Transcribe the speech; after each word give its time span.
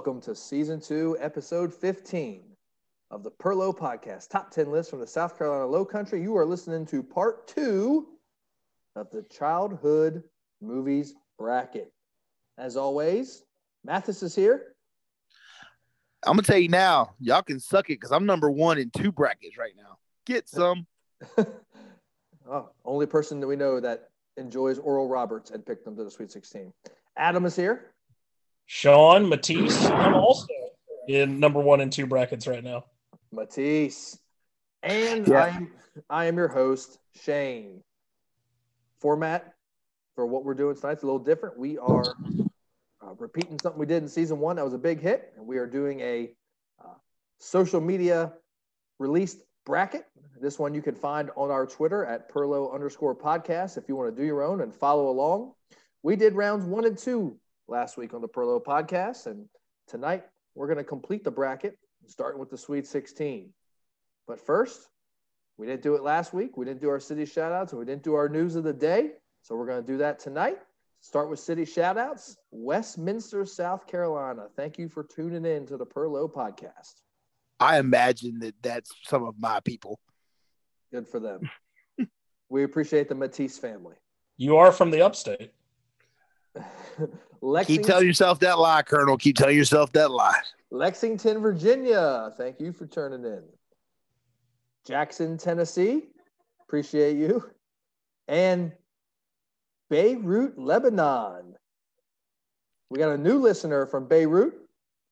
Welcome 0.00 0.22
to 0.22 0.34
season 0.34 0.80
two, 0.80 1.18
episode 1.20 1.74
15 1.74 2.40
of 3.10 3.22
the 3.22 3.30
Perlo 3.32 3.76
podcast, 3.76 4.30
top 4.30 4.50
10 4.50 4.72
list 4.72 4.88
from 4.88 5.00
the 5.00 5.06
South 5.06 5.36
Carolina 5.36 5.66
Low 5.66 5.84
Country. 5.84 6.22
You 6.22 6.38
are 6.38 6.46
listening 6.46 6.86
to 6.86 7.02
part 7.02 7.46
two 7.46 8.06
of 8.96 9.10
the 9.10 9.20
childhood 9.24 10.22
movies 10.62 11.12
bracket. 11.38 11.92
As 12.56 12.78
always, 12.78 13.42
Mathis 13.84 14.22
is 14.22 14.34
here. 14.34 14.74
I'm 16.24 16.32
gonna 16.36 16.44
tell 16.44 16.56
you 16.56 16.70
now, 16.70 17.12
y'all 17.20 17.42
can 17.42 17.60
suck 17.60 17.90
it 17.90 18.00
because 18.00 18.10
I'm 18.10 18.24
number 18.24 18.50
one 18.50 18.78
in 18.78 18.88
two 18.88 19.12
brackets 19.12 19.58
right 19.58 19.74
now. 19.76 19.98
Get 20.24 20.48
some. 20.48 20.86
oh, 22.48 22.70
only 22.86 23.04
person 23.04 23.38
that 23.40 23.46
we 23.46 23.56
know 23.56 23.80
that 23.80 24.08
enjoys 24.38 24.78
Oral 24.78 25.08
Roberts 25.08 25.50
and 25.50 25.64
picked 25.66 25.84
them 25.84 25.94
to 25.96 26.04
the 26.04 26.10
Sweet 26.10 26.32
16. 26.32 26.72
Adam 27.18 27.44
is 27.44 27.54
here. 27.54 27.92
Sean 28.72 29.28
Mathis. 29.28 29.84
I'm 29.86 30.14
also 30.14 30.46
in 31.08 31.40
number 31.40 31.58
one 31.58 31.80
and 31.80 31.92
two 31.92 32.06
brackets 32.06 32.46
right 32.46 32.62
now. 32.62 32.84
Mathis. 33.32 34.16
And 34.84 35.26
Yeah. 35.26 35.42
I 35.42 35.48
am 35.48 35.72
I 36.08 36.24
am 36.26 36.36
your 36.36 36.46
host, 36.46 36.96
Shane. 37.20 37.82
Format 39.00 39.54
for 40.14 40.24
what 40.24 40.44
we're 40.44 40.54
doing 40.54 40.76
tonight's 40.76 41.02
a 41.02 41.06
little 41.06 41.18
different. 41.18 41.58
We 41.58 41.78
are 41.78 42.04
uh, 43.02 43.14
repeating 43.18 43.58
something 43.60 43.80
we 43.80 43.86
did 43.86 44.04
in 44.04 44.08
season 44.08 44.38
one 44.38 44.54
that 44.54 44.64
was 44.64 44.74
a 44.74 44.78
big 44.78 45.00
hit, 45.00 45.32
and 45.36 45.44
we 45.44 45.58
are 45.58 45.66
doing 45.66 45.98
a 45.98 46.30
uh, 46.80 46.94
social 47.38 47.80
media 47.80 48.34
released 49.00 49.38
bracket. 49.66 50.06
This 50.40 50.60
one 50.60 50.74
you 50.74 50.80
can 50.80 50.94
find 50.94 51.30
on 51.34 51.50
our 51.50 51.66
Twitter 51.66 52.06
at 52.06 52.32
Perlo 52.32 52.72
underscore 52.72 53.16
podcast 53.16 53.78
if 53.78 53.88
you 53.88 53.96
want 53.96 54.14
to 54.14 54.22
do 54.22 54.24
your 54.24 54.44
own 54.44 54.60
and 54.60 54.72
follow 54.72 55.10
along. 55.10 55.54
We 56.04 56.14
did 56.14 56.34
rounds 56.34 56.64
one 56.64 56.84
and 56.84 56.96
two 56.96 57.36
last 57.70 57.96
week 57.96 58.12
on 58.12 58.20
the 58.20 58.28
Perlo 58.28 58.62
podcast, 58.62 59.26
and 59.26 59.46
tonight 59.86 60.24
we're 60.54 60.66
going 60.66 60.78
to 60.78 60.84
complete 60.84 61.24
the 61.24 61.30
bracket, 61.30 61.78
starting 62.06 62.40
with 62.40 62.50
the 62.50 62.58
Sweet 62.58 62.86
16. 62.86 63.50
But 64.26 64.40
first, 64.44 64.88
we 65.56 65.66
didn't 65.66 65.82
do 65.82 65.94
it 65.94 66.02
last 66.02 66.34
week. 66.34 66.56
We 66.56 66.66
didn't 66.66 66.80
do 66.80 66.88
our 66.90 67.00
city 67.00 67.24
shout 67.24 67.52
outs, 67.52 67.72
and 67.72 67.78
we 67.78 67.84
didn't 67.84 68.02
do 68.02 68.14
our 68.14 68.28
news 68.28 68.56
of 68.56 68.64
the 68.64 68.72
day. 68.72 69.12
So 69.42 69.54
we're 69.54 69.66
going 69.66 69.82
to 69.82 69.86
do 69.86 69.98
that 69.98 70.18
tonight. 70.18 70.58
Start 71.00 71.30
with 71.30 71.38
city 71.38 71.64
shout 71.64 71.96
outs. 71.96 72.36
Westminster, 72.50 73.46
South 73.46 73.86
Carolina. 73.86 74.46
Thank 74.56 74.78
you 74.78 74.88
for 74.88 75.04
tuning 75.04 75.46
in 75.46 75.66
to 75.66 75.76
the 75.76 75.86
Perlo 75.86 76.30
podcast. 76.30 76.94
I 77.58 77.78
imagine 77.78 78.40
that 78.40 78.54
that's 78.62 78.90
some 79.04 79.24
of 79.24 79.34
my 79.38 79.60
people. 79.60 80.00
Good 80.92 81.06
for 81.06 81.20
them. 81.20 81.40
we 82.48 82.64
appreciate 82.64 83.08
the 83.08 83.14
Mathis 83.14 83.58
family. 83.58 83.96
You 84.36 84.56
are 84.56 84.72
from 84.72 84.90
the 84.90 85.02
upstate. 85.02 85.52
Keep 87.64 87.82
telling 87.82 88.06
yourself 88.06 88.38
that 88.40 88.58
lie, 88.58 88.82
Colonel. 88.82 89.16
Keep 89.16 89.36
telling 89.36 89.56
yourself 89.56 89.92
that 89.92 90.10
lie. 90.10 90.40
Lexington, 90.70 91.40
Virginia. 91.40 92.32
Thank 92.36 92.60
you 92.60 92.72
for 92.72 92.86
turning 92.86 93.24
in. 93.24 93.42
Jackson, 94.86 95.38
Tennessee. 95.38 96.08
Appreciate 96.66 97.16
you. 97.16 97.50
And 98.28 98.72
Beirut, 99.88 100.58
Lebanon. 100.58 101.56
We 102.90 102.98
got 102.98 103.10
a 103.10 103.18
new 103.18 103.38
listener 103.38 103.86
from 103.86 104.06
Beirut. 104.06 104.54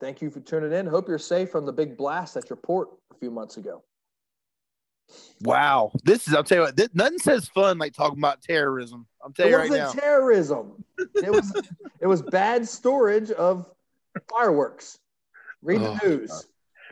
Thank 0.00 0.22
you 0.22 0.30
for 0.30 0.40
tuning 0.40 0.72
in. 0.72 0.86
Hope 0.86 1.08
you're 1.08 1.18
safe 1.18 1.50
from 1.50 1.66
the 1.66 1.72
big 1.72 1.96
blast 1.96 2.36
at 2.36 2.48
your 2.48 2.56
port 2.56 2.88
a 3.12 3.18
few 3.18 3.30
months 3.30 3.56
ago. 3.56 3.82
Wow. 5.42 5.92
This 6.04 6.26
is, 6.28 6.34
I'll 6.34 6.44
tell 6.44 6.58
you 6.58 6.64
what, 6.64 6.76
this, 6.76 6.88
nothing 6.94 7.18
says 7.18 7.48
fun 7.48 7.78
like 7.78 7.94
talking 7.94 8.18
about 8.18 8.42
terrorism. 8.42 9.06
I'm 9.24 9.30
It 9.30 9.34
telling 9.36 9.52
you 9.52 9.58
right 9.58 9.70
wasn't 9.70 9.96
now. 9.96 10.00
terrorism. 10.00 10.84
It 11.16 11.30
was 11.32 11.52
it 12.00 12.06
was 12.06 12.22
bad 12.22 12.66
storage 12.68 13.30
of 13.30 13.68
fireworks. 14.30 14.98
Read 15.62 15.80
the 15.80 15.90
Oh, 15.90 15.98
news. 16.08 16.30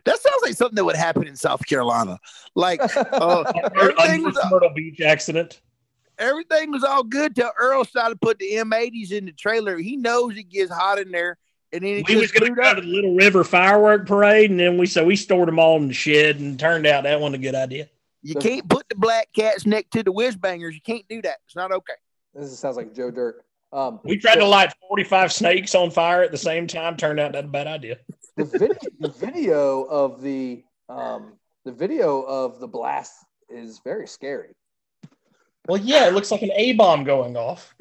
that 0.05 0.19
sounds 0.21 0.43
like 0.43 0.55
something 0.55 0.77
that 0.77 0.85
would 0.85 0.97
happen 0.97 1.27
in 1.27 1.37
South 1.37 1.65
Carolina. 1.67 2.19
Like, 2.55 2.81
uh, 2.97 3.45
everything, 3.77 4.25
was, 4.25 4.39
Myrtle 4.51 4.71
Beach 4.75 5.01
accident. 5.01 5.61
everything 6.19 6.71
was 6.71 6.83
all 6.85 7.03
good 7.05 7.35
till 7.37 7.51
Earl 7.59 7.85
started 7.85 8.15
to 8.21 8.27
put 8.27 8.39
the 8.39 8.53
M80s 8.53 9.13
in 9.13 9.27
the 9.27 9.33
trailer. 9.33 9.77
He 9.79 9.97
knows 9.97 10.37
it 10.37 10.49
gets 10.49 10.71
hot 10.73 10.99
in 10.99 11.11
there. 11.11 11.39
And 11.73 11.83
then 11.83 11.97
it 11.99 12.09
We 12.09 12.17
was 12.17 12.31
going 12.33 12.49
to 12.51 12.55
blew 12.55 12.63
go 12.63 12.75
to 12.77 12.81
the 12.81 12.87
Little 12.87 13.15
River 13.17 13.43
firework 13.45 14.07
parade, 14.07 14.51
and 14.51 14.59
then 14.61 14.79
we 14.79 14.87
so 14.87 15.05
we 15.05 15.17
stored 15.17 15.49
them 15.49 15.59
all 15.59 15.77
in 15.77 15.89
the 15.89 15.95
shed, 15.95 16.39
and 16.39 16.59
turned 16.59 16.87
out 16.87 17.03
that 17.05 17.21
wasn't 17.21 17.37
a 17.37 17.39
good 17.39 17.57
idea. 17.57 17.89
You 18.23 18.35
can't 18.35 18.69
put 18.69 18.89
the 18.89 18.97
black 18.97 19.29
cats 19.35 19.67
next 19.67 19.93
to 19.93 20.03
the 20.03 20.13
whiz 20.13 20.37
bangers. 20.37 20.75
You 20.75 20.81
can't 20.81 21.05
do 21.09 21.23
that. 21.23 21.37
It's 21.47 21.57
not 21.57 21.73
okay. 21.73 21.95
This 22.35 22.59
sounds 22.59 22.77
like 22.77 22.95
Joe 22.95 23.11
Dirt. 23.11 23.45
Um, 23.73 24.01
We 24.05 24.19
tried 24.19 24.37
to 24.37 24.47
light 24.47 24.73
45 24.89 25.33
snakes 25.33 25.75
on 25.75 25.91
fire 25.91 26.23
at 26.23 26.31
the 26.31 26.39
same 26.39 26.67
time. 26.67 26.97
Turned 26.97 27.21
out 27.21 27.33
that's 27.33 27.45
a 27.45 27.49
bad 27.49 27.67
idea. 27.67 27.99
the 28.37 28.45
video, 28.45 28.77
the 29.01 29.09
video 29.09 29.83
of 29.85 30.23
the 30.23 30.65
um, 30.89 31.35
the 31.65 31.73
video 31.73 32.23
of 32.23 32.61
the 32.61 32.69
blast 32.69 33.13
is 33.49 33.81
very 33.85 34.07
scary. 34.07 34.55
Well, 35.69 35.81
yeah, 35.83 36.07
it 36.07 36.15
looks 36.15 36.31
like 36.31 36.43
an 36.43 36.53
A 36.55 36.73
bomb 36.75 37.05
going 37.05 37.37
off. 37.37 37.75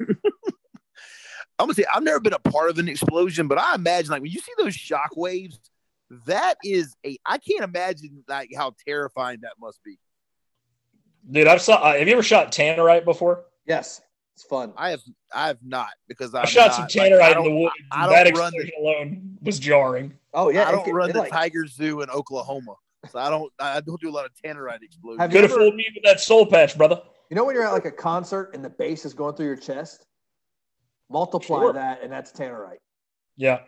I'm 1.58 1.66
gonna 1.66 1.74
say 1.74 1.84
I've 1.92 2.02
never 2.02 2.20
been 2.20 2.34
a 2.34 2.38
part 2.38 2.68
of 2.68 2.78
an 2.78 2.88
explosion, 2.88 3.48
but 3.48 3.58
I 3.58 3.74
imagine 3.74 4.10
like 4.10 4.22
when 4.22 4.30
you 4.30 4.40
see 4.40 4.52
those 4.58 4.74
shock 4.74 5.10
waves, 5.16 5.58
that 6.26 6.56
is 6.62 6.94
a 7.04 7.16
I 7.24 7.38
can't 7.38 7.64
imagine 7.64 8.24
like 8.28 8.50
how 8.54 8.74
terrifying 8.86 9.38
that 9.42 9.54
must 9.58 9.82
be. 9.82 9.98
Dude, 11.30 11.46
I've 11.46 11.60
saw. 11.60 11.76
Uh, 11.76 11.94
have 11.98 12.06
you 12.06 12.12
ever 12.14 12.22
shot 12.22 12.52
tannerite 12.52 13.04
before? 13.04 13.44
Yes, 13.66 14.00
it's 14.34 14.44
fun. 14.44 14.72
I 14.76 14.90
have 14.90 15.00
I 15.34 15.48
have 15.48 15.58
not 15.64 15.88
because 16.08 16.34
I 16.34 16.40
I'm 16.42 16.46
shot 16.46 16.68
not, 16.68 16.74
some 16.74 17.02
tannerite 17.02 17.20
I 17.34 17.38
in 17.38 17.44
the 17.44 17.50
woods. 17.54 17.74
I 17.90 18.04
and 18.04 18.12
don't 18.12 18.24
that 18.34 18.38
run 18.40 18.52
the- 18.52 18.62
explosion 18.62 18.72
alone 18.80 19.38
was 19.42 19.58
jarring. 19.58 20.14
Oh 20.34 20.50
yeah, 20.50 20.64
I 20.64 20.68
it 20.68 20.72
don't 20.72 20.84
can- 20.84 20.94
run 20.94 21.10
it, 21.10 21.14
the 21.14 21.20
like- 21.20 21.32
Tiger 21.32 21.66
Zoo 21.66 22.02
in 22.02 22.10
Oklahoma, 22.10 22.74
so 23.10 23.18
I 23.18 23.28
don't 23.30 23.52
I 23.58 23.80
don't 23.80 24.00
do 24.00 24.08
a 24.08 24.12
lot 24.12 24.24
of 24.26 24.32
tannerite 24.44 24.82
explosions. 24.82 25.20
Have 25.20 25.32
you 25.32 25.40
Could 25.40 25.50
have 25.50 25.58
fooled 25.58 25.74
me 25.74 25.86
with 25.94 26.04
that 26.04 26.20
soul 26.20 26.46
patch, 26.46 26.76
brother. 26.78 27.00
You 27.30 27.34
know 27.34 27.44
when 27.44 27.56
you're 27.56 27.66
at 27.66 27.72
like 27.72 27.86
a 27.86 27.90
concert 27.90 28.52
and 28.54 28.64
the 28.64 28.70
bass 28.70 29.04
is 29.04 29.12
going 29.14 29.34
through 29.34 29.46
your 29.46 29.56
chest? 29.56 30.06
Multiply 31.10 31.58
Sure. 31.60 31.72
that, 31.72 32.02
and 32.02 32.12
that's 32.12 32.30
tannerite. 32.32 32.78
Yeah. 33.36 33.60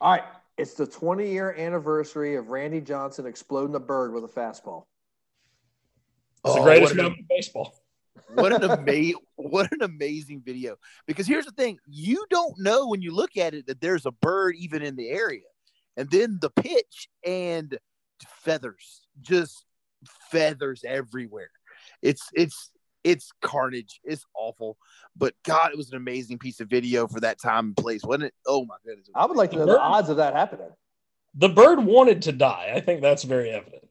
All 0.00 0.12
right, 0.12 0.22
it's 0.58 0.74
the 0.74 0.86
20 0.86 1.30
year 1.30 1.54
anniversary 1.58 2.36
of 2.36 2.48
Randy 2.48 2.80
Johnson 2.80 3.26
exploding 3.26 3.74
a 3.74 3.80
bird 3.80 4.12
with 4.12 4.24
a 4.24 4.28
fastball. 4.28 4.84
It's 6.44 6.54
the 6.54 6.60
Oh, 6.60 6.64
greatest 6.64 6.82
what 6.92 6.98
an- 6.98 7.04
moment 7.04 7.20
in 7.20 7.26
baseball. 7.28 7.74
what 8.34 8.52
an 8.52 8.70
amazing 8.78 9.14
what 9.36 9.70
an 9.72 9.82
amazing 9.82 10.40
video 10.44 10.76
because 11.06 11.26
here's 11.26 11.44
the 11.44 11.52
thing 11.52 11.78
you 11.86 12.24
don't 12.30 12.54
know 12.58 12.88
when 12.88 13.02
you 13.02 13.12
look 13.14 13.36
at 13.36 13.54
it 13.54 13.66
that 13.66 13.80
there's 13.80 14.06
a 14.06 14.10
bird 14.12 14.54
even 14.56 14.82
in 14.82 14.94
the 14.96 15.08
area 15.10 15.42
and 15.96 16.08
then 16.10 16.38
the 16.40 16.50
pitch 16.50 17.08
and 17.26 17.76
feathers 18.42 19.02
just 19.20 19.64
feathers 20.30 20.82
everywhere 20.86 21.50
it's 22.02 22.28
it's 22.34 22.70
it's 23.02 23.30
carnage 23.42 24.00
it's 24.04 24.24
awful 24.36 24.78
but 25.16 25.34
god 25.44 25.70
it 25.72 25.76
was 25.76 25.90
an 25.90 25.96
amazing 25.96 26.38
piece 26.38 26.60
of 26.60 26.68
video 26.68 27.06
for 27.08 27.20
that 27.20 27.40
time 27.40 27.66
and 27.66 27.76
place 27.76 28.02
wasn't 28.04 28.24
it 28.24 28.34
oh 28.46 28.64
my 28.64 28.76
goodness 28.86 29.08
I 29.14 29.26
would 29.26 29.36
like 29.36 29.50
to 29.50 29.56
know 29.56 29.66
the 29.66 29.72
Bird. 29.72 29.80
odds 29.80 30.08
of 30.08 30.16
that 30.18 30.34
happening. 30.34 30.70
The 31.34 31.48
bird 31.48 31.80
wanted 31.84 32.22
to 32.22 32.32
die. 32.32 32.72
I 32.74 32.80
think 32.80 33.02
that's 33.02 33.24
very 33.24 33.50
evident. 33.50 33.84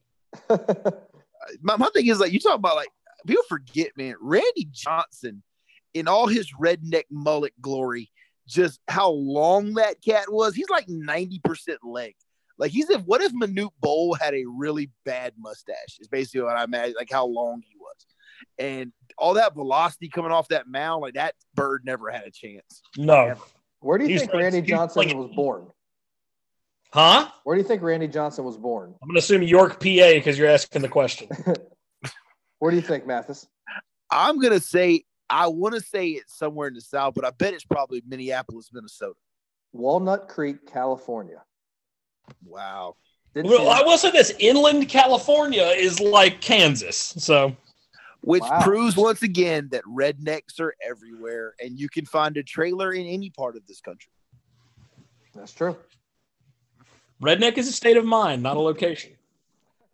my, 1.62 1.76
my 1.78 1.90
thing 1.94 2.08
is 2.08 2.20
like 2.20 2.32
you 2.32 2.40
talk 2.40 2.56
about 2.56 2.76
like 2.76 2.90
people 3.28 3.44
forget 3.50 3.90
man 3.98 4.16
randy 4.22 4.68
johnson 4.72 5.42
in 5.94 6.08
all 6.08 6.28
his 6.28 6.52
redneck 6.60 7.04
mullet 7.12 7.54
glory 7.62 8.10
just 8.48 8.80
how 8.88 9.10
long 9.10 9.76
that 9.76 10.02
cat 10.04 10.26
was 10.32 10.54
he's 10.56 10.70
like 10.70 10.88
90% 10.88 11.78
leg 11.84 12.16
like 12.58 12.72
he's 12.72 12.90
if 12.90 13.02
what 13.04 13.22
if 13.22 13.32
manute 13.34 13.70
bol 13.80 14.14
had 14.16 14.34
a 14.34 14.44
really 14.46 14.90
bad 15.06 15.34
mustache 15.38 15.98
is 16.00 16.08
basically 16.08 16.42
what 16.42 16.58
i 16.58 16.64
imagine 16.64 16.96
like 16.98 17.12
how 17.12 17.26
long 17.26 17.62
he 17.66 17.76
was 17.80 18.06
and 18.60 18.92
all 19.18 19.36
that 19.36 19.54
velocity 19.54 20.10
coming 20.10 20.32
off 20.32 20.48
that 20.50 20.68
mound 20.68 21.02
like 21.02 21.14
that 21.14 21.36
bird 21.56 21.84
never 21.86 22.10
had 22.10 22.24
a 22.26 22.32
chance 22.32 22.82
No. 22.98 23.36
Where 23.80 23.98
do 23.98 24.06
you 24.06 24.12
He's 24.12 24.22
think 24.22 24.34
like- 24.34 24.44
Randy 24.44 24.62
Johnson 24.62 25.04
like- 25.08 25.16
was 25.16 25.30
born? 25.36 25.68
Huh? 26.94 27.28
Where 27.44 27.56
do 27.56 27.62
you 27.62 27.68
think 27.68 27.82
Randy 27.82 28.08
Johnson 28.08 28.46
was 28.46 28.56
born? 28.56 28.94
I'm 29.02 29.08
going 29.08 29.16
to 29.16 29.20
assume 29.20 29.42
York, 29.42 29.80
PA, 29.80 30.12
because 30.14 30.38
you're 30.38 30.48
asking 30.48 30.84
the 30.84 30.88
question. 30.90 31.28
Where 32.60 32.70
do 32.70 32.78
you 32.78 32.84
think, 32.84 33.06
Mathis? 33.08 33.48
i'm 34.12 34.40
gonna 34.40 34.60
say 34.60 35.04
i 35.30 35.48
want 35.48 35.74
to 35.74 35.82
say 35.82 36.10
it's 36.10 36.38
somewhere 36.38 36.68
in 36.68 36.74
the 36.76 36.82
south 36.82 37.14
but 37.16 37.26
i 37.26 37.32
bet 37.32 37.54
it's 37.54 37.66
probably 37.66 38.04
minneapolis 38.08 38.70
minnesota 38.72 39.16
Walnut 39.72 40.28
Creek, 40.28 40.68
California. 40.72 41.42
wow 42.46 42.96
Didn't 43.34 43.50
well, 43.50 43.70
I 43.70 43.82
will 43.82 43.98
say 43.98 44.12
this 44.12 44.32
inland 44.38 44.88
California 44.88 45.64
is 45.64 46.00
like 46.00 46.42
Kansas. 46.42 47.16
So, 47.18 47.56
which 48.22 48.44
Wow. 48.44 48.62
proves 48.62 48.96
once 48.96 49.24
again 49.24 49.70
that 49.72 49.84
rednecks 49.86 50.60
are 50.60 50.76
everywhere 50.86 51.56
and 51.60 51.80
you 51.80 51.90
can 51.90 52.06
find 52.06 52.38
a 52.38 52.44
trailer 52.44 52.94
in 52.94 53.08
any 53.08 53.32
part 53.32 53.56
of 53.56 53.66
this 53.66 53.82
country 53.82 54.12
That's 55.34 55.54
true. 55.54 55.76
Redneck 57.24 57.58
is 57.58 57.68
a 57.68 57.72
state 57.72 57.98
of 57.98 58.06
mind, 58.06 58.44
not 58.44 58.58
a 58.58 58.60
location. 58.60 59.12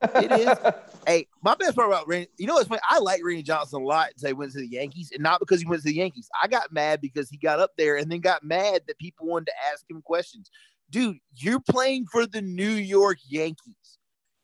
It 0.02 0.32
is. 0.32 0.74
hey 1.06 1.28
my 1.42 1.56
best 1.56 1.76
part 1.76 1.88
about 1.90 2.08
randy 2.08 2.30
you 2.38 2.48
know 2.48 2.54
what's 2.54 2.70
funny 2.70 2.80
i 2.90 3.00
like 3.00 3.22
randy 3.24 3.44
johnson 3.44 3.82
a 3.82 3.86
lot 3.86 4.10
until 4.12 4.28
he 4.28 4.34
went 4.34 4.52
to 4.54 4.60
the 4.60 4.68
yankees 4.68 5.12
and 5.14 5.22
not 5.22 5.42
because 5.42 5.60
he 5.60 5.68
went 5.68 5.82
to 5.82 5.90
the 5.90 5.96
yankees 5.96 6.30
i 6.42 6.48
got 6.48 6.72
mad 6.72 7.02
because 7.02 7.30
he 7.30 7.36
got 7.38 7.60
up 7.60 7.72
there 7.78 7.98
and 7.98 8.10
then 8.10 8.22
got 8.22 8.42
mad 8.42 8.82
that 8.88 8.98
people 8.98 9.28
wanted 9.28 9.48
to 9.48 9.54
ask 9.74 9.84
him 9.90 10.02
questions 10.02 10.50
dude, 10.92 11.18
you're 11.36 11.60
playing 11.60 12.06
for 12.12 12.26
the 12.26 12.42
New 12.42 12.70
York 12.70 13.18
Yankees. 13.28 13.76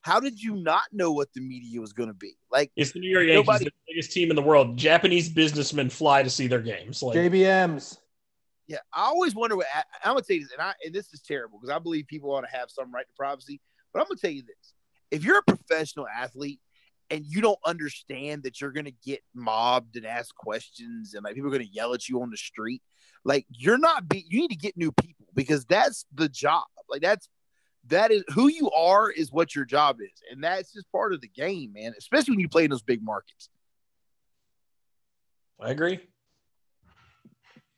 How 0.01 0.19
did 0.19 0.41
you 0.41 0.55
not 0.55 0.83
know 0.91 1.11
what 1.11 1.33
the 1.33 1.41
media 1.41 1.81
was 1.81 1.93
going 1.93 2.09
to 2.09 2.13
be? 2.13 2.33
Like, 2.51 2.71
It's 2.75 2.91
the 2.91 2.99
New 2.99 3.09
York 3.09 3.25
Yankees, 3.25 3.47
Nobody- 3.47 3.65
the 3.65 3.71
biggest 3.87 4.11
team 4.11 4.29
in 4.29 4.35
the 4.35 4.41
world. 4.41 4.77
Japanese 4.77 5.29
businessmen 5.29 5.89
fly 5.89 6.21
to 6.21 6.29
see 6.29 6.47
their 6.47 6.61
games. 6.61 7.01
Like, 7.01 7.17
JBMs. 7.17 7.97
Yeah, 8.67 8.79
I 8.93 9.03
always 9.03 9.35
wonder 9.35 9.55
what 9.55 9.67
I'm 10.03 10.13
gonna 10.13 10.21
tell 10.21 10.35
you 10.35 10.43
this, 10.43 10.51
and 10.51 10.61
I 10.61 10.73
and 10.83 10.93
this 10.93 11.13
is 11.13 11.21
terrible 11.21 11.59
because 11.59 11.73
I 11.73 11.79
believe 11.79 12.07
people 12.07 12.31
ought 12.31 12.41
to 12.41 12.57
have 12.57 12.69
some 12.69 12.91
right 12.91 13.05
to 13.05 13.13
privacy. 13.15 13.61
But 13.93 14.01
I'm 14.01 14.07
gonna 14.07 14.19
tell 14.19 14.31
you 14.31 14.43
this: 14.43 14.73
if 15.11 15.23
you're 15.23 15.39
a 15.39 15.43
professional 15.43 16.07
athlete 16.07 16.59
and 17.11 17.23
you 17.25 17.41
don't 17.41 17.59
understand 17.65 18.43
that 18.43 18.59
you're 18.59 18.71
gonna 18.71 18.91
get 19.05 19.21
mobbed 19.35 19.95
and 19.95 20.05
asked 20.05 20.35
questions 20.35 21.13
and 21.13 21.23
like 21.23 21.35
people 21.35 21.49
are 21.49 21.51
gonna 21.51 21.65
yell 21.71 21.93
at 21.93 22.09
you 22.09 22.21
on 22.21 22.31
the 22.31 22.37
street, 22.37 22.81
like 23.23 23.45
you're 23.49 23.77
not 23.77 24.09
be 24.09 24.25
you 24.27 24.41
need 24.41 24.51
to 24.51 24.55
get 24.55 24.75
new 24.75 24.91
people 24.91 25.27
because 25.35 25.65
that's 25.65 26.05
the 26.13 26.29
job. 26.29 26.65
Like 26.89 27.01
that's 27.01 27.29
that 27.87 28.11
is 28.11 28.23
who 28.33 28.47
you 28.47 28.71
are 28.71 29.11
is 29.11 29.31
what 29.31 29.53
your 29.53 29.65
job 29.65 29.97
is, 30.01 30.23
and 30.31 30.43
that's 30.43 30.73
just 30.73 30.91
part 30.91 31.13
of 31.13 31.21
the 31.21 31.27
game, 31.27 31.73
man. 31.73 31.93
Especially 31.97 32.31
when 32.31 32.39
you 32.39 32.49
play 32.49 32.63
in 32.63 32.71
those 32.71 32.81
big 32.81 33.03
markets. 33.03 33.49
I 35.59 35.69
agree. 35.69 35.99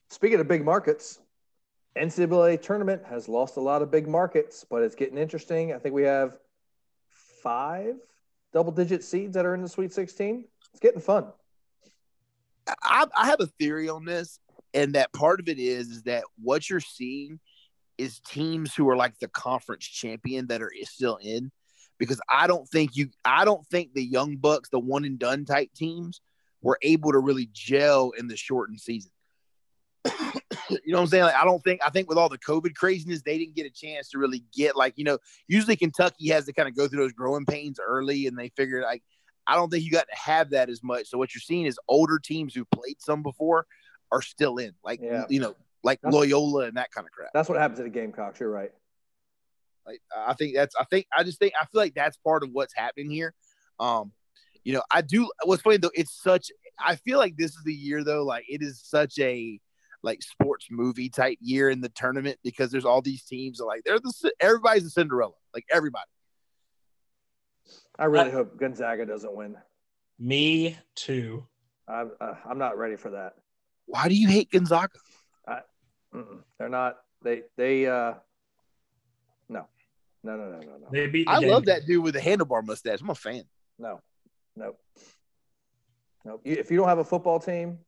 Speaking 0.10 0.40
of 0.40 0.48
big 0.48 0.64
markets, 0.64 1.20
NCAA 1.98 2.62
tournament 2.62 3.04
has 3.10 3.28
lost 3.28 3.58
a 3.58 3.62
lot 3.62 3.82
of 3.82 3.92
big 3.92 4.08
markets, 4.08 4.66
but 4.70 4.82
it's 4.84 4.96
getting 4.96 5.18
interesting. 5.18 5.74
I 5.74 5.80
think 5.80 5.94
we 5.94 6.04
have 6.04 6.38
five 7.44 7.96
double 8.54 8.72
digit 8.72 9.04
seeds 9.04 9.34
that 9.34 9.46
are 9.46 9.54
in 9.54 9.62
the 9.62 9.70
Sweet 9.70 9.94
16. 9.94 10.46
It's 10.72 10.80
getting 10.80 11.02
fun. 11.02 11.26
I, 12.84 13.06
I 13.18 13.28
have 13.28 13.40
a 13.40 13.48
theory 13.48 13.90
on 13.90 14.06
this, 14.06 14.40
and 14.74 14.96
that 14.96 15.14
part 15.14 15.40
of 15.40 15.48
it 15.48 15.60
is 15.60 15.90
is 15.90 16.04
that 16.04 16.24
what 16.42 16.70
you're 16.70 16.80
seeing 16.80 17.40
is 17.98 18.20
teams 18.20 18.76
who 18.76 18.88
are 18.90 18.96
like 18.96 19.18
the 19.20 19.28
conference 19.30 19.86
champion 19.86 20.48
that 20.48 20.62
are 20.62 20.72
still 20.84 21.18
in, 21.18 21.52
because 21.98 22.22
I 22.30 22.48
don't 22.48 22.68
think 22.68 22.96
you, 22.96 23.10
I 23.26 23.46
don't 23.46 23.66
think 23.68 23.94
the 23.94 24.04
young 24.04 24.38
bucks, 24.38 24.70
the 24.70 24.80
one 24.80 25.06
and 25.06 25.18
done 25.18 25.46
type 25.46 25.70
teams, 25.74 26.22
were 26.62 26.78
able 26.82 27.12
to 27.12 27.20
really 27.20 27.50
gel 27.52 28.12
in 28.12 28.28
the 28.28 28.38
shortened 28.38 28.80
season. 28.80 29.12
you 30.70 30.80
know 30.88 30.98
what 30.98 31.02
I'm 31.04 31.08
saying? 31.08 31.24
Like, 31.24 31.36
I 31.36 31.46
don't 31.46 31.64
think 31.64 31.82
I 31.86 31.90
think 31.90 32.10
with 32.10 32.18
all 32.18 32.30
the 32.30 32.38
COVID 32.38 32.76
craziness, 32.76 33.22
they 33.24 33.38
didn't 33.38 33.56
get 33.56 33.66
a 33.66 33.70
chance 33.70 34.10
to 34.10 34.18
really 34.18 34.44
get 34.54 34.76
like 34.76 34.94
you 34.98 35.04
know. 35.04 35.18
Usually 35.48 35.76
Kentucky 35.76 36.30
has 36.30 36.46
to 36.46 36.54
kind 36.54 36.68
of 36.68 36.76
go 36.76 36.88
through 36.88 37.00
those 37.04 37.14
growing 37.14 37.46
pains 37.46 37.80
early, 37.86 38.28
and 38.28 38.38
they 38.38 38.50
figured 38.56 38.84
like 38.84 39.04
I 39.46 39.56
don't 39.56 39.70
think 39.70 39.84
you 39.84 39.92
got 39.92 40.08
to 40.10 40.16
have 40.16 40.50
that 40.52 40.70
as 40.70 40.84
much. 40.84 41.08
So 41.08 41.18
what 41.18 41.34
you're 41.34 41.42
seeing 41.42 41.66
is 41.66 41.80
older 41.88 42.20
teams 42.20 42.54
who 42.54 42.66
played 42.66 42.98
some 43.00 43.24
before 43.24 43.66
are 44.12 44.22
still 44.22 44.58
in, 44.58 44.74
like 44.84 45.00
Yeah. 45.02 45.26
you 45.30 45.40
know, 45.40 45.56
like 45.84 46.00
That's- 46.02 46.14
Loyola 46.14 46.66
and 46.66 46.78
that 46.78 46.92
kind 46.92 47.06
of 47.08 47.12
crap. 47.12 47.30
That's 47.34 47.48
what 47.50 47.58
happens 47.58 47.80
to 47.80 47.84
the 47.84 47.90
Gamecocks. 47.90 48.40
You're 48.40 48.50
right. 48.52 48.72
Like 49.86 50.02
I 50.18 50.34
think 50.34 50.54
that's 50.54 50.76
I 50.78 50.84
think 50.84 51.08
I 51.18 51.24
just 51.24 51.40
think 51.40 51.54
I 51.60 51.66
feel 51.66 51.80
like 51.82 51.94
that's 51.96 52.18
part 52.18 52.44
of 52.44 52.50
what's 52.52 52.74
happening 52.76 53.10
here. 53.10 53.34
Um, 53.80 54.12
you 54.66 54.74
know, 54.74 54.84
I 54.92 55.02
do 55.02 55.30
what's 55.46 55.62
funny 55.62 55.78
though, 55.78 55.92
it's 55.94 56.12
such 56.22 56.52
I 56.78 56.96
feel 56.98 57.18
like 57.18 57.38
this 57.38 57.52
is 57.52 57.64
the 57.64 57.74
year 57.74 58.04
though, 58.04 58.24
like 58.26 58.44
it 58.50 58.62
is 58.62 58.82
such 58.84 59.18
a 59.20 59.60
like 60.04 60.22
sports 60.22 60.68
movie 60.70 61.10
type 61.10 61.38
year 61.42 61.70
in 61.70 61.82
the 61.82 61.90
tournament 61.90 62.38
because 62.44 62.72
there's 62.72 62.86
all 62.86 63.02
these 63.02 63.24
teams 63.24 63.58
that 63.58 63.66
like 63.66 63.84
they're 63.84 64.00
the 64.00 64.32
everybody's 64.40 64.86
a 64.86 64.90
Cinderella. 64.90 65.34
Like 65.54 65.66
everybody. 65.72 66.06
I 68.00 68.06
really 68.06 68.32
hope 68.32 68.58
Gonzaga 68.58 69.06
doesn't 69.06 69.36
win. 69.36 69.58
Me 70.20 70.78
too. 70.96 71.46
I'm, 71.88 72.12
uh, 72.22 72.34
I'm 72.48 72.58
not 72.58 72.78
ready 72.78 72.96
for 72.96 73.12
that. 73.12 73.34
Why 73.86 74.08
do 74.08 74.16
you 74.16 74.28
hate 74.28 74.52
Gonzaga? 74.52 75.00
Mm-mm. 76.14 76.42
They're 76.58 76.70
not. 76.70 76.98
They 77.24 77.44
they 77.58 77.88
uh 77.88 78.14
no 79.50 79.68
no 80.24 80.38
no 80.38 80.50
no 80.50 80.60
no 80.60 80.78
no 80.78 80.88
They 80.92 81.08
beat. 81.08 81.26
The 81.26 81.32
I 81.32 81.40
love 81.40 81.66
that 81.66 81.86
dude 81.86 82.04
with 82.04 82.14
the 82.14 82.20
handlebar 82.20 82.66
mustache. 82.66 83.02
I'm 83.02 83.10
a 83.10 83.16
fan. 83.16 83.44
no 83.78 84.00
no 84.56 84.76
no. 86.26 86.40
If 86.44 86.72
you 86.72 86.78
don't 86.78 86.88
have 86.88 87.00
a 87.00 87.04
football 87.04 87.40
team, 87.40 87.80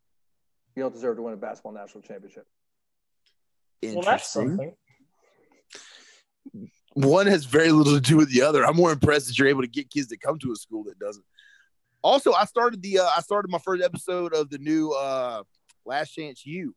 you 0.75 0.83
don't 0.83 0.93
deserve 0.93 1.17
to 1.17 1.21
win 1.21 1.33
a 1.33 1.37
basketball 1.37 1.73
national 1.73 2.01
championship. 2.01 2.45
Well, 3.81 4.01
that's 4.01 4.35
Interesting. 4.35 4.75
something. 6.53 6.71
one 6.93 7.27
has 7.27 7.45
very 7.45 7.71
little 7.71 7.93
to 7.93 8.01
do 8.01 8.17
with 8.17 8.31
the 8.33 8.41
other. 8.41 8.65
I'm 8.65 8.75
more 8.75 8.91
impressed 8.91 9.27
that 9.27 9.37
you're 9.37 9.47
able 9.47 9.61
to 9.61 9.67
get 9.67 9.89
kids 9.89 10.07
that 10.09 10.21
come 10.21 10.37
to 10.39 10.51
a 10.51 10.55
school 10.55 10.83
that 10.85 10.99
doesn't. 10.99 11.25
Also, 12.01 12.33
I 12.33 12.45
started 12.45 12.81
the 12.81 12.99
uh, 12.99 13.09
I 13.15 13.21
started 13.21 13.51
my 13.51 13.59
first 13.59 13.83
episode 13.83 14.33
of 14.33 14.49
the 14.49 14.57
new 14.57 14.91
uh, 14.93 15.43
Last 15.85 16.11
Chance 16.11 16.45
U 16.45 16.73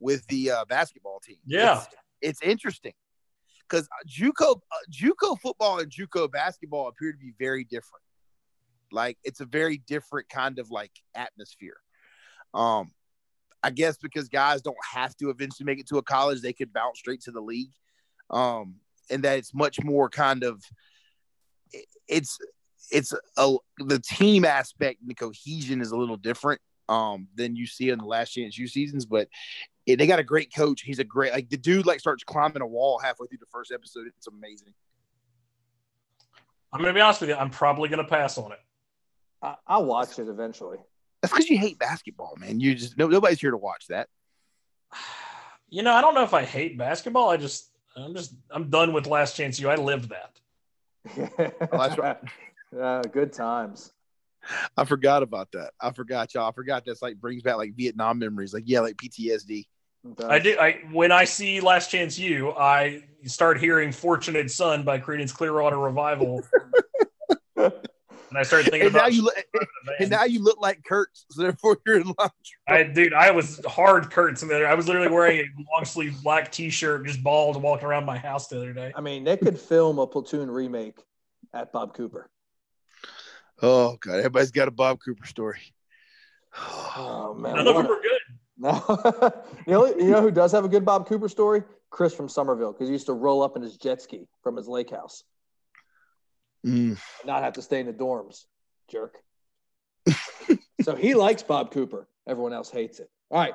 with 0.00 0.26
the 0.28 0.50
uh, 0.50 0.64
basketball 0.66 1.20
team. 1.20 1.36
Yeah. 1.46 1.82
it's, 2.22 2.40
it's 2.40 2.42
interesting 2.42 2.94
because 3.68 3.88
JUCO 4.08 4.56
uh, 4.56 4.76
JUCO 4.90 5.38
football 5.40 5.80
and 5.80 5.90
JUCO 5.90 6.30
basketball 6.30 6.88
appear 6.88 7.12
to 7.12 7.18
be 7.18 7.32
very 7.38 7.64
different. 7.64 8.02
Like 8.92 9.18
it's 9.24 9.40
a 9.40 9.46
very 9.46 9.78
different 9.78 10.28
kind 10.28 10.58
of 10.58 10.70
like 10.70 10.92
atmosphere. 11.14 11.76
Um, 12.54 12.92
I 13.62 13.70
guess 13.70 13.96
because 13.96 14.28
guys 14.28 14.62
don't 14.62 14.76
have 14.92 15.16
to 15.16 15.30
eventually 15.30 15.64
make 15.64 15.80
it 15.80 15.88
to 15.88 15.98
a 15.98 16.02
college, 16.02 16.40
they 16.40 16.52
could 16.52 16.72
bounce 16.72 16.98
straight 16.98 17.22
to 17.22 17.30
the 17.30 17.40
league. 17.40 17.72
Um, 18.30 18.76
and 19.10 19.22
that 19.24 19.38
it's 19.38 19.54
much 19.54 19.82
more 19.82 20.08
kind 20.08 20.42
of 20.42 20.62
it's 22.08 22.38
it's 22.90 23.12
a 23.36 23.56
the 23.78 23.98
team 23.98 24.44
aspect 24.44 25.00
and 25.00 25.10
the 25.10 25.14
cohesion 25.14 25.80
is 25.80 25.90
a 25.90 25.96
little 25.96 26.16
different 26.16 26.60
um 26.88 27.26
than 27.34 27.56
you 27.56 27.66
see 27.66 27.90
in 27.90 27.98
the 27.98 28.04
last 28.04 28.30
chance 28.30 28.56
U 28.56 28.68
seasons, 28.68 29.06
but 29.06 29.28
it, 29.86 29.98
they 29.98 30.06
got 30.06 30.18
a 30.18 30.24
great 30.24 30.54
coach. 30.54 30.82
He's 30.82 30.98
a 30.98 31.04
great 31.04 31.32
like 31.32 31.48
the 31.48 31.56
dude 31.56 31.86
like 31.86 32.00
starts 32.00 32.24
climbing 32.24 32.62
a 32.62 32.66
wall 32.66 32.98
halfway 32.98 33.26
through 33.26 33.38
the 33.38 33.46
first 33.50 33.72
episode. 33.72 34.06
It's 34.06 34.26
amazing. 34.26 34.74
I'm 36.72 36.80
gonna 36.80 36.92
be 36.92 37.00
honest 37.00 37.20
with 37.20 37.30
you. 37.30 37.36
I'm 37.36 37.50
probably 37.50 37.88
gonna 37.88 38.04
pass 38.04 38.38
on 38.38 38.52
it. 38.52 38.58
I, 39.42 39.56
I'll 39.66 39.84
watch 39.84 40.18
it 40.18 40.28
eventually. 40.28 40.78
That's 41.26 41.34
because 41.34 41.50
you 41.50 41.58
hate 41.58 41.76
basketball, 41.76 42.36
man. 42.38 42.60
You 42.60 42.76
just 42.76 42.96
no, 42.96 43.08
nobody's 43.08 43.40
here 43.40 43.50
to 43.50 43.56
watch 43.56 43.88
that. 43.88 44.08
You 45.68 45.82
know, 45.82 45.92
I 45.92 46.00
don't 46.00 46.14
know 46.14 46.22
if 46.22 46.32
I 46.32 46.44
hate 46.44 46.78
basketball. 46.78 47.28
I 47.28 47.38
just, 47.38 47.72
I'm 47.96 48.14
just, 48.14 48.32
I'm 48.52 48.70
done 48.70 48.92
with 48.92 49.08
Last 49.08 49.34
Chance 49.34 49.58
U. 49.58 49.68
I 49.68 49.74
lived 49.74 50.10
that. 50.10 50.38
that's 51.72 51.98
right. 51.98 52.16
Uh, 52.80 53.02
good 53.02 53.32
times. 53.32 53.90
I 54.76 54.84
forgot 54.84 55.24
about 55.24 55.50
that. 55.54 55.72
I 55.80 55.90
forgot 55.90 56.32
y'all. 56.32 56.48
I 56.48 56.52
forgot 56.52 56.84
that's 56.86 57.02
like 57.02 57.16
brings 57.16 57.42
back 57.42 57.56
like 57.56 57.74
Vietnam 57.74 58.20
memories. 58.20 58.54
Like 58.54 58.62
yeah, 58.66 58.78
like 58.78 58.96
PTSD. 58.96 59.66
It. 60.04 60.24
I 60.24 60.38
do. 60.38 60.56
I 60.56 60.82
when 60.92 61.10
I 61.10 61.24
see 61.24 61.58
Last 61.58 61.90
Chance 61.90 62.16
U, 62.20 62.52
I 62.52 63.02
start 63.24 63.58
hearing 63.58 63.90
"Fortunate 63.90 64.52
Son" 64.52 64.84
by 64.84 65.00
Creedence 65.00 65.34
Clearwater 65.34 65.78
Revival, 65.78 66.42
and 68.28 68.38
I 68.38 68.42
start 68.42 68.64
thinking 68.64 68.82
And 68.82 68.92
now 68.92 69.00
about. 69.00 69.12
you 69.14 69.22
look, 69.22 69.34
and 70.00 70.10
now 70.10 70.24
you 70.24 70.42
look 70.42 70.60
like 70.60 70.82
Kurtz, 70.84 71.24
so 71.30 71.42
therefore 71.42 71.78
you're 71.86 72.00
in 72.00 72.12
line. 72.18 72.30
I, 72.68 72.82
dude, 72.84 73.12
I 73.14 73.30
was 73.30 73.60
hard 73.66 74.10
Kurtz 74.10 74.42
in 74.42 74.48
there. 74.48 74.66
I 74.68 74.74
was 74.74 74.86
literally 74.88 75.08
wearing 75.08 75.40
a 75.40 75.44
long 75.74 75.84
sleeve 75.84 76.22
black 76.22 76.50
T-shirt, 76.52 77.06
just 77.06 77.22
bald, 77.22 77.60
walking 77.62 77.86
around 77.86 78.04
my 78.04 78.18
house 78.18 78.48
the 78.48 78.56
other 78.56 78.72
day. 78.72 78.92
I 78.94 79.00
mean, 79.00 79.24
they 79.24 79.36
could 79.36 79.58
film 79.58 79.98
a 79.98 80.06
platoon 80.06 80.50
remake 80.50 80.98
at 81.54 81.72
Bob 81.72 81.94
Cooper. 81.94 82.28
Oh 83.62 83.96
god, 84.00 84.16
everybody's 84.18 84.50
got 84.50 84.68
a 84.68 84.72
Bob 84.72 84.98
Cooper 85.04 85.26
story. 85.26 85.60
Oh 86.96 87.34
man, 87.38 87.56
None 87.56 87.68
of 87.68 87.76
them 87.76 87.86
a- 87.86 87.88
were 87.88 88.00
good. 88.02 88.12
No, 88.58 89.32
you 89.66 89.72
know, 89.72 89.86
you 89.86 90.10
know 90.10 90.22
who 90.22 90.30
does 90.30 90.50
have 90.52 90.64
a 90.64 90.68
good 90.68 90.84
Bob 90.84 91.06
Cooper 91.06 91.28
story? 91.28 91.62
Chris 91.90 92.14
from 92.14 92.28
Summerville, 92.28 92.72
because 92.72 92.88
he 92.88 92.92
used 92.92 93.06
to 93.06 93.12
roll 93.12 93.42
up 93.42 93.54
in 93.56 93.62
his 93.62 93.76
jet 93.76 94.00
ski 94.02 94.26
from 94.42 94.56
his 94.56 94.66
lake 94.66 94.90
house, 94.90 95.24
Mm. 96.66 96.98
not 97.24 97.42
have 97.42 97.54
to 97.54 97.62
stay 97.62 97.80
in 97.80 97.86
the 97.86 97.92
dorms. 97.92 98.44
Jerk. 98.90 99.18
so 100.82 100.94
he 100.94 101.14
likes 101.14 101.42
Bob 101.42 101.70
Cooper. 101.70 102.08
Everyone 102.26 102.52
else 102.52 102.70
hates 102.70 102.98
it. 103.00 103.08
All 103.30 103.38
right. 103.38 103.54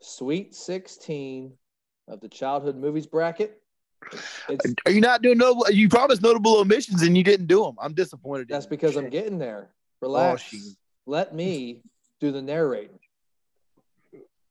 Sweet 0.00 0.54
16 0.54 1.52
of 2.08 2.20
the 2.20 2.28
childhood 2.28 2.76
movies 2.76 3.06
bracket. 3.06 3.60
It's, 4.48 4.74
Are 4.84 4.90
you 4.90 5.00
not 5.00 5.22
doing 5.22 5.38
notable? 5.38 5.70
You 5.70 5.88
promised 5.88 6.22
notable 6.22 6.56
omissions 6.56 7.02
and 7.02 7.16
you 7.16 7.22
didn't 7.22 7.46
do 7.46 7.62
them. 7.62 7.76
I'm 7.80 7.94
disappointed. 7.94 8.48
that's 8.48 8.66
because 8.66 8.96
I'm 8.96 9.10
getting 9.10 9.38
there. 9.38 9.70
Relax. 10.00 10.52
Oh. 10.54 10.58
Let 11.06 11.34
me 11.34 11.82
do 12.20 12.32
the 12.32 12.42
narrating. 12.42 12.98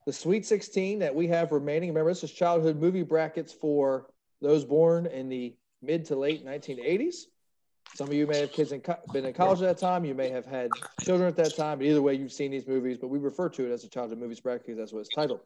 The 0.05 0.13
Sweet 0.13 0.45
16 0.45 0.99
that 0.99 1.13
we 1.13 1.27
have 1.27 1.51
remaining, 1.51 1.89
remember, 1.89 2.11
this 2.11 2.23
is 2.23 2.31
childhood 2.31 2.77
movie 2.77 3.03
brackets 3.03 3.53
for 3.53 4.07
those 4.41 4.65
born 4.65 5.05
in 5.05 5.29
the 5.29 5.55
mid 5.81 6.05
to 6.05 6.15
late 6.15 6.45
1980s. 6.45 7.25
Some 7.95 8.07
of 8.07 8.13
you 8.13 8.25
may 8.25 8.39
have 8.39 8.51
kids 8.51 8.71
in 8.71 8.81
co- 8.81 8.99
been 9.11 9.25
in 9.25 9.33
college 9.33 9.61
at 9.61 9.67
that 9.67 9.77
time. 9.77 10.05
You 10.05 10.15
may 10.15 10.29
have 10.29 10.45
had 10.45 10.71
children 11.01 11.27
at 11.27 11.35
that 11.37 11.55
time. 11.55 11.79
But 11.79 11.87
either 11.87 12.01
way, 12.01 12.13
you've 12.15 12.31
seen 12.31 12.51
these 12.51 12.67
movies, 12.67 12.97
but 12.97 13.07
we 13.07 13.19
refer 13.19 13.49
to 13.49 13.65
it 13.67 13.71
as 13.71 13.83
a 13.83 13.89
childhood 13.89 14.17
movies 14.19 14.39
bracket 14.39 14.65
because 14.65 14.77
that's 14.77 14.93
what 14.93 15.01
it's 15.01 15.13
titled. 15.13 15.41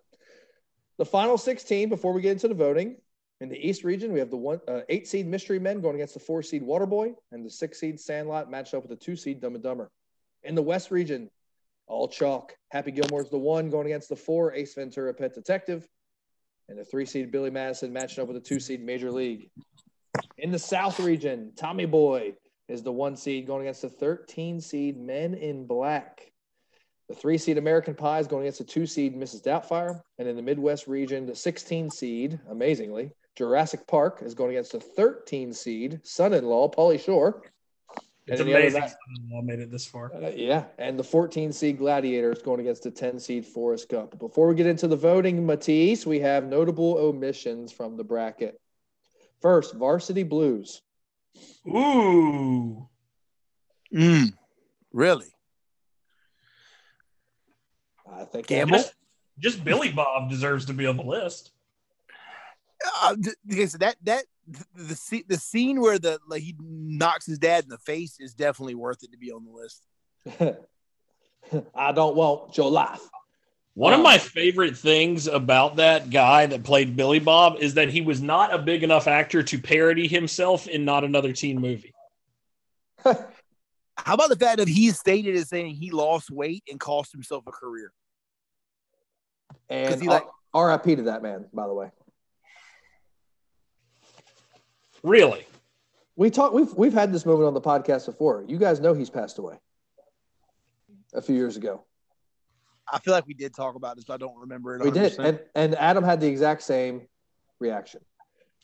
The 0.98 1.06
final 1.06 1.38
16, 1.38 1.90
before 1.90 2.14
we 2.14 2.22
get 2.22 2.34
into 2.34 2.48
the 2.48 2.54
voting, 2.54 2.98
in 3.42 3.50
the 3.50 3.68
East 3.68 3.84
region, 3.84 4.14
we 4.14 4.20
have 4.20 4.30
the 4.30 4.38
one 4.38 4.62
uh, 4.68 4.82
eight 4.88 5.08
seed 5.08 5.28
Mystery 5.28 5.60
Men 5.60 5.82
going 5.82 5.96
against 5.96 6.14
the 6.14 6.20
four 6.22 6.42
seed 6.42 6.64
Waterboy, 6.64 7.14
and 7.32 7.46
the 7.46 7.50
six 7.50 7.80
seed 7.80 8.00
Sandlot 8.00 8.50
matched 8.50 8.74
up 8.74 8.88
with 8.88 8.98
the 8.98 9.06
two 9.06 9.16
seed 9.16 9.42
Dumb 9.42 9.56
and 9.56 9.64
Dumber. 9.64 9.92
In 10.44 10.56
the 10.56 10.62
West 10.62 10.92
region, 10.92 11.30
all 11.88 12.08
chalk. 12.08 12.54
Happy 12.70 12.92
Gilmore's 12.92 13.30
the 13.30 13.38
one 13.38 13.70
going 13.70 13.88
against 13.88 14.08
the 14.08 14.16
four 14.16 14.54
Ace 14.54 14.74
Ventura 14.74 15.14
Pet 15.14 15.34
Detective. 15.34 15.88
and 16.70 16.80
the 16.80 16.86
three 16.86 17.06
seed 17.06 17.32
Billy 17.32 17.50
Madison 17.50 17.92
matching 17.92 18.22
up 18.22 18.28
with 18.28 18.42
the 18.42 18.48
two 18.48 18.60
seed 18.60 18.82
Major 18.82 19.12
League. 19.12 19.50
In 20.38 20.51
the 20.51 20.60
South 20.60 21.00
region, 21.00 21.51
Tommy 21.55 21.86
Boy 21.86 22.34
is 22.67 22.84
the 22.84 22.91
one 22.91 23.15
seed 23.15 23.48
going 23.48 23.62
against 23.62 23.81
the 23.84 23.89
13 23.89 24.60
seed 24.60 24.98
Men 24.98 25.34
in 25.34 25.65
Black. 25.65 26.31
The 27.07 27.15
three 27.15 27.38
seed 27.38 27.57
American 27.57 27.93
Pie 27.93 28.19
is 28.19 28.27
going 28.27 28.43
against 28.43 28.60
the 28.60 28.65
two 28.65 28.88
seed 28.88 29.15
Mrs. 29.15 29.43
Doubtfire. 29.43 30.01
And 30.17 30.27
in 30.27 30.36
the 30.36 30.41
Midwest 30.41 30.88
region, 30.88 31.25
the 31.25 31.36
16 31.36 31.91
seed, 31.91 32.39
amazingly, 32.50 33.12
Jurassic 33.36 33.86
Park 33.86 34.22
is 34.24 34.34
going 34.34 34.51
against 34.51 34.72
the 34.72 34.79
13 34.79 35.53
seed 35.53 36.00
son 36.03 36.34
in 36.34 36.45
law, 36.45 36.69
Pauly 36.69 37.00
Shore. 37.00 37.43
It's 38.27 38.39
And 38.39 38.39
then 38.39 38.48
the 38.48 38.53
other 38.53 38.62
amazing 38.62 38.81
night- 38.81 39.38
I 39.38 39.41
made 39.41 39.60
it 39.60 39.69
this 39.69 39.86
far. 39.86 40.12
Uh, 40.15 40.31
yeah, 40.36 40.65
and 40.79 40.98
the 40.98 41.03
14 41.03 41.51
seed 41.51 41.77
Gladiators 41.77 42.41
going 42.41 42.60
against 42.60 42.81
the 42.81 42.89
10 42.89 43.19
seed 43.19 43.45
Forrest 43.45 43.88
Gump. 43.89 44.17
Before 44.17 44.48
we 44.48 44.55
get 44.55 44.65
into 44.65 44.88
the 44.88 44.95
voting, 44.95 45.45
Mathis, 45.45 46.07
we 46.07 46.19
have 46.22 46.48
notable 46.48 46.98
omissions 46.98 47.72
from 47.72 47.98
the 47.98 48.03
bracket. 48.03 48.60
First, 49.42 49.75
Varsity 49.75 50.24
Blues. 50.24 50.82
Ooh. 51.68 52.88
Mm, 53.94 54.34
really? 54.92 55.34
I 58.12 58.25
think 58.25 58.48
Gamble? 58.48 58.77
Just, 58.77 58.94
just 59.39 59.63
Billy 59.63 59.92
Bob 59.92 60.30
deserves 60.30 60.65
to 60.65 60.74
be 60.74 60.86
on 60.88 60.98
the 60.98 61.04
list. 61.04 61.51
Uh, 63.01 63.15
okay, 63.51 63.65
so 63.65 63.77
that 63.80 63.96
that 64.04 64.25
the 64.75 65.24
the 65.27 65.38
scene 65.38 65.82
where 65.82 65.98
the 65.98 66.20
like 66.27 66.44
he 66.44 66.56
knocks 66.60 67.25
his 67.25 67.39
dad 67.39 67.63
in 67.63 67.70
the 67.70 67.77
face 67.80 68.18
is 68.20 68.34
definitely 68.34 68.75
worth 68.75 69.01
it 69.04 69.12
to 69.12 69.18
be 69.18 69.32
on 69.32 69.44
the 69.44 69.51
list. 69.51 70.58
I 71.75 71.92
don't 71.92 72.15
want 72.15 72.58
your 72.58 72.70
life. 72.70 73.01
One 73.75 73.91
Wow. 73.91 73.98
of 74.00 74.03
my 74.03 74.17
favorite 74.17 74.77
things 74.77 75.27
about 75.27 75.75
that 75.75 76.10
guy 76.10 76.46
that 76.46 76.63
played 76.63 76.96
Billy 76.96 77.20
Bob 77.20 77.58
is 77.60 77.74
that 77.74 77.89
he 77.89 78.00
was 78.01 78.22
not 78.22 78.53
a 78.53 78.58
big 78.58 78.84
enough 78.84 79.05
actor 79.05 79.44
to 79.44 79.60
parody 79.60 80.08
himself 80.08 80.67
in 80.67 80.86
not 80.86 81.03
another 81.03 81.34
teen 81.34 81.60
movie. 81.60 81.94
How 83.03 84.13
about 84.13 84.29
the 84.29 84.38
fact 84.38 84.60
that 84.60 84.67
he 84.70 84.91
stated 84.91 85.36
as 85.36 85.50
saying 85.50 85.75
he 85.75 85.91
lost 85.91 86.32
weight 86.32 86.63
and 86.70 86.79
cost 86.79 87.12
himself 87.12 87.44
a 87.48 87.51
career? 87.51 87.91
and 89.70 90.01
he 90.01 90.08
like- 90.08 90.25
R- 90.53 90.70
RIP 90.72 90.98
to 90.98 91.03
that 91.03 91.22
man, 91.22 91.46
by 91.53 91.67
the 91.67 91.74
way. 91.74 91.91
Really? 95.03 95.46
We 96.15 96.29
talked. 96.29 96.53
We've 96.53 96.74
we've 96.74 96.94
had 96.94 97.12
this 97.12 97.25
moment 97.25 97.48
on 97.48 97.53
the 97.53 97.62
podcast 97.62 98.05
before. 98.05 98.44
You 98.48 98.58
guys 98.58 98.79
know 98.79 98.94
he's 98.94 99.10
passed 99.10 99.38
away 99.38 99.55
a 101.13 101.22
few 101.22 101.36
years 101.36 101.58
ago. 101.58 101.84
I 102.92 103.00
feel 103.00 103.13
like 103.13 103.27
we 103.27 103.34
did 103.34 103.56
talk 103.56 103.75
about 103.75 103.96
this, 103.96 104.06
but 104.06 104.15
I 104.15 104.18
don't 104.18 104.38
remember 104.38 104.75
it. 104.75 104.84
We 104.84 104.92
did, 104.92 105.18
and 105.20 105.39
and 105.56 105.75
Adam 105.75 106.04
had 106.04 106.20
the 106.20 106.27
exact 106.27 106.62
same 106.63 107.08
reaction. 107.60 108.01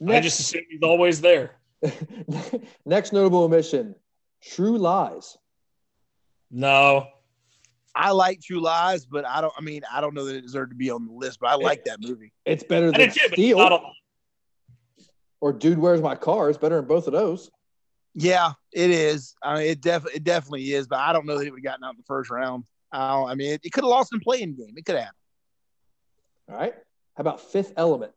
I 0.07 0.19
just 0.19 0.39
assume 0.39 0.63
he's 0.69 0.81
always 0.83 1.21
there. 1.21 1.51
next 2.85 3.13
notable 3.13 3.43
omission: 3.43 3.95
True 4.41 4.77
Lies. 4.77 5.37
No. 6.49 7.07
I 7.93 8.11
like 8.11 8.41
True 8.41 8.61
Lies, 8.61 9.05
but 9.05 9.25
I 9.25 9.41
don't. 9.41 9.53
I 9.57 9.61
mean, 9.61 9.81
I 9.91 10.01
don't 10.01 10.13
know 10.13 10.25
that 10.25 10.35
it 10.35 10.41
deserved 10.41 10.71
to 10.71 10.75
be 10.75 10.89
on 10.89 11.05
the 11.05 11.13
list, 11.13 11.39
but 11.39 11.49
I 11.49 11.55
like 11.55 11.85
that 11.85 11.99
movie. 12.01 12.31
It's 12.45 12.63
better 12.63 12.91
than 12.91 12.99
did 12.99 13.13
too, 13.13 13.27
but 13.29 13.33
Steel 13.33 13.57
not 13.57 13.71
on. 13.73 13.81
or 15.41 15.51
Dude, 15.51 15.77
Where's 15.77 16.01
My 16.01 16.15
Car? 16.15 16.49
It's 16.49 16.57
better 16.57 16.77
than 16.77 16.85
both 16.85 17.07
of 17.07 17.13
those. 17.13 17.49
Yeah, 18.13 18.53
it 18.71 18.91
is. 18.91 19.35
I 19.41 19.55
mean, 19.55 19.63
it 19.63 19.81
definitely 19.81 20.17
it 20.17 20.23
definitely 20.23 20.73
is, 20.73 20.87
but 20.87 20.99
I 20.99 21.13
don't 21.13 21.25
know 21.25 21.37
that 21.37 21.47
it 21.47 21.51
would 21.51 21.59
have 21.59 21.63
gotten 21.63 21.83
out 21.83 21.93
in 21.93 21.97
the 21.97 22.03
first 22.03 22.29
round. 22.29 22.63
I, 22.91 23.23
I 23.23 23.35
mean, 23.35 23.53
it, 23.53 23.61
it 23.63 23.71
could 23.71 23.83
have 23.83 23.89
lost 23.89 24.13
in 24.13 24.19
playing 24.19 24.55
game. 24.55 24.73
It 24.75 24.85
could 24.85 24.95
have. 24.97 25.13
All 26.49 26.55
right. 26.55 26.73
How 27.15 27.21
about 27.21 27.39
Fifth 27.41 27.73
Element? 27.77 28.11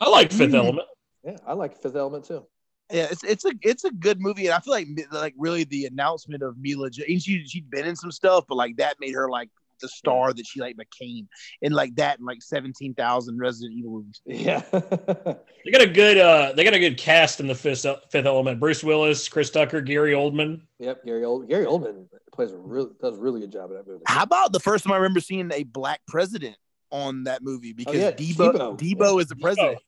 I 0.00 0.08
like 0.08 0.32
Fifth 0.32 0.50
Mm. 0.52 0.56
Element. 0.56 0.88
Yeah, 1.24 1.36
I 1.46 1.52
like 1.52 1.76
Fifth 1.80 1.94
Element 1.96 2.24
too. 2.24 2.44
Yeah, 2.90 3.06
it's 3.10 3.22
it's 3.24 3.44
a 3.44 3.52
it's 3.62 3.84
a 3.84 3.90
good 3.90 4.20
movie, 4.20 4.46
and 4.46 4.54
I 4.54 4.58
feel 4.58 4.74
like 4.74 4.88
like 5.12 5.34
really 5.38 5.64
the 5.64 5.86
announcement 5.86 6.42
of 6.42 6.58
Mila. 6.58 6.90
Jo- 6.90 7.04
she 7.06 7.44
she'd 7.46 7.70
been 7.70 7.86
in 7.86 7.96
some 7.96 8.10
stuff, 8.10 8.44
but 8.48 8.56
like 8.56 8.76
that 8.76 8.96
made 9.00 9.14
her 9.14 9.30
like 9.30 9.48
the 9.82 9.88
star 9.88 10.32
that 10.32 10.46
she 10.46 10.60
like 10.60 10.76
became, 10.78 11.28
and 11.60 11.74
like 11.74 11.94
that 11.96 12.18
and 12.18 12.26
like 12.26 12.40
seventeen 12.42 12.94
thousand 12.94 13.38
Resident 13.38 13.74
Evil 13.74 13.90
movies. 13.92 14.20
Yeah. 14.24 14.62
They 15.64 15.70
got 15.70 15.80
a 15.82 15.86
good 15.86 16.18
uh 16.18 16.52
they 16.56 16.64
got 16.64 16.74
a 16.74 16.78
good 16.80 16.96
cast 16.98 17.38
in 17.38 17.46
the 17.46 17.54
fifth 17.54 17.86
fifth 18.10 18.26
element. 18.26 18.58
Bruce 18.58 18.82
Willis, 18.82 19.28
Chris 19.28 19.48
Tucker, 19.48 19.80
Gary 19.80 20.12
Oldman. 20.12 20.62
yep. 20.80 21.04
Gary 21.04 21.24
Old 21.24 21.48
Gary 21.48 21.66
Oldman 21.66 22.06
plays 22.32 22.50
a 22.50 22.56
really 22.56 22.90
does 23.00 23.16
a 23.16 23.20
really 23.20 23.40
good 23.40 23.52
job 23.52 23.70
in 23.70 23.76
that 23.76 23.86
movie. 23.86 24.02
How 24.08 24.24
about 24.24 24.52
the 24.52 24.58
first 24.58 24.82
time 24.82 24.92
I 24.92 24.96
remember 24.96 25.20
seeing 25.20 25.52
a 25.52 25.62
black 25.62 26.00
president 26.08 26.56
on 26.90 27.24
that 27.24 27.42
movie 27.44 27.72
because 27.74 27.94
Oh, 27.94 27.98
yeah, 27.98 28.10
Debo 28.10 28.52
Debo. 28.54 28.76
Debo, 28.78 29.20
is 29.20 29.28
the 29.28 29.36
president. 29.36 29.78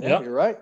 Yeah, 0.00 0.10
Yep. 0.10 0.22
you're 0.22 0.32
right. 0.34 0.58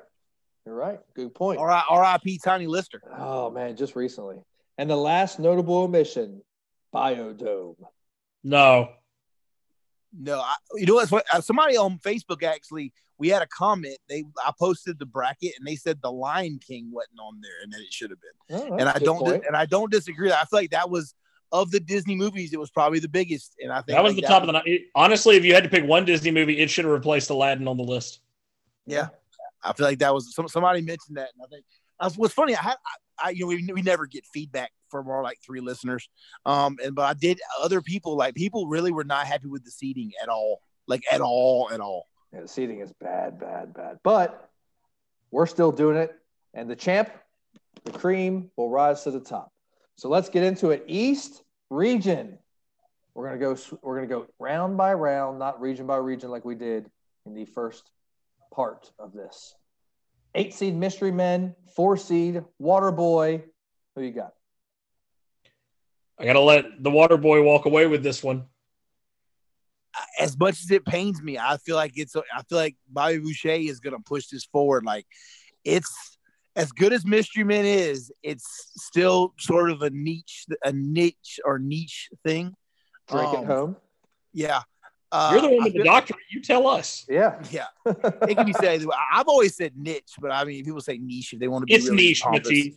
You're 0.64 0.74
right. 0.74 0.98
Good 1.14 1.34
point. 1.34 1.58
R- 1.60 1.84
R.I.P. 1.90 2.38
Tiny 2.42 2.66
Lister. 2.66 3.02
Oh 3.18 3.50
man, 3.50 3.76
just 3.76 3.94
recently. 3.96 4.36
And 4.78 4.88
the 4.88 4.96
last 4.96 5.38
notable 5.38 5.76
omission: 5.76 6.40
Biodome. 6.94 7.76
No. 8.44 8.90
No, 10.16 10.38
I, 10.38 10.54
you 10.76 10.86
know 10.86 10.94
what's 10.94 11.10
what? 11.10 11.24
uh, 11.32 11.40
Somebody 11.40 11.76
on 11.76 11.98
Facebook 11.98 12.44
actually, 12.44 12.92
we 13.18 13.28
had 13.28 13.42
a 13.42 13.46
comment. 13.46 13.96
They 14.08 14.24
I 14.44 14.52
posted 14.56 14.98
the 14.98 15.06
bracket 15.06 15.54
and 15.58 15.66
they 15.66 15.74
said 15.74 16.00
the 16.02 16.12
Lion 16.12 16.60
King 16.64 16.90
wasn't 16.92 17.18
on 17.20 17.40
there 17.40 17.62
and 17.64 17.72
that 17.72 17.80
it 17.80 17.92
should 17.92 18.10
have 18.10 18.20
been. 18.20 18.60
Oh, 18.60 18.76
and 18.76 18.82
I 18.82 18.92
that's 18.92 18.96
a 18.96 19.00
good 19.00 19.04
don't 19.06 19.18
point. 19.18 19.44
and 19.48 19.56
I 19.56 19.66
don't 19.66 19.90
disagree. 19.90 20.30
I 20.30 20.44
feel 20.44 20.60
like 20.60 20.70
that 20.70 20.88
was 20.88 21.14
of 21.50 21.70
the 21.70 21.80
Disney 21.80 22.16
movies, 22.16 22.52
it 22.52 22.58
was 22.60 22.70
probably 22.70 22.98
the 22.98 23.08
biggest. 23.08 23.54
And 23.62 23.72
I 23.72 23.76
think 23.76 23.96
That 23.96 24.02
was 24.04 24.14
like, 24.14 24.22
the 24.22 24.28
top 24.28 24.42
of 24.42 24.46
the 24.48 24.52
night. 24.52 24.82
Honestly, 24.94 25.36
if 25.36 25.44
you 25.44 25.54
had 25.54 25.64
to 25.64 25.70
pick 25.70 25.84
one 25.84 26.04
Disney 26.04 26.30
movie, 26.30 26.58
it 26.58 26.68
should 26.68 26.84
have 26.84 26.92
replaced 26.92 27.30
Aladdin 27.30 27.66
on 27.66 27.76
the 27.76 27.84
list. 27.84 28.20
Yeah, 28.86 29.08
I 29.62 29.72
feel 29.72 29.86
like 29.86 29.98
that 30.00 30.12
was 30.12 30.34
some, 30.34 30.46
somebody 30.48 30.82
mentioned 30.82 31.16
that, 31.16 31.30
and 31.34 31.42
I 31.44 31.48
think 31.48 31.64
that's 32.00 32.16
what's 32.16 32.34
funny. 32.34 32.54
I 32.54 32.60
had 32.60 32.76
I, 33.18 33.28
I 33.28 33.30
you 33.30 33.40
know 33.40 33.46
we, 33.46 33.72
we 33.72 33.82
never 33.82 34.06
get 34.06 34.26
feedback 34.26 34.72
from 35.02 35.10
our 35.10 35.24
like 35.24 35.38
three 35.44 35.60
listeners, 35.60 36.08
um, 36.46 36.76
and 36.84 36.94
but 36.94 37.02
I 37.02 37.14
did 37.14 37.40
other 37.60 37.82
people 37.82 38.16
like 38.16 38.34
people 38.34 38.68
really 38.68 38.92
were 38.92 39.04
not 39.04 39.26
happy 39.26 39.48
with 39.48 39.64
the 39.64 39.70
seating 39.72 40.12
at 40.22 40.28
all, 40.28 40.60
like 40.86 41.02
at 41.10 41.20
all, 41.20 41.68
at 41.72 41.80
all. 41.80 42.06
Yeah, 42.32 42.42
the 42.42 42.48
seating 42.48 42.80
is 42.80 42.92
bad, 43.00 43.40
bad, 43.40 43.74
bad. 43.74 43.98
But 44.04 44.48
we're 45.32 45.46
still 45.46 45.72
doing 45.72 45.96
it, 45.96 46.14
and 46.54 46.70
the 46.70 46.76
champ, 46.76 47.10
the 47.82 47.90
cream, 47.90 48.50
will 48.56 48.70
rise 48.70 49.02
to 49.02 49.10
the 49.10 49.20
top. 49.20 49.50
So 49.96 50.08
let's 50.08 50.28
get 50.28 50.44
into 50.44 50.70
it. 50.70 50.84
East 50.86 51.42
region. 51.70 52.38
We're 53.14 53.26
gonna 53.26 53.38
go. 53.38 53.56
We're 53.82 53.96
gonna 53.96 54.06
go 54.06 54.26
round 54.38 54.76
by 54.76 54.94
round, 54.94 55.40
not 55.40 55.60
region 55.60 55.86
by 55.86 55.96
region 55.96 56.30
like 56.30 56.44
we 56.44 56.54
did 56.54 56.88
in 57.26 57.34
the 57.34 57.46
first 57.46 57.90
part 58.52 58.90
of 58.98 59.12
this. 59.12 59.54
Eight 60.36 60.54
seed 60.54 60.74
mystery 60.74 61.12
men, 61.12 61.54
four 61.76 61.96
seed 61.96 62.42
water 62.58 62.90
boy. 62.90 63.44
Who 63.94 64.02
you 64.02 64.10
got? 64.10 64.32
I 66.18 66.25
gotta 66.25 66.40
let 66.40 66.83
the 66.83 66.90
water 66.90 67.16
boy 67.16 67.42
walk 67.42 67.66
away 67.66 67.87
with 67.87 68.02
this 68.02 68.23
one. 68.23 68.44
As 70.18 70.38
much 70.38 70.61
as 70.62 70.71
it 70.71 70.85
pains 70.85 71.23
me, 71.23 71.38
I 71.38 71.56
feel 71.59 71.76
like 71.76 71.92
it's 71.97 72.14
I 72.16 72.42
feel 72.49 72.59
like 72.59 72.76
Bobby 72.88 73.18
Boucher 73.18 73.50
is 73.50 73.80
gonna 73.80 74.00
push 74.00 74.26
this 74.28 74.44
forward. 74.44 74.85
Like 74.85 75.06
it's 75.64 75.92
as 76.56 76.71
good 76.73 76.92
as 76.92 77.04
Mystery 77.04 77.42
Men 77.44 77.64
is, 77.64 78.12
it's 78.23 78.71
still 78.76 79.35
sort 79.40 79.71
of 79.73 79.83
a 79.83 79.90
niche, 79.90 80.47
a 80.64 80.73
niche 80.73 81.40
or 81.44 81.59
niche 81.59 82.11
thing. 82.25 82.54
Drink 83.09 83.28
Um, 83.28 83.42
it 83.42 83.47
home. 83.47 83.76
Yeah. 84.33 84.62
Uh, 85.11 85.30
You're 85.33 85.42
the 85.42 85.49
one 85.49 85.61
I 85.61 85.64
with 85.64 85.73
the 85.75 85.78
feel- 85.80 85.85
doctorate. 85.85 86.21
You 86.30 86.40
tell 86.42 86.66
us. 86.66 87.06
Yeah. 87.09 87.40
Yeah, 87.50 87.66
it 87.87 88.37
can 88.37 88.47
be 88.47 88.52
said. 88.52 88.85
I've 89.12 89.28
always 89.28 89.56
said 89.56 89.73
niche, 89.76 90.12
but 90.21 90.30
I 90.33 90.44
mean, 90.44 90.64
people 90.64 90.80
say 90.80 90.99
niche 90.99 91.33
if 91.35 91.38
they 91.40 91.47
want 91.49 91.62
to 91.62 91.66
be. 91.66 91.75
It's 91.75 91.85
really 91.88 91.97
niche, 92.09 92.23
pompous. 92.23 92.49
Mathis. 92.50 92.75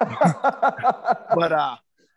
But 1.34 1.52
uh, 1.52 1.76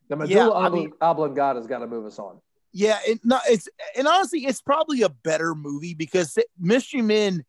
the 0.09 0.17
Yeah, 0.17 0.45
medulla 0.45 0.59
I 0.59 0.69
obli- 0.69 0.73
mean- 0.73 0.93
oblongata's 1.01 1.67
got 1.67 1.79
to 1.79 1.87
move 1.87 2.05
us 2.05 2.19
on. 2.19 2.39
yeah, 2.71 2.99
it, 3.05 3.19
no, 3.23 3.39
it's 3.47 3.67
and 3.97 4.07
honestly, 4.07 4.45
it's 4.45 4.61
probably 4.61 5.01
a 5.03 5.09
better 5.09 5.55
movie 5.55 5.93
because 5.93 6.37
Mystery 6.59 7.01
Men, 7.01 7.43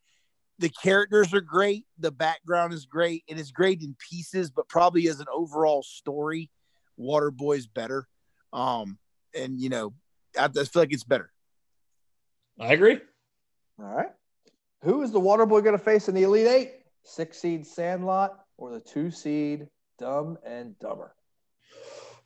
the 0.58 0.68
characters 0.68 1.34
are 1.34 1.40
great, 1.40 1.86
the 1.98 2.10
background 2.12 2.72
is 2.72 2.86
great, 2.86 3.24
and 3.28 3.38
it's 3.40 3.50
great 3.50 3.82
in 3.82 3.96
pieces, 4.10 4.50
but 4.50 4.68
probably 4.68 5.08
as 5.08 5.20
an 5.20 5.26
overall 5.32 5.82
story, 5.82 6.50
Waterboy's 6.98 7.66
better. 7.66 8.06
Um, 8.52 8.98
and 9.34 9.60
you 9.60 9.68
know, 9.68 9.92
I 10.38 10.48
just 10.48 10.72
feel 10.72 10.82
like 10.82 10.92
it's 10.92 11.04
better. 11.04 11.30
I 12.60 12.72
agree. 12.72 13.00
All 13.80 13.86
right. 13.86 14.10
Who 14.82 15.02
is 15.02 15.10
the 15.10 15.18
water 15.18 15.44
boy 15.46 15.60
going 15.62 15.76
to 15.76 15.82
face 15.82 16.08
in 16.08 16.14
the 16.14 16.22
Elite 16.22 16.46
Eight? 16.46 16.72
Six 17.02 17.38
seed 17.38 17.66
Sandlot 17.66 18.38
or 18.56 18.70
the 18.70 18.78
two 18.80 19.10
seed 19.10 19.66
Dumb 19.98 20.38
and 20.46 20.78
Dumber? 20.78 21.14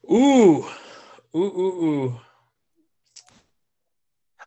Ooh. 0.04 0.66
Ooh, 1.36 1.38
ooh, 1.38 1.84
ooh. 1.84 2.20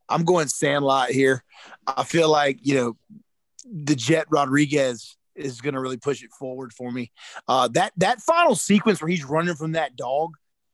I'm 0.09 0.25
going 0.25 0.47
Sandlot 0.47 1.09
here. 1.09 1.43
I 1.87 2.03
feel 2.03 2.29
like 2.29 2.59
you 2.61 2.75
know 2.75 2.97
the 3.65 3.95
Jet 3.95 4.25
Rodriguez 4.29 5.17
is 5.35 5.61
going 5.61 5.73
to 5.75 5.79
really 5.79 5.97
push 5.97 6.23
it 6.23 6.31
forward 6.37 6.73
for 6.73 6.91
me. 6.91 7.11
Uh, 7.47 7.67
that 7.69 7.93
that 7.97 8.19
final 8.21 8.55
sequence 8.55 9.01
where 9.01 9.09
he's 9.09 9.23
running 9.23 9.55
from 9.55 9.73
that 9.73 9.95
dog 9.95 10.31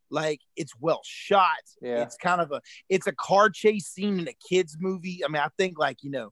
Like 0.09 0.39
it's 0.55 0.73
well 0.79 1.01
shot. 1.03 1.49
Yeah. 1.81 2.01
It's 2.01 2.17
kind 2.17 2.41
of 2.41 2.51
a 2.51 2.61
it's 2.89 3.07
a 3.07 3.11
car 3.11 3.49
chase 3.49 3.87
scene 3.87 4.19
in 4.19 4.27
a 4.27 4.35
kids 4.49 4.77
movie. 4.79 5.21
I 5.23 5.27
mean, 5.27 5.41
I 5.41 5.49
think 5.57 5.77
like 5.77 6.03
you 6.03 6.11
know, 6.11 6.31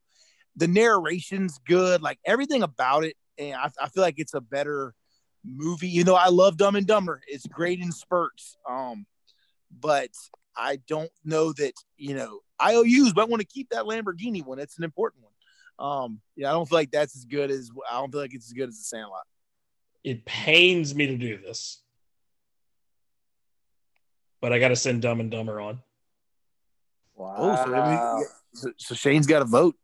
the 0.55 0.67
narration's 0.67 1.59
good. 1.67 2.01
Like 2.01 2.19
everything 2.25 2.63
about 2.63 3.03
it, 3.03 3.15
and 3.37 3.55
I, 3.55 3.69
I 3.81 3.89
feel 3.89 4.03
like 4.03 4.15
it's 4.17 4.33
a 4.33 4.41
better 4.41 4.93
movie. 5.45 5.87
You 5.87 6.03
know, 6.03 6.15
I 6.15 6.29
love 6.29 6.57
Dumb 6.57 6.75
and 6.75 6.87
Dumber. 6.87 7.21
It's 7.27 7.47
great 7.47 7.79
in 7.79 7.91
spurts. 7.91 8.57
Um, 8.69 9.05
but 9.79 10.09
I 10.55 10.77
don't 10.87 11.11
know 11.23 11.53
that 11.53 11.73
you 11.97 12.15
know 12.15 12.39
IOUs 12.61 13.15
might 13.15 13.29
want 13.29 13.41
to 13.41 13.47
keep 13.47 13.69
that 13.69 13.85
Lamborghini 13.85 14.43
one. 14.43 14.59
It's 14.59 14.77
an 14.77 14.83
important 14.83 15.23
one. 15.23 15.31
Um, 15.77 16.21
yeah, 16.35 16.49
I 16.49 16.53
don't 16.53 16.67
feel 16.67 16.77
like 16.77 16.91
that's 16.91 17.15
as 17.15 17.25
good 17.25 17.51
as 17.51 17.69
I 17.89 17.99
don't 17.99 18.11
feel 18.11 18.21
like 18.21 18.33
it's 18.33 18.47
as 18.47 18.53
good 18.53 18.69
as 18.69 18.77
the 18.77 18.83
Sandlot. 18.83 19.23
It 20.03 20.25
pains 20.25 20.93
me 20.93 21.07
to 21.07 21.17
do 21.17 21.37
this, 21.37 21.81
but 24.39 24.53
I 24.53 24.59
got 24.59 24.69
to 24.69 24.75
send 24.75 25.01
Dumb 25.01 25.19
and 25.19 25.31
Dumber 25.31 25.59
on. 25.59 25.79
Wow. 27.15 27.35
Oh, 27.37 27.55
so, 27.55 27.75
I 27.75 27.89
mean, 27.89 28.27
so, 28.53 28.71
so 28.77 28.95
Shane's 28.95 29.27
got 29.27 29.41
a 29.41 29.45
vote. 29.45 29.75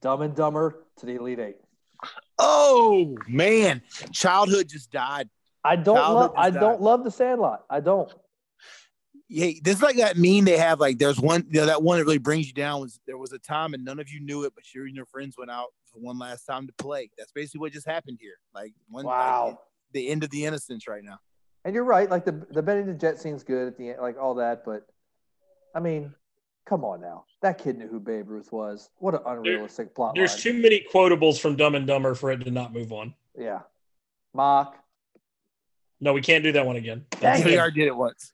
Dumb 0.00 0.22
and 0.22 0.34
Dumber 0.34 0.86
to 0.98 1.06
the 1.06 1.16
Elite 1.16 1.38
Eight. 1.38 1.56
Oh 2.42 3.16
man, 3.28 3.82
childhood 4.12 4.68
just 4.68 4.90
died. 4.90 5.28
I 5.62 5.76
don't 5.76 5.96
Childhood 5.96 6.30
love. 6.30 6.32
I 6.36 6.48
is 6.48 6.54
don't 6.54 6.80
love 6.80 7.04
the 7.04 7.10
Sandlot. 7.10 7.64
I 7.68 7.80
don't. 7.80 8.10
Yeah, 9.28 9.52
this 9.62 9.76
is 9.76 9.82
like 9.82 9.96
that 9.98 10.16
meme 10.16 10.44
they 10.44 10.56
have. 10.56 10.80
Like, 10.80 10.98
there's 10.98 11.20
one, 11.20 11.46
you 11.50 11.60
know, 11.60 11.66
that 11.66 11.82
one 11.82 11.98
that 11.98 12.04
really 12.04 12.18
brings 12.18 12.48
you 12.48 12.52
down. 12.52 12.80
Was 12.80 12.98
there 13.06 13.16
was 13.18 13.32
a 13.32 13.38
time 13.38 13.74
and 13.74 13.84
none 13.84 14.00
of 14.00 14.08
you 14.10 14.20
knew 14.20 14.42
it, 14.44 14.52
but 14.56 14.64
you 14.74 14.84
and 14.86 14.96
your 14.96 15.06
friends 15.06 15.36
went 15.38 15.50
out 15.50 15.68
for 15.84 16.00
one 16.00 16.18
last 16.18 16.46
time 16.46 16.66
to 16.66 16.72
play. 16.78 17.10
That's 17.16 17.30
basically 17.30 17.60
what 17.60 17.72
just 17.72 17.86
happened 17.86 18.18
here. 18.20 18.38
Like, 18.54 18.72
one, 18.88 19.04
like, 19.04 19.14
Wow. 19.14 19.60
the 19.92 20.08
end 20.08 20.24
of 20.24 20.30
the 20.30 20.46
innocence 20.46 20.88
right 20.88 21.04
now. 21.04 21.18
And 21.64 21.74
you're 21.74 21.84
right. 21.84 22.10
Like 22.10 22.24
the 22.24 22.44
the 22.50 22.62
Benny 22.62 22.82
the 22.82 22.94
Jet 22.94 23.20
scene's 23.20 23.44
good 23.44 23.68
at 23.68 23.76
the 23.76 23.90
end, 23.90 23.98
like 24.00 24.16
all 24.18 24.34
that. 24.36 24.64
But 24.64 24.86
I 25.74 25.80
mean, 25.80 26.14
come 26.70 26.84
on 26.84 27.00
now. 27.00 27.24
That 27.42 27.58
kid 27.58 27.76
knew 27.76 27.88
who 27.88 27.98
Babe 27.98 28.30
Ruth 28.30 28.52
was. 28.52 28.90
What 28.98 29.14
an 29.14 29.20
unrealistic 29.26 29.92
plot 29.94 30.14
There's 30.14 30.32
line. 30.32 30.40
too 30.40 30.52
many 30.54 30.86
quotables 30.90 31.40
from 31.40 31.56
Dumb 31.56 31.74
and 31.74 31.86
Dumber 31.86 32.14
for 32.14 32.30
it 32.30 32.44
to 32.44 32.50
not 32.50 32.72
move 32.72 32.92
on. 32.92 33.12
Yeah. 33.36 33.60
Mock. 34.32 34.76
No, 36.00 36.12
we 36.12 36.22
can't 36.22 36.44
do 36.44 36.52
that 36.52 36.64
one 36.64 36.76
again. 36.76 37.04
Dang 37.10 37.20
That's 37.20 37.40
it. 37.40 37.48
it. 37.48 37.50
We 37.50 37.58
already 37.58 37.80
did 37.80 37.88
it 37.88 37.96
once. 37.96 38.32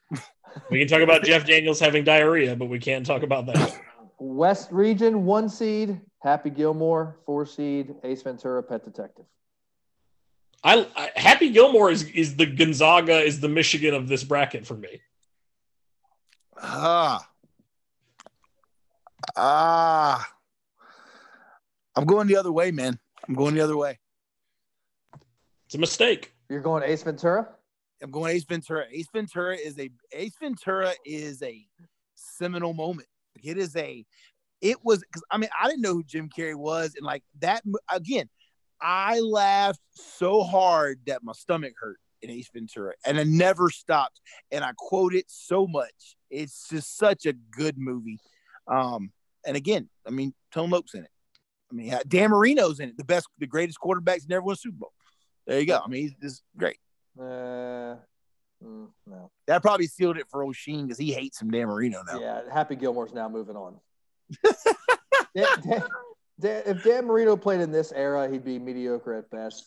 We 0.70 0.78
can 0.78 0.86
talk 0.86 1.00
about 1.00 1.24
Jeff 1.24 1.46
Daniels 1.46 1.80
having 1.80 2.04
diarrhea, 2.04 2.54
but 2.54 2.66
we 2.66 2.78
can't 2.78 3.04
talk 3.04 3.22
about 3.22 3.46
that. 3.46 3.80
West 4.18 4.70
Region 4.70 5.24
one 5.24 5.48
seed. 5.48 6.00
Happy 6.20 6.50
Gilmore 6.50 7.16
four 7.26 7.46
seed. 7.46 7.94
Ace 8.04 8.22
Ventura 8.22 8.62
Pet 8.62 8.84
Detective. 8.84 9.24
I, 10.62 10.86
I 10.96 11.10
Happy 11.16 11.50
Gilmore 11.50 11.90
is 11.90 12.04
is 12.10 12.36
the 12.36 12.46
Gonzaga 12.46 13.18
is 13.18 13.40
the 13.40 13.48
Michigan 13.48 13.94
of 13.94 14.08
this 14.08 14.24
bracket 14.24 14.66
for 14.66 14.74
me. 14.74 15.00
Ah. 16.60 17.26
Ah. 19.36 20.26
I'm 21.94 22.04
going 22.04 22.26
the 22.26 22.36
other 22.36 22.52
way, 22.52 22.70
man. 22.70 22.98
I'm 23.26 23.34
going 23.34 23.54
the 23.54 23.62
other 23.62 23.76
way. 23.76 23.98
It's 25.66 25.74
a 25.74 25.78
mistake. 25.78 26.32
You're 26.48 26.60
going 26.60 26.82
Ace 26.84 27.02
Ventura. 27.02 27.48
I'm 28.02 28.10
going 28.10 28.36
Ace 28.36 28.44
Ventura. 28.44 28.84
Ace 28.92 29.08
Ventura 29.12 29.56
is 29.56 29.78
a 29.78 29.90
Ace 30.12 30.36
Ventura 30.40 30.92
is 31.04 31.42
a 31.42 31.66
seminal 32.14 32.72
moment. 32.72 33.08
It 33.42 33.58
is 33.58 33.74
a 33.76 34.04
it 34.60 34.84
was 34.84 35.00
because 35.00 35.22
I 35.30 35.38
mean 35.38 35.50
I 35.60 35.68
didn't 35.68 35.82
know 35.82 35.94
who 35.94 36.04
Jim 36.04 36.28
Carrey 36.28 36.54
was 36.54 36.94
and 36.96 37.04
like 37.04 37.22
that 37.40 37.62
again 37.92 38.28
I 38.80 39.20
laughed 39.20 39.80
so 39.94 40.42
hard 40.42 41.00
that 41.06 41.22
my 41.22 41.32
stomach 41.32 41.74
hurt 41.80 41.98
in 42.22 42.30
Ace 42.30 42.50
Ventura 42.52 42.92
and 43.04 43.18
I 43.18 43.24
never 43.24 43.70
stopped 43.70 44.20
and 44.50 44.62
I 44.64 44.72
quote 44.76 45.14
it 45.14 45.26
so 45.28 45.66
much. 45.66 46.16
It's 46.30 46.68
just 46.68 46.96
such 46.96 47.26
a 47.26 47.32
good 47.32 47.78
movie. 47.78 48.20
Um 48.68 49.12
and 49.44 49.56
again, 49.56 49.88
I 50.06 50.10
mean 50.10 50.34
Tone 50.52 50.70
Loc's 50.70 50.94
in 50.94 51.04
it. 51.04 51.10
I 51.70 51.74
mean 51.74 51.94
Dan 52.06 52.30
Marino's 52.30 52.80
in 52.80 52.90
it, 52.90 52.96
the 52.96 53.04
best, 53.04 53.28
the 53.38 53.46
greatest 53.46 53.78
quarterbacks 53.80 54.28
never 54.28 54.42
won 54.42 54.54
a 54.54 54.56
Super 54.56 54.78
Bowl. 54.78 54.92
There 55.46 55.60
you 55.60 55.66
go. 55.66 55.80
I 55.84 55.88
mean 55.88 56.02
he's 56.02 56.14
just 56.20 56.42
great. 56.56 56.78
Uh, 57.18 57.96
mm, 58.62 58.88
no. 59.06 59.30
That 59.46 59.62
probably 59.62 59.86
sealed 59.86 60.18
it 60.18 60.26
for 60.30 60.44
O'Sheen 60.44 60.86
because 60.86 60.98
he 60.98 61.12
hates 61.12 61.40
him, 61.40 61.50
Dan 61.50 61.66
Marino 61.66 62.02
now. 62.06 62.20
Yeah. 62.20 62.42
Happy 62.52 62.76
Gilmore's 62.76 63.14
now 63.14 63.28
moving 63.28 63.56
on. 63.56 63.80
Dan, 65.34 65.46
Dan, 65.62 65.82
Dan, 66.40 66.62
if 66.66 66.82
Dan 66.82 67.06
Marino 67.06 67.36
played 67.36 67.60
in 67.60 67.70
this 67.70 67.92
era, 67.92 68.28
he'd 68.28 68.44
be 68.44 68.58
mediocre 68.58 69.14
at 69.14 69.30
best. 69.30 69.64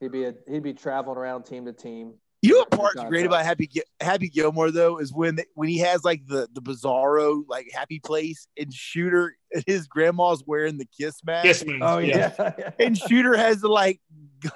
He'd 0.00 0.12
be 0.12 0.24
a, 0.24 0.34
he'd 0.48 0.62
be 0.62 0.72
traveling 0.72 1.18
around 1.18 1.44
team 1.44 1.64
to 1.66 1.72
team. 1.72 2.14
You 2.44 2.54
know 2.54 2.58
what 2.58 2.70
part's 2.72 2.94
Good 3.00 3.08
great 3.08 3.18
concept. 3.20 3.26
about 3.34 3.44
Happy 3.44 3.70
Happy 4.00 4.28
Gilmore 4.28 4.70
though 4.72 4.98
is 4.98 5.12
when 5.12 5.38
when 5.54 5.68
he 5.68 5.78
has 5.78 6.02
like 6.04 6.26
the 6.26 6.48
the 6.52 6.60
bizarro 6.60 7.44
like 7.48 7.70
happy 7.72 8.00
place 8.00 8.48
and 8.58 8.74
Shooter 8.74 9.36
his 9.66 9.86
grandma's 9.86 10.42
wearing 10.44 10.76
the 10.76 10.86
kiss 10.98 11.22
mask 11.24 11.44
Yes, 11.44 11.64
man. 11.64 11.78
Oh 11.82 11.98
yeah. 11.98 12.32
yeah. 12.58 12.70
and 12.80 12.98
Shooter 12.98 13.36
has 13.36 13.60
to 13.60 13.68
like 13.68 14.00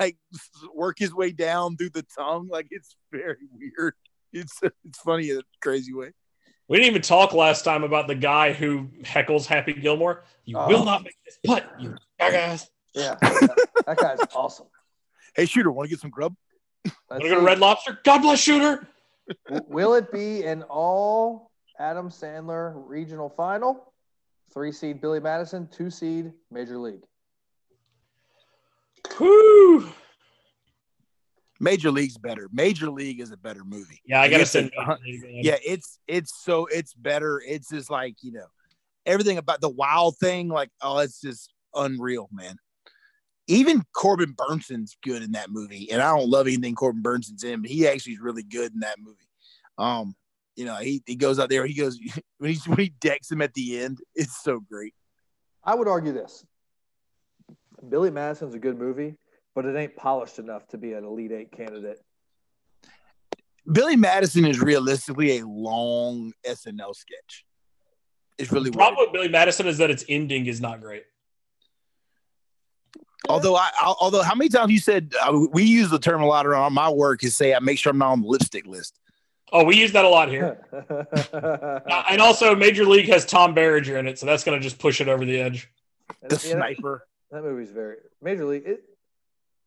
like 0.01 0.17
work 0.75 0.99
his 0.99 1.15
way 1.15 1.31
down 1.31 1.77
through 1.77 1.91
the 1.91 2.05
tongue 2.19 2.49
like 2.51 2.67
it's 2.71 2.97
very 3.13 3.37
weird. 3.53 3.95
It's 4.33 4.59
it's 4.85 4.99
funny 4.99 5.31
in 5.31 5.39
a 5.39 5.43
crazy 5.63 5.95
way. 5.95 6.11
We 6.69 6.79
didn't 6.79 6.91
even 6.91 7.03
talk 7.03 7.33
last 7.33 7.63
time 7.63 7.85
about 7.85 8.09
the 8.09 8.17
guy 8.17 8.53
who 8.53 8.89
heckles 9.03 9.47
Happy 9.47 9.73
Gilmore. 9.75 10.25
You 10.45 10.59
Oh. 10.59 10.67
will 10.67 10.85
not 10.85 11.05
make 11.05 11.15
this 11.25 11.39
putt, 11.47 11.65
you 11.79 11.95
jackass. 12.19 12.69
yeah. 12.97 13.15
That 13.87 13.97
guy's 13.97 14.19
awesome. 14.35 14.67
Hey 15.37 15.47
Shooter, 15.47 15.71
want 15.71 15.89
to 15.89 15.91
get 15.95 16.01
some 16.01 16.11
grub? 16.11 16.35
Let's 17.11 17.11
Want 17.11 17.23
to 17.23 17.29
go 17.29 17.41
to. 17.41 17.47
Red 17.47 17.59
Lobster? 17.59 17.99
God 18.05 18.19
bless 18.23 18.41
Shooter. 18.41 18.89
Will 19.69 19.95
it 19.95 20.11
be 20.13 20.45
an 20.45 20.63
all 20.65 21.51
Adam 21.79 22.09
Sandler 22.11 22.73
regional 22.87 23.29
final? 23.29 23.93
Three 24.53 24.73
seed 24.73 25.01
Billy 25.01 25.21
Madison, 25.21 25.69
two 25.71 25.91
seed 25.91 26.33
Major 26.51 26.79
League. 26.79 27.03
Whew. 29.19 29.89
Major 31.59 31.91
League's 31.91 32.19
better. 32.19 32.49
Major 32.53 32.91
League 32.91 33.21
is 33.21 33.31
a 33.33 33.37
better 33.37 33.65
movie. 33.65 34.01
Yeah, 34.07 34.21
I 34.21 34.29
gotta 34.29 34.43
It's 34.43 34.55
a- 34.55 34.71
yeah 35.43 35.57
it's 35.65 35.99
it's 36.07 36.35
so 36.45 36.67
it's 36.67 36.93
better 36.95 37.43
it's 37.47 37.71
just 37.71 37.91
like 37.91 38.17
you 38.23 38.33
know 38.33 38.47
everything 39.07 39.39
about 39.39 39.61
the 39.61 39.69
wild 39.69 40.17
thing 40.19 40.49
like 40.49 40.69
oh 40.83 40.99
it's 40.99 41.21
just 41.21 41.53
unreal 41.75 42.29
man 42.33 42.57
even 43.49 43.83
corbin 43.95 44.35
bernsen's 44.37 44.97
good 45.05 45.23
in 45.23 45.33
that 45.33 45.51
movie 45.51 45.91
and 45.91 46.03
i 46.03 46.17
don't 46.17 46.29
love 46.29 46.47
anything 46.47 46.75
corbin 46.75 47.03
bernsen's 47.03 47.45
in 47.45 47.63
but 47.63 47.71
he 47.71 47.87
actually 47.87 48.13
is 48.13 48.21
really 48.21 48.43
good 48.43 48.73
in 48.73 48.81
that 48.81 48.97
movie 48.99 49.29
um 49.79 50.15
you 50.57 50.65
know 50.65 50.77
he, 50.77 51.03
he 51.07 51.15
goes 51.17 51.39
out 51.39 51.49
there 51.49 51.67
he 51.67 51.75
goes 51.75 51.99
when 52.39 52.53
he 52.53 52.59
when 52.67 52.79
he 52.79 52.89
decks 53.01 53.31
him 53.31 53.43
at 53.43 53.55
the 53.55 53.79
end 53.81 53.99
it's 54.15 54.43
so 54.43 54.61
great 54.61 54.95
I 55.69 55.75
would 55.75 55.89
argue 55.89 56.13
this. 56.13 56.47
Billy 57.89 58.11
Madison's 58.11 58.55
a 58.55 58.59
good 58.61 58.79
movie, 58.79 59.17
but 59.53 59.65
it 59.65 59.77
ain't 59.77 59.97
polished 59.97 60.39
enough 60.39 60.65
to 60.69 60.79
be 60.79 60.93
an 60.93 61.05
Elite 61.05 61.33
Eight 61.33 61.51
candidate. 61.51 61.99
billy 63.73 63.97
madison 63.97 64.45
is 64.47 64.61
realistically 64.61 65.39
a 65.39 65.47
long 65.47 66.33
snl 66.47 66.95
sketch 66.95 67.45
it's 68.39 68.53
really 68.53 68.71
The 68.71 68.77
problem 68.77 69.07
with 69.07 69.13
Billy 69.13 69.29
Madison 69.29 69.67
is 69.67 69.79
that 69.79 69.91
its 69.91 70.05
ending 70.11 70.47
is 70.47 70.61
not 70.61 70.81
great. 70.81 71.05
Although 73.29 73.57
I, 73.57 73.71
I- 73.81 73.95
although 74.01 74.23
how 74.23 74.35
many 74.35 74.49
times 74.49 74.73
you 74.73 74.79
said 74.79 75.13
uh, 75.21 75.47
we 75.53 75.65
use 75.65 75.91
the 75.91 75.99
term 75.99 76.23
a 76.23 76.27
lot 76.27 76.47
around 76.47 76.73
my 76.73 76.89
work 76.91 77.25
is 77.25 77.35
say 77.37 77.55
I 77.55 77.59
make 77.61 77.79
sure 77.79 77.91
I'm 77.91 77.99
not 77.99 78.13
on 78.13 78.23
the 78.23 78.29
lipstick 78.29 78.67
list. 78.67 78.99
Oh, 79.53 79.65
we 79.65 79.77
use 79.77 79.93
that 79.93 80.05
a 80.05 80.09
lot 80.09 80.29
here. 80.29 80.59
Uh, 81.33 82.03
and 82.11 82.21
also, 82.21 82.55
Major 82.57 82.85
League 82.85 83.07
has 83.09 83.25
Tom 83.25 83.55
Berenger 83.55 83.97
in 83.99 84.07
it, 84.09 84.19
so 84.19 84.27
that's 84.27 84.43
going 84.45 84.59
to 84.59 84.63
just 84.63 84.79
push 84.79 85.01
it 85.01 85.09
over 85.09 85.25
the 85.25 85.41
edge. 85.41 85.71
And 86.23 86.31
The 86.31 86.35
yeah, 86.35 86.55
that- 86.55 86.59
sniper. 86.77 87.07
That 87.31 87.43
movie's 87.43 87.71
very 87.71 87.97
Major 88.23 88.45
League. 88.47 88.63
It, 88.67 88.85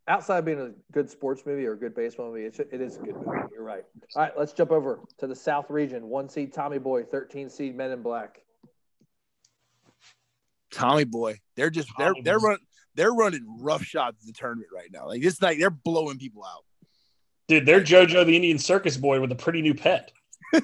outside 0.08 0.40
of 0.40 0.46
being 0.46 0.60
a 0.60 0.72
good 0.92 1.10
sports 1.10 1.44
movie 1.46 1.66
or 1.66 1.74
a 1.74 1.78
good 1.78 1.94
baseball 1.96 2.28
movie, 2.30 2.44
it's, 2.46 2.60
it 2.60 2.82
is 2.82 2.98
a 2.98 3.00
good 3.00 3.16
movie. 3.16 3.40
You're 3.54 3.64
right. 3.64 3.84
All 4.16 4.22
right, 4.24 4.32
let's 4.38 4.54
jump 4.54 4.72
over 4.72 5.00
to 5.20 5.28
the 5.28 5.36
South 5.36 5.70
region. 5.70 6.08
One 6.10 6.28
seed 6.30 6.54
Tommy 6.54 6.78
Boy, 6.80 7.04
13 7.04 7.50
seed 7.50 7.76
Men 7.76 7.92
in 7.92 8.02
Black. 8.02 8.42
Tommy 10.72 11.04
boy, 11.04 11.40
they're 11.56 11.70
just 11.70 11.90
they're 11.98 12.08
Tommy 12.14 12.22
they're 12.22 12.40
boy. 12.40 12.56
Run 13.00 13.08
they're 13.08 13.14
running 13.14 13.46
rough 13.60 13.84
shots 13.84 14.18
at 14.22 14.28
the 14.28 14.34
tournament 14.34 14.70
right 14.74 14.92
now. 14.92 15.08
Like 15.08 15.22
this 15.22 15.42
night, 15.42 15.58
they're 15.60 15.70
blowing 15.70 16.18
people 16.18 16.44
out. 16.44 16.64
Dude, 17.48 17.66
they're 17.66 17.82
JoJo 17.82 18.26
the 18.26 18.36
Indian 18.36 18.60
Circus 18.60 18.98
Boy 18.98 19.20
with 19.20 19.32
a 19.32 19.36
pretty 19.36 19.62
new 19.62 19.74
pet. 19.74 20.12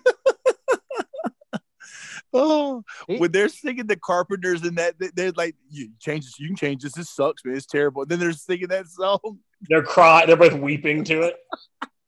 Oh, 2.37 2.83
when 3.07 3.31
they're 3.31 3.47
singing 3.47 3.87
the 3.87 3.95
Carpenters 3.95 4.61
and 4.63 4.77
that 4.77 4.99
they- 4.99 5.11
they're 5.15 5.31
like, 5.31 5.55
"You 5.69 5.91
change 6.01 6.25
this, 6.25 6.37
you 6.37 6.47
can 6.47 6.57
change 6.57 6.83
this. 6.83 6.91
This 6.91 7.09
sucks, 7.09 7.45
man. 7.45 7.55
It's 7.55 7.65
terrible." 7.65 8.01
And 8.01 8.11
then 8.11 8.19
they're 8.19 8.33
singing 8.33 8.67
that 8.67 8.87
song. 8.89 9.39
They're 9.69 9.83
crying. 9.83 10.27
They're 10.27 10.35
both 10.35 10.51
weeping 10.59 11.05
to 11.05 11.21
it. 11.21 11.37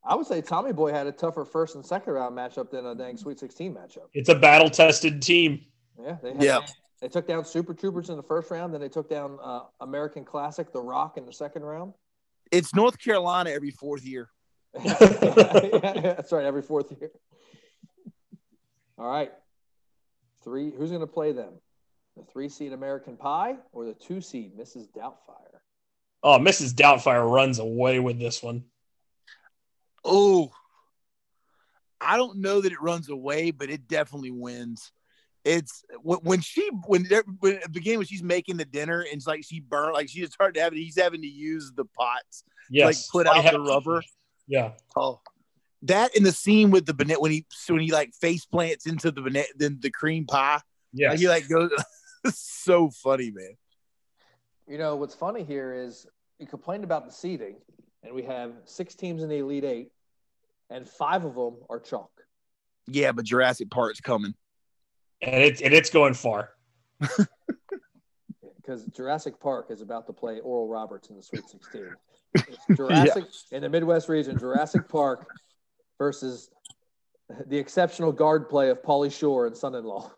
I 0.04 0.16
would 0.16 0.26
say 0.28 0.42
Tommy 0.42 0.74
Boy 0.74 0.92
had 0.92 1.08
a 1.08 1.14
tougher 1.14 1.46
first 1.46 1.76
and 1.76 1.86
second 1.86 2.12
round 2.12 2.38
matchup 2.38 2.72
than 2.72 2.86
a 2.88 2.94
dang 2.94 3.16
Sweet 3.16 3.40
16 3.40 3.74
matchup. 3.74 4.08
It's 4.14 4.28
a 4.28 4.36
battle 4.36 4.70
tested 4.70 5.22
team. 5.22 5.62
Yeah, 5.98 6.18
they 6.22 6.34
had, 6.34 6.44
Yeah. 6.44 6.60
They 7.02 7.08
took 7.08 7.28
down 7.28 7.46
Super 7.46 7.74
Troopers 7.74 8.10
in 8.10 8.18
the 8.18 8.24
first 8.24 8.50
round, 8.50 8.74
then 8.74 8.82
they 8.82 8.90
took 8.90 9.10
down 9.10 9.38
uh, 9.42 9.62
American 9.82 10.26
Classic, 10.26 10.72
The 10.72 10.82
Rock, 10.82 11.18
in 11.18 11.26
the 11.26 11.34
second 11.34 11.64
round. 11.64 11.94
It's 12.52 12.74
North 12.74 12.98
Carolina 13.00 13.52
every 13.52 13.72
fourth 13.72 14.06
year. 14.06 14.30
That's 14.74 16.32
right, 16.32 16.46
every 16.46 16.62
fourth 16.62 16.92
year. 17.00 17.12
All 18.98 19.10
right. 19.10 19.32
Three. 20.44 20.72
Who's 20.72 20.90
going 20.90 21.02
to 21.02 21.08
play 21.08 21.32
them? 21.32 21.54
The 22.16 22.24
three 22.24 22.50
seed 22.50 22.74
American 22.74 23.16
Pie 23.16 23.58
or 23.72 23.86
the 23.86 23.94
two 23.94 24.22
seed 24.22 24.58
Mrs. 24.58 24.88
Doubtfire? 24.92 25.60
Oh, 26.24 26.40
Mrs. 26.40 26.74
Doubtfire 26.74 27.30
runs 27.30 27.60
away 27.60 28.00
with 28.00 28.20
this 28.20 28.42
one. 28.42 28.64
Oh, 30.04 30.52
I 32.02 32.18
don't 32.18 32.38
know 32.40 32.62
that 32.62 32.72
it 32.72 32.82
runs 32.82 33.10
away, 33.10 33.52
but 33.52 33.70
it 33.70 33.88
definitely 33.88 34.32
wins. 34.32 34.92
It's 35.48 35.84
when 36.04 36.42
she 36.42 36.70
when, 36.86 37.06
when 37.40 37.56
at 37.56 37.64
the 37.64 37.70
beginning 37.72 38.00
when 38.00 38.08
she's 38.08 38.24
making 38.24 38.58
the 38.58 38.66
dinner 38.66 39.02
and 39.02 39.14
it's 39.14 39.28
like 39.28 39.44
she 39.46 39.62
burned 39.62 39.94
like 39.94 40.10
she 40.10 40.20
just 40.20 40.34
started 40.34 40.60
having 40.60 40.80
he's 40.80 41.00
having 41.00 41.22
to 41.22 41.28
use 41.28 41.72
the 41.76 41.86
pots 41.86 42.44
yes. 42.70 42.86
like 42.86 42.98
put 43.12 43.28
out 43.28 43.52
the 43.52 43.60
rubber. 43.60 44.02
Yeah. 44.48 44.72
Oh, 44.96 45.22
that 45.84 46.16
in 46.16 46.24
the 46.24 46.32
scene 46.32 46.72
with 46.72 46.86
the 46.86 46.94
banana 46.94 47.20
when 47.20 47.32
he 47.32 47.46
when 47.70 47.82
he 47.82 47.92
like 47.92 48.14
face 48.14 48.46
plants 48.46 48.86
into 48.86 49.12
the 49.12 49.22
banana 49.22 49.48
then 49.56 49.78
the 49.82 49.90
cream 49.90 50.26
pie. 50.26 50.62
Yeah. 50.94 51.12
Like, 51.12 51.20
he 51.20 51.28
like 51.28 51.48
goes 51.48 51.72
so 52.34 52.90
funny, 52.90 53.32
man. 53.32 53.56
You 54.68 54.78
know 54.78 54.96
what's 54.96 55.16
funny 55.16 55.44
here 55.44 55.74
is 55.74 56.06
you 56.40 56.48
complained 56.48 56.84
about 56.84 57.06
the 57.06 57.12
seating, 57.12 57.56
and 58.04 58.14
we 58.14 58.24
have 58.24 58.52
six 58.66 58.96
teams 58.96 59.24
in 59.24 59.30
the 59.30 59.38
Elite 59.38 59.64
Eight, 59.64 59.92
and 60.70 60.88
five 60.88 61.24
of 61.24 61.36
them 61.36 61.56
are 61.70 61.80
chalk. 61.80 62.12
Yeah, 62.88 63.12
but 63.12 63.26
Jurassic 63.26 63.70
Park's 63.70 64.02
coming, 64.02 64.34
and 65.22 65.36
it's 65.36 65.62
and 65.62 65.74
it's 65.74 65.90
going 65.90 66.14
far. 66.14 66.52
Because 68.68 68.84
Jurassic 68.88 69.40
Park 69.40 69.68
is 69.70 69.80
about 69.80 70.08
to 70.08 70.14
play 70.14 70.42
Oral 70.42 70.68
Roberts 70.68 71.10
in 71.10 71.16
the 71.16 71.24
Sweet 71.24 71.44
16. 71.48 71.88
Jurassic 72.76 73.24
yeah. 73.50 73.56
in 73.56 73.64
the 73.64 73.70
Midwest 73.70 74.10
region, 74.10 74.38
Jurassic 74.38 74.90
Park 74.90 75.26
versus 75.98 76.50
the 77.46 77.58
exceptional 77.58 78.12
guard 78.12 78.50
play 78.50 78.70
of 78.70 78.84
Pauly 78.84 79.10
Shore 79.10 79.48
and 79.48 79.56
son-in-law. 79.56 80.12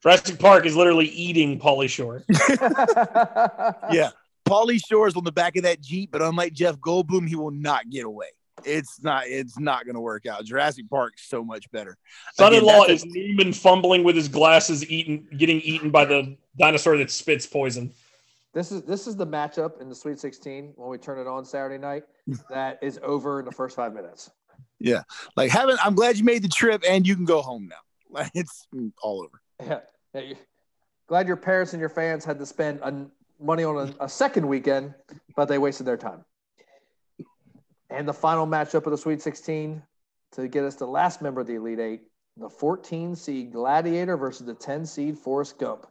Jurassic 0.00 0.38
Park 0.38 0.64
is 0.64 0.76
literally 0.76 1.06
eating 1.06 1.58
Pauly 1.58 1.88
Shore. 1.88 2.22
yeah. 3.92 4.10
Pauly 4.46 4.78
Shore 4.88 5.08
is 5.08 5.16
on 5.16 5.24
the 5.24 5.32
back 5.32 5.56
of 5.56 5.64
that 5.64 5.80
Jeep, 5.80 6.12
but 6.12 6.22
unlike 6.22 6.52
Jeff 6.52 6.76
Goldblum, 6.76 7.26
he 7.26 7.34
will 7.34 7.50
not 7.50 7.90
get 7.90 8.04
away. 8.04 8.28
It's 8.64 9.02
not. 9.02 9.26
It's 9.26 9.58
not 9.58 9.84
going 9.84 9.94
to 9.94 10.00
work 10.00 10.26
out. 10.26 10.44
Jurassic 10.44 10.88
Park's 10.88 11.26
so 11.26 11.42
much 11.42 11.70
better. 11.72 11.96
Son-in-law 12.34 12.84
is 12.84 13.04
Newman 13.04 13.52
fumbling 13.52 14.04
with 14.04 14.16
his 14.16 14.28
glasses, 14.28 14.88
eating, 14.88 15.26
getting 15.36 15.60
eaten 15.60 15.90
by 15.90 16.04
the 16.04 16.36
dinosaur 16.58 16.96
that 16.98 17.10
spits 17.10 17.46
poison. 17.46 17.92
This 18.52 18.70
is 18.70 18.82
this 18.82 19.06
is 19.06 19.16
the 19.16 19.26
matchup 19.26 19.80
in 19.80 19.88
the 19.88 19.94
Sweet 19.94 20.20
16 20.20 20.74
when 20.76 20.88
we 20.88 20.98
turn 20.98 21.18
it 21.18 21.26
on 21.26 21.44
Saturday 21.44 21.78
night. 21.78 22.04
that 22.50 22.78
is 22.82 23.00
over 23.02 23.40
in 23.40 23.44
the 23.44 23.52
first 23.52 23.74
five 23.74 23.92
minutes. 23.92 24.30
Yeah, 24.78 25.02
like 25.36 25.50
having. 25.50 25.76
I'm 25.82 25.94
glad 25.94 26.16
you 26.16 26.24
made 26.24 26.42
the 26.42 26.48
trip, 26.48 26.84
and 26.88 27.06
you 27.06 27.16
can 27.16 27.24
go 27.24 27.42
home 27.42 27.68
now. 27.68 27.76
Like 28.14 28.30
it's 28.32 28.68
all 29.02 29.24
over. 29.24 29.40
Yeah, 29.60 29.80
yeah 30.14 30.34
glad 31.06 31.26
your 31.26 31.36
parents 31.36 31.72
and 31.72 31.80
your 31.80 31.88
fans 31.88 32.24
had 32.24 32.38
to 32.38 32.46
spend 32.46 32.80
a, 32.80 33.06
money 33.40 33.64
on 33.64 33.76
a, 33.76 34.04
a 34.04 34.08
second 34.08 34.46
weekend, 34.46 34.94
but 35.36 35.46
they 35.46 35.58
wasted 35.58 35.86
their 35.86 35.96
time. 35.96 36.24
And 37.94 38.08
the 38.08 38.12
final 38.12 38.44
matchup 38.44 38.86
of 38.86 38.90
the 38.90 38.98
Sweet 38.98 39.22
16 39.22 39.80
to 40.32 40.48
get 40.48 40.64
us 40.64 40.74
the 40.74 40.86
last 40.86 41.22
member 41.22 41.40
of 41.40 41.46
the 41.46 41.54
Elite 41.54 41.78
Eight, 41.78 42.02
the 42.36 42.50
14 42.50 43.14
seed 43.14 43.52
Gladiator 43.52 44.16
versus 44.16 44.44
the 44.44 44.54
10 44.54 44.84
seed 44.84 45.16
Forrest 45.16 45.58
Gump. 45.58 45.86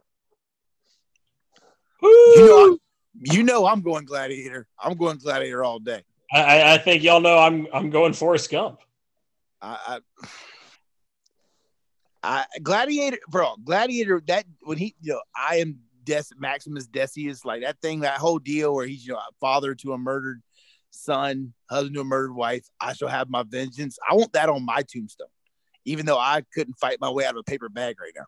You 2.02 2.46
know, 2.46 2.78
you 3.32 3.42
know, 3.42 3.66
I'm 3.66 3.80
going 3.80 4.04
Gladiator. 4.04 4.66
I'm 4.78 4.98
going 4.98 5.16
Gladiator 5.16 5.64
all 5.64 5.78
day. 5.78 6.02
I, 6.30 6.74
I 6.74 6.78
think 6.78 7.02
y'all 7.02 7.20
know 7.20 7.38
I'm 7.38 7.66
I'm 7.72 7.88
going 7.88 8.12
Forrest 8.12 8.50
Gump. 8.50 8.80
I, 9.62 10.00
I, 10.22 10.28
I 12.22 12.58
Gladiator, 12.62 13.18
bro. 13.28 13.54
Gladiator. 13.64 14.20
That 14.26 14.44
when 14.62 14.76
he, 14.76 14.94
you 15.00 15.14
know, 15.14 15.22
I 15.34 15.56
am 15.56 15.78
Des, 16.02 16.24
Maximus 16.36 16.86
Decimus, 16.86 17.46
like 17.46 17.62
that 17.62 17.80
thing, 17.80 18.00
that 18.00 18.18
whole 18.18 18.38
deal 18.38 18.74
where 18.74 18.86
he's 18.86 19.06
you 19.06 19.14
know 19.14 19.20
father 19.40 19.74
to 19.76 19.94
a 19.94 19.98
murdered 19.98 20.42
son, 20.94 21.52
husband 21.70 21.94
to 21.94 22.00
a 22.00 22.04
murdered 22.04 22.34
wife. 22.34 22.66
I 22.80 22.92
shall 22.92 23.08
have 23.08 23.28
my 23.28 23.42
vengeance. 23.42 23.98
I 24.08 24.14
want 24.14 24.32
that 24.32 24.48
on 24.48 24.64
my 24.64 24.82
tombstone, 24.88 25.28
even 25.84 26.06
though 26.06 26.18
I 26.18 26.42
couldn't 26.54 26.74
fight 26.74 26.98
my 27.00 27.10
way 27.10 27.24
out 27.24 27.34
of 27.34 27.40
a 27.40 27.42
paper 27.44 27.68
bag 27.68 28.00
right 28.00 28.12
now. 28.16 28.24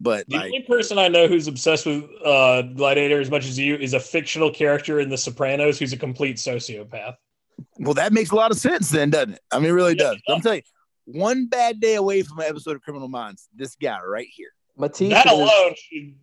But 0.00 0.28
the 0.28 0.36
like, 0.36 0.44
only 0.46 0.62
person 0.62 0.98
I 0.98 1.08
know 1.08 1.28
who's 1.28 1.46
obsessed 1.46 1.86
with 1.86 2.04
uh, 2.24 2.62
Gladiator 2.62 3.20
as 3.20 3.30
much 3.30 3.46
as 3.46 3.58
you 3.58 3.76
is 3.76 3.94
a 3.94 4.00
fictional 4.00 4.50
character 4.50 5.00
in 5.00 5.08
The 5.08 5.16
Sopranos 5.16 5.78
who's 5.78 5.92
a 5.92 5.96
complete 5.96 6.36
sociopath. 6.36 7.14
Well, 7.78 7.94
that 7.94 8.12
makes 8.12 8.30
a 8.30 8.34
lot 8.34 8.50
of 8.50 8.56
sense 8.56 8.90
then, 8.90 9.10
doesn't 9.10 9.34
it? 9.34 9.40
I 9.52 9.58
mean, 9.58 9.68
it 9.68 9.72
really 9.72 9.94
yeah, 9.96 10.10
does. 10.10 10.22
I'm 10.28 10.40
telling 10.40 10.62
you, 11.06 11.20
one 11.20 11.46
bad 11.46 11.80
day 11.80 11.94
away 11.94 12.22
from 12.22 12.40
an 12.40 12.46
episode 12.46 12.76
of 12.76 12.82
Criminal 12.82 13.08
Minds, 13.08 13.48
this 13.54 13.76
guy 13.76 14.00
right 14.02 14.26
here. 14.30 14.50
Mathis 14.76 15.10
that 15.10 15.30
alone 15.30 15.74
should 15.76 16.14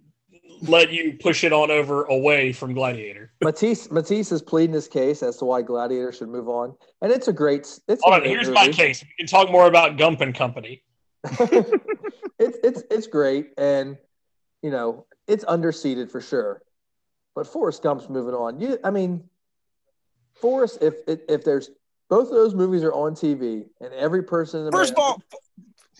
let 0.62 0.92
you 0.92 1.18
push 1.20 1.44
it 1.44 1.52
on 1.52 1.72
over 1.72 2.04
away 2.04 2.54
from 2.54 2.74
Gladiator. 2.74 3.32
Mathis 3.44 3.90
Mathis 3.92 4.32
is 4.32 4.42
pleading 4.42 4.74
his 4.74 4.88
case 4.88 5.24
as 5.24 5.38
to 5.38 5.46
why 5.46 5.62
Gladiator 5.62 6.12
should 6.12 6.30
move 6.30 6.50
on, 6.50 6.76
and 7.02 7.12
it's 7.12 7.28
a 7.28 7.34
great. 7.34 7.80
It's 7.88 8.04
Hold 8.04 8.16
on, 8.16 8.24
here's 8.24 8.48
movie. 8.48 8.68
my 8.68 8.70
case. 8.70 9.04
We 9.04 9.10
can 9.18 9.28
talk 9.28 9.52
more 9.52 9.68
about 9.68 9.98
Gump 9.98 10.22
and 10.22 10.36
Company. 10.36 10.84
it's 11.24 12.58
it's 12.64 12.84
it's 12.90 13.08
great, 13.08 13.50
and 13.58 13.98
you 14.62 14.72
know 14.72 15.06
it's 15.28 15.46
underseated 15.46 16.12
for 16.12 16.22
sure. 16.22 16.62
But 17.36 17.48
Forrest 17.48 17.82
Gump's 17.82 18.10
moving 18.10 18.34
on. 18.34 18.60
You, 18.60 18.78
I 18.84 18.92
mean, 18.92 19.24
Forrest, 20.34 20.80
if 20.82 20.96
if, 21.08 21.20
if 21.30 21.44
there's 21.44 21.70
both 22.10 22.28
of 22.28 22.36
those 22.36 22.54
movies 22.54 22.84
are 22.84 22.94
on 22.94 23.16
TV, 23.16 23.66
and 23.80 23.94
every 23.94 24.24
person 24.24 24.66
in 24.66 24.72
first 24.72 24.94
America, 24.94 25.16
of 25.16 25.24
all, 25.32 25.42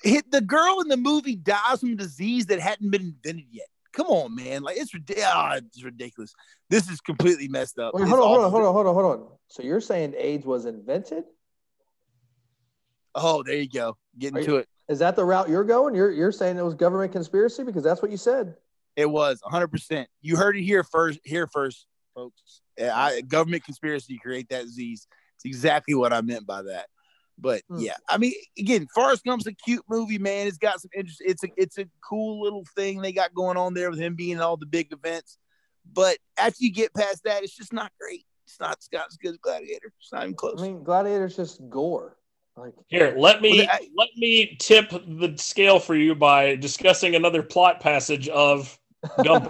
hit 0.04 0.30
the 0.30 0.42
girl 0.42 0.82
in 0.82 0.88
the 0.88 0.98
movie 0.98 1.36
dies 1.36 1.80
from 1.80 1.94
a 1.94 1.96
disease 1.96 2.48
that 2.48 2.60
hadn't 2.60 2.90
been 2.90 3.16
invented 3.24 3.46
yet. 3.50 3.68
Come 3.94 4.08
on, 4.08 4.36
man. 4.36 4.64
Like 4.64 4.78
it's, 4.78 4.92
oh, 4.96 5.52
it's 5.56 5.84
ridiculous. 5.84 6.34
This 6.70 6.90
is 6.90 7.02
completely 7.02 7.48
messed 7.48 7.78
up. 7.80 7.94
Wait, 7.94 8.08
hold 8.08 8.22
on, 8.22 8.28
hold 8.28 8.44
on, 8.44 8.52
hold 8.52 8.66
on, 8.66 8.74
hold 8.74 8.88
on, 8.88 8.94
hold 8.94 9.20
on. 9.20 9.28
So 9.48 9.64
you're 9.64 9.82
saying 9.82 10.14
AIDS 10.18 10.46
was 10.46 10.66
invented? 10.66 11.26
Oh, 13.14 13.44
there 13.44 13.56
you 13.56 13.70
go. 13.70 13.98
Getting 14.18 14.44
to 14.46 14.58
it. 14.58 14.68
Is 14.88 15.00
that 15.00 15.16
the 15.16 15.26
route 15.26 15.50
you're 15.50 15.64
going? 15.64 15.96
You're 15.96 16.12
you're 16.12 16.32
saying 16.32 16.58
it 16.58 16.64
was 16.64 16.74
government 16.74 17.12
conspiracy 17.12 17.64
because 17.64 17.84
that's 17.84 18.02
what 18.02 18.12
you 18.12 18.18
said. 18.18 18.56
It 18.96 19.10
was 19.10 19.40
100. 19.42 19.68
percent 19.68 20.10
You 20.22 20.38
heard 20.38 20.56
it 20.56 20.64
here 20.64 20.84
first. 20.84 21.20
Here 21.24 21.48
first, 21.48 21.88
folks. 22.16 22.62
I, 22.80 23.22
government 23.22 23.64
conspiracy 23.64 24.18
create 24.18 24.50
that 24.50 24.64
disease. 24.64 25.08
It's 25.36 25.46
exactly 25.46 25.94
what 25.94 26.14
I 26.14 26.22
meant 26.22 26.46
by 26.46 26.62
that. 26.64 26.88
But 27.42 27.64
hmm. 27.68 27.80
yeah, 27.80 27.96
I 28.08 28.18
mean, 28.18 28.34
again, 28.58 28.88
Forrest 28.94 29.26
Gump's 29.26 29.48
a 29.48 29.54
cute 29.54 29.84
movie, 29.90 30.20
man. 30.20 30.48
It's 30.48 30.58
got 30.58 30.80
some 30.80 30.92
interest. 30.96 31.22
It's 31.26 31.44
a 31.44 31.48
it's 31.58 31.78
a 31.80 31.86
cool 32.08 32.44
little 32.44 32.66
thing 32.76 33.02
they 33.02 33.12
got 33.12 33.34
going 33.34 33.58
on 33.58 33.74
there 33.74 33.90
with 33.90 34.00
him 34.00 34.16
being 34.16 34.34
in 34.34 34.42
all 34.42 34.58
the 34.58 34.68
big 34.68 34.94
events. 34.94 35.38
But 35.92 36.18
after 36.38 36.64
you 36.64 36.72
get 36.72 36.94
past 36.94 37.24
that, 37.26 37.44
it's 37.44 37.56
just 37.56 37.74
not 37.74 37.92
great. 38.00 38.24
It's 38.46 38.60
not, 38.60 38.74
it's 38.74 38.90
not 38.94 39.08
as 39.10 39.18
good 39.18 39.32
as 39.32 39.38
Gladiator. 39.38 39.92
It's 40.00 40.12
not 40.12 40.24
even 40.24 40.36
close. 40.36 40.62
I 40.62 40.64
mean, 40.64 40.84
Gladiator's 40.84 41.36
just 41.36 41.68
gore. 41.70 42.18
Like 42.58 42.74
here, 42.88 43.16
let 43.18 43.42
me 43.42 43.60
well, 43.60 43.68
I, 43.72 43.88
let 43.98 44.10
me 44.18 44.58
tip 44.60 44.90
the 44.90 45.34
scale 45.38 45.80
for 45.80 45.96
you 45.96 46.14
by 46.14 46.56
discussing 46.56 47.16
another 47.16 47.42
plot 47.42 47.80
passage 47.80 48.28
of 48.28 48.78
Gump. 49.24 49.50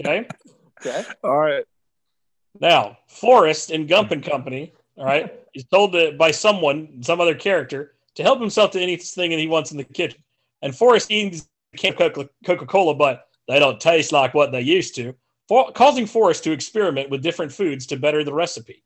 okay. 0.00 0.26
Okay. 0.80 1.04
All 1.24 1.36
right. 1.36 1.64
Now, 2.60 2.98
Forrest 3.08 3.70
in 3.70 3.86
Gump 3.86 4.12
and 4.12 4.22
Company 4.22 4.72
all 5.00 5.06
right, 5.06 5.34
he's 5.52 5.64
told 5.64 5.92
to, 5.92 6.12
by 6.12 6.30
someone, 6.30 7.02
some 7.02 7.20
other 7.20 7.34
character, 7.34 7.94
to 8.14 8.22
help 8.22 8.40
himself 8.40 8.70
to 8.72 8.80
anything 8.80 9.30
that 9.30 9.38
he 9.38 9.48
wants 9.48 9.72
in 9.72 9.78
the 9.78 9.84
kitchen. 9.84 10.22
And 10.62 10.76
Forrest 10.76 11.10
eats 11.10 11.48
can 11.76 11.94
Coca 11.94 12.66
Cola, 12.66 12.94
but 12.94 13.28
they 13.48 13.58
don't 13.58 13.80
taste 13.80 14.12
like 14.12 14.34
what 14.34 14.52
they 14.52 14.60
used 14.60 14.94
to, 14.96 15.14
for, 15.48 15.72
causing 15.72 16.06
Forrest 16.06 16.44
to 16.44 16.52
experiment 16.52 17.10
with 17.10 17.22
different 17.22 17.52
foods 17.52 17.86
to 17.86 17.96
better 17.96 18.22
the 18.22 18.32
recipe. 18.32 18.82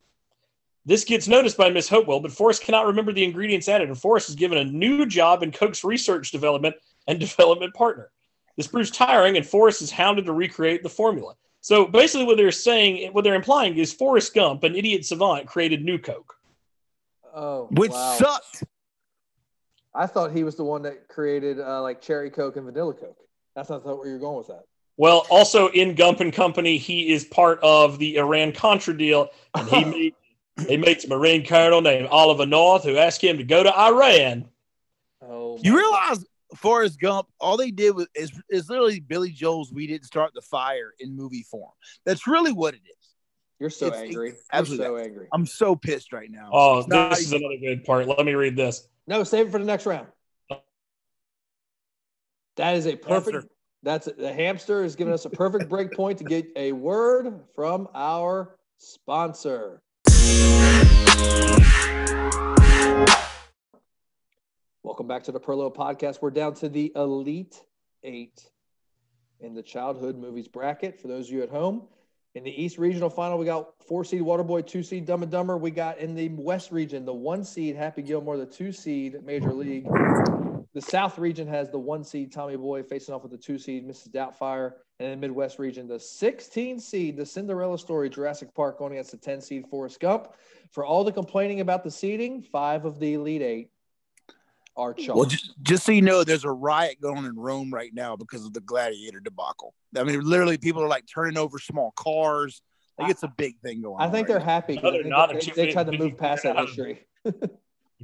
This 0.87 1.05
gets 1.05 1.27
noticed 1.27 1.57
by 1.57 1.71
Miss 1.71 1.89
Hopewell, 1.89 2.21
but 2.21 2.33
Forrest 2.33 2.63
cannot 2.63 2.87
remember 2.87 3.13
the 3.13 3.25
ingredients 3.25 3.69
added, 3.69 3.89
and 3.89 3.99
Forrest 3.99 4.29
is 4.29 4.35
given 4.35 4.59
a 4.59 4.65
new 4.65 5.07
job 5.07 5.43
in 5.43 5.51
Coke's 5.51 5.83
research 5.83 6.31
development 6.31 6.77
and 7.07 7.19
development 7.21 7.75
partner. 7.75 8.11
This 8.57 8.67
proves 8.67 8.91
tiring, 8.91 9.37
and 9.37 9.47
Forrest 9.47 9.83
is 9.83 9.91
hounded 9.91 10.27
to 10.27 10.33
recreate 10.33 10.83
the 10.83 10.89
formula. 10.89 11.35
So 11.65 11.87
basically, 11.87 12.27
what 12.27 12.37
they're 12.37 12.53
saying, 12.53 13.11
what 13.15 13.25
they're 13.25 13.35
implying 13.35 13.79
is 13.79 13.91
Forrest 13.91 14.35
Gump, 14.35 14.65
an 14.65 14.77
idiot 14.77 15.07
savant, 15.07 15.47
created 15.47 15.83
New 15.83 15.99
Coke. 15.99 16.37
Oh, 17.35 17.69
which 17.71 17.91
wow. 17.91 18.17
sucked. 18.19 18.65
I 19.95 20.07
thought 20.07 20.33
he 20.33 20.45
was 20.45 20.57
the 20.57 20.65
one 20.65 20.83
that 20.83 21.09
created 21.09 21.59
uh, 21.59 21.81
like 21.81 22.03
cherry 22.03 22.29
Coke 22.29 22.57
and 22.57 22.67
vanilla 22.67 22.93
Coke. 22.93 23.17
That's 23.57 23.71
not 23.71 23.83
where 23.83 24.07
you're 24.07 24.19
going 24.19 24.37
with 24.37 24.49
that. 24.49 24.65
Well, 24.99 25.27
also 25.31 25.69
in 25.69 25.95
Gump 25.95 26.21
and 26.21 26.35
Company, 26.35 26.77
he 26.77 27.11
is 27.11 27.25
part 27.25 27.61
of 27.63 27.99
the 27.99 28.19
Iran 28.19 28.53
Contra 28.53 28.95
deal, 28.95 29.31
and 29.55 29.67
he 29.67 29.85
made 29.87 30.15
he 30.69 30.77
meets 30.77 31.07
a 31.07 31.09
Marine 31.09 31.47
colonel 31.47 31.81
named 31.81 32.09
Oliver 32.09 32.45
North 32.45 32.85
who 32.85 32.99
asked 32.99 33.25
him 33.25 33.39
to 33.39 33.43
go 33.43 33.63
to 33.63 33.75
Iran. 33.75 34.51
Oh, 35.23 35.59
you 35.63 35.75
realize 35.75 36.27
Forrest 36.55 37.01
Gump, 37.01 37.29
all 37.41 37.57
they 37.57 37.71
did 37.71 37.95
was 37.95 38.07
is, 38.15 38.33
is 38.51 38.69
literally 38.69 39.01
Billy 39.01 39.31
Joel's 39.31 39.73
"We 39.73 39.87
Didn't 39.87 40.05
Start 40.07 40.33
the 40.35 40.43
Fire" 40.43 40.93
in 40.99 41.17
movie 41.17 41.43
form. 41.51 41.73
That's 42.05 42.27
really 42.27 42.53
what 42.53 42.75
it 42.75 42.81
is. 42.87 43.15
You're 43.61 43.71
so 43.71 43.87
It's- 43.87 44.03
angry. 44.03 44.29
You're 44.31 44.37
absolutely. 44.53 44.87
so 44.87 44.97
angry. 44.97 45.29
I'm 45.33 45.47
so 45.47 45.77
pissed 45.77 46.13
right 46.13 46.31
now. 46.31 46.51
Oh, 46.53 46.79
It's 46.79 46.89
not 46.89 47.11
this 47.11 47.21
is 47.21 47.33
another 47.33 47.57
good 47.59 47.85
part. 47.85 48.07
Let 48.09 48.25
me 48.27 48.35
read 48.35 48.57
this. 48.57 48.89
No, 49.07 49.23
save 49.25 49.47
it 49.49 49.51
for 49.53 49.59
the 49.59 49.65
next 49.65 49.87
round. 49.87 50.09
That 52.57 52.77
is 52.77 52.87
a 52.87 52.97
perfect. 52.97 53.35
Hamster. 53.35 53.51
That's 53.83 54.07
the 54.07 54.33
hamster 54.33 54.83
is 54.85 54.97
giving 54.97 55.13
us 55.13 55.25
a 55.27 55.31
perfect 55.31 55.69
break 55.69 55.93
point 55.93 56.19
to 56.19 56.25
get 56.25 56.47
a 56.57 56.73
word 56.73 57.41
from 57.55 57.89
our 57.95 58.57
sponsor. 58.79 59.83
Welcome 64.95 65.09
back 65.09 65.25
to 65.25 65.33
the 65.33 65.41
Perlo 65.41 65.75
podcast. 65.75 66.23
We're 66.23 66.31
down 66.31 66.55
to 66.55 66.69
the 66.69 66.93
Elite 66.95 67.65
Eight 68.05 68.49
in 69.41 69.53
the 69.53 69.61
childhood 69.61 70.17
movies 70.17 70.47
bracket. 70.47 71.01
For 71.01 71.09
those 71.09 71.27
of 71.27 71.35
you 71.35 71.43
at 71.43 71.51
home, 71.51 71.89
in 72.37 72.45
the 72.45 72.63
East 72.63 72.79
Regional 72.79 73.11
Final, 73.11 73.37
we 73.37 73.45
got 73.45 73.73
four 73.89 74.05
seed 74.05 74.21
Waterboy, 74.21 74.69
two 74.69 74.85
seed 74.85 75.05
Dumb 75.05 75.25
and 75.25 75.33
Dumber. 75.33 75.57
We 75.57 75.73
got 75.73 75.99
in 75.99 76.15
the 76.15 76.29
West 76.29 76.71
Region 76.71 77.05
the 77.05 77.13
one 77.13 77.43
seed 77.43 77.75
Happy 77.75 78.03
Gilmore, 78.03 78.37
the 78.37 78.47
two 78.47 78.71
seed 78.71 79.21
Major 79.25 79.53
League. 79.53 79.89
The 80.75 80.81
South 80.81 81.19
region 81.19 81.49
has 81.49 81.71
the 81.71 81.79
one 81.81 82.05
seed 82.05 82.31
Tommy 82.31 82.55
Boy 82.55 82.85
facing 82.85 83.17
off 83.17 83.25
with 83.25 83.33
the 83.33 83.37
two 83.37 83.59
seed 83.59 83.89
Mrs. 83.89 84.11
Doubtfire, 84.11 84.75
and 85.01 85.09
in 85.09 85.21
the 85.21 85.27
Midwest 85.27 85.59
region, 85.59 85.89
the 85.89 85.99
16 85.99 86.79
seed, 86.79 87.17
the 87.17 87.27
Cinderella 87.27 87.81
story 87.81 88.09
Jurassic 88.09 88.55
Park 88.55 88.79
going 88.79 88.93
against 88.93 89.11
the 89.11 89.17
10 89.17 89.41
seed 89.41 89.65
Forrest 89.69 89.99
Gump. 89.99 90.29
For 90.71 90.87
all 90.87 91.03
the 91.03 91.11
complaining 91.11 91.59
about 91.59 91.83
the 91.83 91.91
seeding, 91.91 92.43
five 92.43 92.85
of 92.85 93.01
the 93.01 93.15
Elite 93.15 93.43
Eight 93.43 93.71
are 94.77 94.95
chalk. 94.95 95.17
Well, 95.17 95.25
just, 95.27 95.53
just 95.63 95.85
so 95.85 95.93
you 95.93 96.03
know, 96.03 96.25
there's 96.25 96.45
a 96.45 96.51
riot 96.51 97.01
going 97.01 97.19
on 97.19 97.25
in 97.27 97.37
Rome 97.37 97.73
right 97.73 97.93
now 97.95 98.17
because 98.17 98.45
of 98.45 98.53
the 98.53 98.61
gladiator 98.61 99.21
debacle. 99.21 99.75
I 99.97 100.03
mean, 100.05 100.21
literally, 100.21 100.59
people 100.59 100.83
are 100.83 100.89
like 100.89 101.05
turning 101.13 101.39
over 101.39 101.59
small 101.59 101.93
cars. 101.97 102.63
Like 102.99 103.11
it's 103.11 103.25
a 103.25 103.33
big 103.37 103.59
thing 103.59 103.83
going 103.83 104.01
I 104.01 104.05
on. 104.05 104.09
I 104.09 104.13
think 104.13 104.29
right 104.29 104.35
they're 104.35 104.45
happy 104.45 104.79
No, 104.81 104.93
they're 104.93 105.05
not. 105.05 105.31
They're 105.31 105.41
they, 105.41 105.67
they 105.67 105.73
tried 105.73 105.87
to 105.91 105.99
move 105.99 106.17
past 106.17 106.45
that 106.45 106.57
history. 106.57 107.07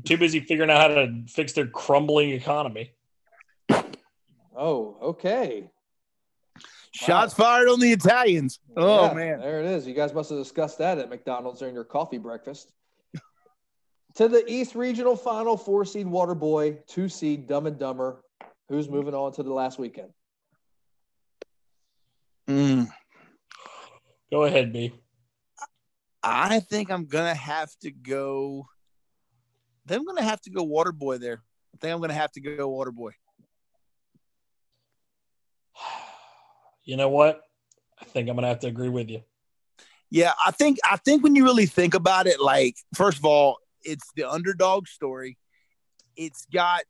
Too 0.04 0.16
busy 0.16 0.40
figuring 0.40 0.70
out 0.70 0.80
how 0.80 0.88
to 0.88 1.22
fix 1.28 1.52
their 1.52 1.66
crumbling 1.66 2.30
economy. 2.30 2.92
Oh, 4.56 4.96
okay. 5.00 5.60
now. 5.62 6.60
Shots 6.92 7.34
fired 7.34 7.68
on 7.68 7.80
the 7.80 7.92
Italians. 7.92 8.58
Oh 8.76 9.06
Yeah, 9.06 9.12
man. 9.14 9.40
there 9.40 9.60
it 9.60 9.66
is. 9.66 9.86
You 9.86 9.94
guys 9.94 10.12
must 10.12 10.30
have 10.30 10.38
discussed 10.38 10.78
that 10.78 10.98
at 10.98 11.08
McDonald's 11.08 11.60
during 11.60 11.74
your 11.74 11.84
coffee 11.84 12.18
breakfast. 12.18 12.72
To 14.14 14.28
the 14.28 14.44
East 14.50 14.74
Regional 14.74 15.16
Final, 15.16 15.56
four 15.56 15.84
seed 15.84 16.06
Waterboy, 16.06 16.86
two 16.86 17.08
seed 17.08 17.46
Dumb 17.46 17.66
and 17.66 17.78
Dumber. 17.78 18.22
Who's 18.68 18.88
moving 18.88 19.14
on 19.14 19.32
to 19.32 19.42
the 19.42 19.52
last 19.52 19.78
weekend? 19.78 20.10
Mm, 22.48 22.88
Go 24.30 24.44
ahead, 24.44 24.72
B. 24.72 24.92
I 26.22 26.60
think 26.60 26.90
I'm 26.90 27.06
gonna 27.06 27.34
have 27.34 27.70
to 27.82 27.90
go. 27.90 28.66
I 29.86 29.88
think 29.88 30.00
I'm 30.00 30.06
gonna 30.06 30.28
have 30.28 30.40
to 30.42 30.50
go 30.50 30.64
Waterboy 30.64 31.18
there. 31.18 31.42
I 31.74 31.78
think 31.80 31.94
I'm 31.94 32.00
gonna 32.00 32.12
have 32.14 32.32
to 32.32 32.40
go 32.40 32.70
Waterboy. 32.70 33.12
You 36.82 36.96
know 36.96 37.10
what? 37.10 37.42
I 38.00 38.04
think 38.06 38.28
I'm 38.28 38.34
gonna 38.36 38.48
have 38.48 38.60
to 38.60 38.66
agree 38.66 38.88
with 38.88 39.10
you. 39.10 39.22
Yeah, 40.08 40.32
I 40.44 40.50
think 40.50 40.78
I 40.90 40.96
think 40.96 41.22
when 41.22 41.36
you 41.36 41.44
really 41.44 41.66
think 41.66 41.94
about 41.94 42.26
it, 42.26 42.40
like 42.40 42.74
first 42.94 43.18
of 43.18 43.24
all, 43.24 43.58
it's 43.82 44.10
the 44.16 44.28
underdog 44.28 44.86
story. 44.88 45.38
It's 46.16 46.46
got 46.52 46.84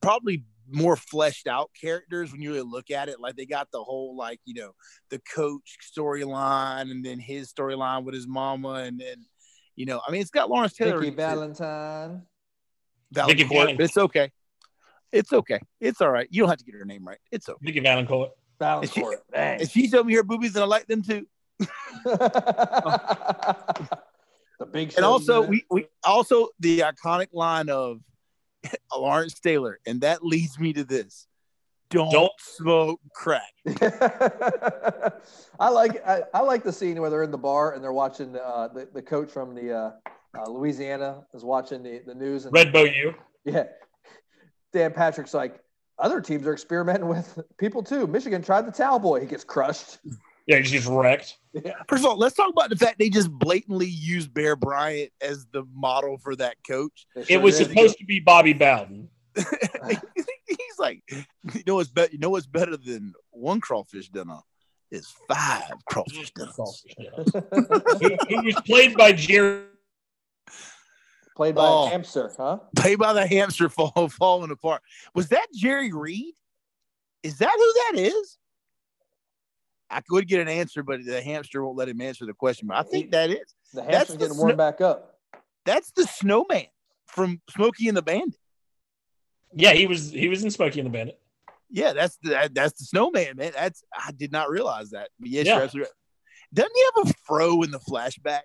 probably 0.00 0.44
more 0.70 0.96
fleshed 0.96 1.46
out 1.46 1.70
characters 1.78 2.32
when 2.32 2.40
you 2.40 2.52
really 2.52 2.68
look 2.68 2.90
at 2.90 3.08
it. 3.08 3.20
Like 3.20 3.36
they 3.36 3.46
got 3.46 3.70
the 3.70 3.82
whole 3.82 4.16
like 4.16 4.40
you 4.44 4.54
know 4.54 4.72
the 5.10 5.20
coach 5.34 5.76
storyline, 5.96 6.90
and 6.90 7.04
then 7.04 7.18
his 7.18 7.52
storyline 7.52 8.04
with 8.04 8.14
his 8.14 8.26
mama, 8.26 8.74
and 8.74 8.98
then 8.98 9.26
you 9.76 9.86
know 9.86 10.00
I 10.06 10.10
mean 10.10 10.20
it's 10.20 10.30
got 10.30 10.50
Lawrence 10.50 10.74
Taylor. 10.74 10.98
Vicky 10.98 11.14
Valentine. 11.14 12.22
Vicky 13.12 13.44
Vallencourt, 13.44 13.48
Vallencourt. 13.48 13.76
but 13.76 13.84
it's 13.84 13.96
okay. 13.96 14.30
It's 15.12 15.32
okay. 15.32 15.60
It's 15.80 16.00
all 16.00 16.10
right. 16.10 16.26
You 16.30 16.42
don't 16.42 16.48
have 16.48 16.58
to 16.58 16.64
get 16.64 16.74
her 16.74 16.84
name 16.84 17.06
right. 17.06 17.18
It's 17.30 17.48
okay. 17.48 17.58
Vicky 17.62 17.80
Vallencourt. 17.80 18.30
Vallencourt. 18.60 19.18
Dang. 19.32 19.60
If 19.60 19.70
she 19.70 19.88
showed 19.88 20.06
me 20.06 20.14
her 20.14 20.24
boobies 20.24 20.56
and 20.56 20.64
I 20.64 20.66
like 20.66 20.86
them 20.88 21.02
too. 21.02 21.26
the 24.64 24.70
big 24.70 24.94
And 24.96 25.04
also, 25.04 25.42
unit. 25.42 25.50
we, 25.50 25.64
we 25.70 25.86
also 26.04 26.48
the 26.60 26.80
iconic 26.80 27.28
line 27.32 27.68
of 27.68 28.00
Lawrence 28.96 29.38
Taylor, 29.40 29.78
and 29.86 30.00
that 30.00 30.24
leads 30.24 30.58
me 30.58 30.72
to 30.72 30.84
this: 30.84 31.26
don't, 31.90 32.10
Don't- 32.10 32.32
smoke 32.38 33.00
crack. 33.14 33.52
I 35.60 35.68
like 35.68 36.06
I, 36.06 36.22
I 36.32 36.40
like 36.40 36.64
the 36.64 36.72
scene 36.72 37.00
where 37.00 37.10
they're 37.10 37.22
in 37.22 37.30
the 37.30 37.38
bar 37.38 37.74
and 37.74 37.82
they're 37.82 37.92
watching 37.92 38.36
uh, 38.36 38.68
the 38.68 38.88
the 38.92 39.02
coach 39.02 39.30
from 39.30 39.54
the 39.54 39.72
uh, 39.72 39.90
uh, 40.38 40.50
Louisiana 40.50 41.24
is 41.34 41.44
watching 41.44 41.82
the, 41.82 42.00
the 42.06 42.14
news 42.14 42.44
and 42.44 42.54
Red 42.54 42.72
Bow 42.72 42.84
U. 42.84 43.14
yeah, 43.44 43.64
Dan 44.72 44.92
Patrick's 44.92 45.34
like 45.34 45.60
other 45.98 46.20
teams 46.20 46.46
are 46.46 46.52
experimenting 46.52 47.08
with 47.08 47.38
people 47.58 47.82
too. 47.82 48.06
Michigan 48.06 48.42
tried 48.42 48.66
the 48.66 48.72
towel 48.72 48.98
boy, 48.98 49.20
he 49.20 49.26
gets 49.26 49.44
crushed. 49.44 49.98
Yeah, 50.46 50.56
he 50.56 50.62
just 50.62 50.72
gets 50.74 50.86
wrecked. 50.86 51.38
Yeah, 51.54 51.72
First 51.88 52.04
of 52.04 52.10
all, 52.10 52.16
let's 52.18 52.34
talk 52.36 52.50
about 52.50 52.68
the 52.68 52.76
fact 52.76 52.98
they 52.98 53.08
just 53.08 53.30
blatantly 53.30 53.86
used 53.86 54.34
Bear 54.34 54.56
Bryant 54.56 55.10
as 55.20 55.46
the 55.52 55.64
model 55.72 56.18
for 56.18 56.36
that 56.36 56.56
coach. 56.68 57.06
they 57.14 57.24
It 57.30 57.42
was 57.42 57.58
did. 57.58 57.68
supposed 57.68 57.96
to 57.98 58.04
be 58.04 58.20
Bobby 58.20 58.52
Bowden. 58.52 59.08
He's 59.36 60.78
like, 60.78 61.02
you 61.08 61.62
know 61.66 61.76
what's 61.76 61.90
better? 61.90 62.12
You 62.12 62.18
know 62.18 62.30
what's 62.30 62.46
better 62.46 62.76
than 62.76 63.14
one 63.30 63.60
crawfish 63.60 64.08
dinner 64.10 64.38
is 64.90 65.12
five 65.28 65.72
crawfish 65.86 66.30
dinners. 66.32 66.56
who, 67.34 68.16
who 68.28 68.42
was 68.44 68.60
played 68.66 68.94
by 68.96 69.12
Jerry. 69.12 69.62
played 71.36 71.54
by 71.54 71.62
Oh. 71.66 71.86
a 71.86 71.90
hamster, 71.90 72.30
huh? 72.36 72.58
Played 72.76 72.98
by 72.98 73.12
the 73.12 73.26
hamster 73.26 73.68
fall, 73.68 74.08
falling 74.18 74.50
apart. 74.50 74.82
Was 75.14 75.28
that 75.30 75.46
Jerry 75.54 75.92
Reed? 75.92 76.34
Is 77.22 77.38
that 77.38 77.50
who 77.56 77.72
that 77.96 78.02
is? 78.12 78.38
I 79.90 80.00
could 80.00 80.26
get 80.26 80.40
an 80.40 80.48
answer, 80.48 80.82
but 80.82 81.04
the 81.04 81.20
hamster 81.22 81.64
won't 81.64 81.76
let 81.76 81.88
him 81.88 82.00
answer 82.00 82.26
the 82.26 82.32
question. 82.34 82.68
But 82.68 82.78
I 82.78 82.82
think 82.82 83.10
that 83.12 83.30
is. 83.30 83.54
The 83.72 83.82
That's 83.82 83.94
hamster's 83.94 84.16
the 84.16 84.18
getting 84.18 84.36
warmed 84.38 84.50
sno- 84.52 84.56
back 84.56 84.80
up. 84.80 85.18
That's 85.64 85.90
the 85.92 86.04
snowman 86.04 86.66
from 87.06 87.40
Smokey 87.50 87.88
and 87.88 87.96
the 87.96 88.02
Bandit. 88.02 88.38
Yeah, 89.54 89.72
he 89.72 89.86
was 89.86 90.10
he 90.10 90.28
was 90.28 90.42
in 90.44 90.50
Smokey 90.50 90.80
and 90.80 90.86
the 90.86 90.90
Bandit. 90.90 91.18
Yeah, 91.70 91.92
that's 91.92 92.16
the 92.22 92.30
that, 92.30 92.54
that's 92.54 92.78
the 92.78 92.84
snowman, 92.84 93.36
man. 93.36 93.52
That's 93.54 93.82
I 93.94 94.10
did 94.12 94.32
not 94.32 94.50
realize 94.50 94.90
that. 94.90 95.10
But 95.20 95.28
yes, 95.30 95.46
Yeah. 95.46 95.54
you're 95.54 95.62
absolutely 95.64 95.88
right. 95.90 96.54
Doesn't 96.54 96.72
he 96.74 96.84
have 96.96 97.10
a 97.10 97.14
fro 97.24 97.62
in 97.62 97.70
the 97.70 97.80
flashback? 97.80 98.42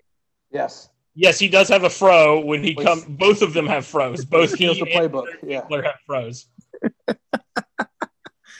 Yes, 0.51 0.89
Yes, 1.15 1.37
he 1.39 1.47
does 1.49 1.67
have 1.69 1.83
a 1.83 1.89
fro 1.89 2.39
when 2.39 2.63
he 2.63 2.73
Which- 2.73 2.85
come. 2.85 3.03
Both 3.09 3.41
of 3.41 3.53
them 3.53 3.67
have 3.67 3.85
fros. 3.85 4.23
Both 4.27 4.53
he 4.55 4.67
the 4.67 4.85
playbook. 4.85 5.25
Yeah, 5.43 5.59
Winkler 5.59 5.83
have 5.83 5.95
fros. 6.07 6.45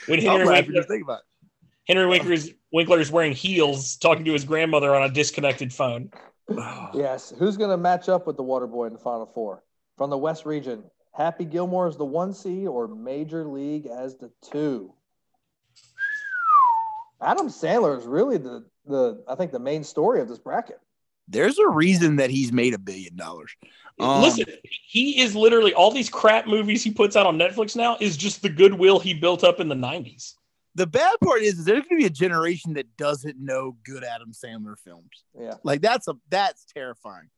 when 0.06 0.18
I'm 0.18 0.20
Henry 0.20 0.44
laughing 0.46 0.46
Winkler, 0.46 0.74
just 0.74 0.88
thinking 0.88 1.02
about 1.02 1.20
it. 1.20 1.24
Henry 1.90 2.06
Winkler's 2.06 2.50
Winkler's 2.72 3.10
wearing 3.10 3.32
heels, 3.32 3.96
talking 3.96 4.24
to 4.24 4.32
his 4.32 4.44
grandmother 4.44 4.94
on 4.94 5.02
a 5.02 5.12
disconnected 5.12 5.72
phone. 5.72 6.12
yes. 6.94 7.32
Who's 7.36 7.56
going 7.56 7.70
to 7.70 7.76
match 7.76 8.08
up 8.08 8.28
with 8.28 8.36
the 8.36 8.44
water 8.44 8.68
boy 8.68 8.86
in 8.86 8.92
the 8.92 8.98
final 9.00 9.26
four 9.26 9.64
from 9.98 10.08
the 10.08 10.16
West 10.16 10.46
region? 10.46 10.84
Happy 11.12 11.44
Gilmore 11.44 11.88
is 11.88 11.96
the 11.96 12.04
one 12.04 12.32
seed 12.32 12.68
or 12.68 12.86
Major 12.86 13.44
League 13.44 13.86
as 13.86 14.16
the 14.16 14.30
two? 14.40 14.94
Adam 17.20 17.48
Sandler 17.48 17.98
is 17.98 18.06
really 18.06 18.38
the 18.38 18.64
the 18.86 19.24
I 19.26 19.34
think 19.34 19.50
the 19.50 19.58
main 19.58 19.82
story 19.82 20.20
of 20.20 20.28
this 20.28 20.38
bracket. 20.38 20.78
There's 21.26 21.58
a 21.58 21.68
reason 21.68 22.16
that 22.16 22.30
he's 22.30 22.52
made 22.52 22.72
a 22.72 22.78
billion 22.78 23.16
dollars. 23.16 23.50
Um, 23.98 24.22
Listen, 24.22 24.46
he 24.62 25.20
is 25.20 25.34
literally 25.34 25.74
all 25.74 25.90
these 25.90 26.08
crap 26.08 26.46
movies 26.46 26.84
he 26.84 26.92
puts 26.92 27.16
out 27.16 27.26
on 27.26 27.36
Netflix 27.36 27.74
now 27.74 27.96
is 28.00 28.16
just 28.16 28.42
the 28.42 28.48
goodwill 28.48 29.00
he 29.00 29.12
built 29.12 29.42
up 29.42 29.58
in 29.58 29.68
the 29.68 29.74
'90s. 29.74 30.34
The 30.74 30.86
bad 30.86 31.16
part 31.22 31.42
is, 31.42 31.58
is 31.58 31.64
there's 31.64 31.82
going 31.82 32.00
to 32.00 32.02
be 32.02 32.06
a 32.06 32.10
generation 32.10 32.74
that 32.74 32.96
doesn't 32.96 33.36
know 33.38 33.76
good 33.84 34.04
Adam 34.04 34.32
Sandler 34.32 34.78
films. 34.78 35.24
Yeah. 35.38 35.54
Like 35.64 35.80
that's 35.80 36.08
a 36.08 36.14
that's 36.28 36.64
terrifying. 36.64 37.30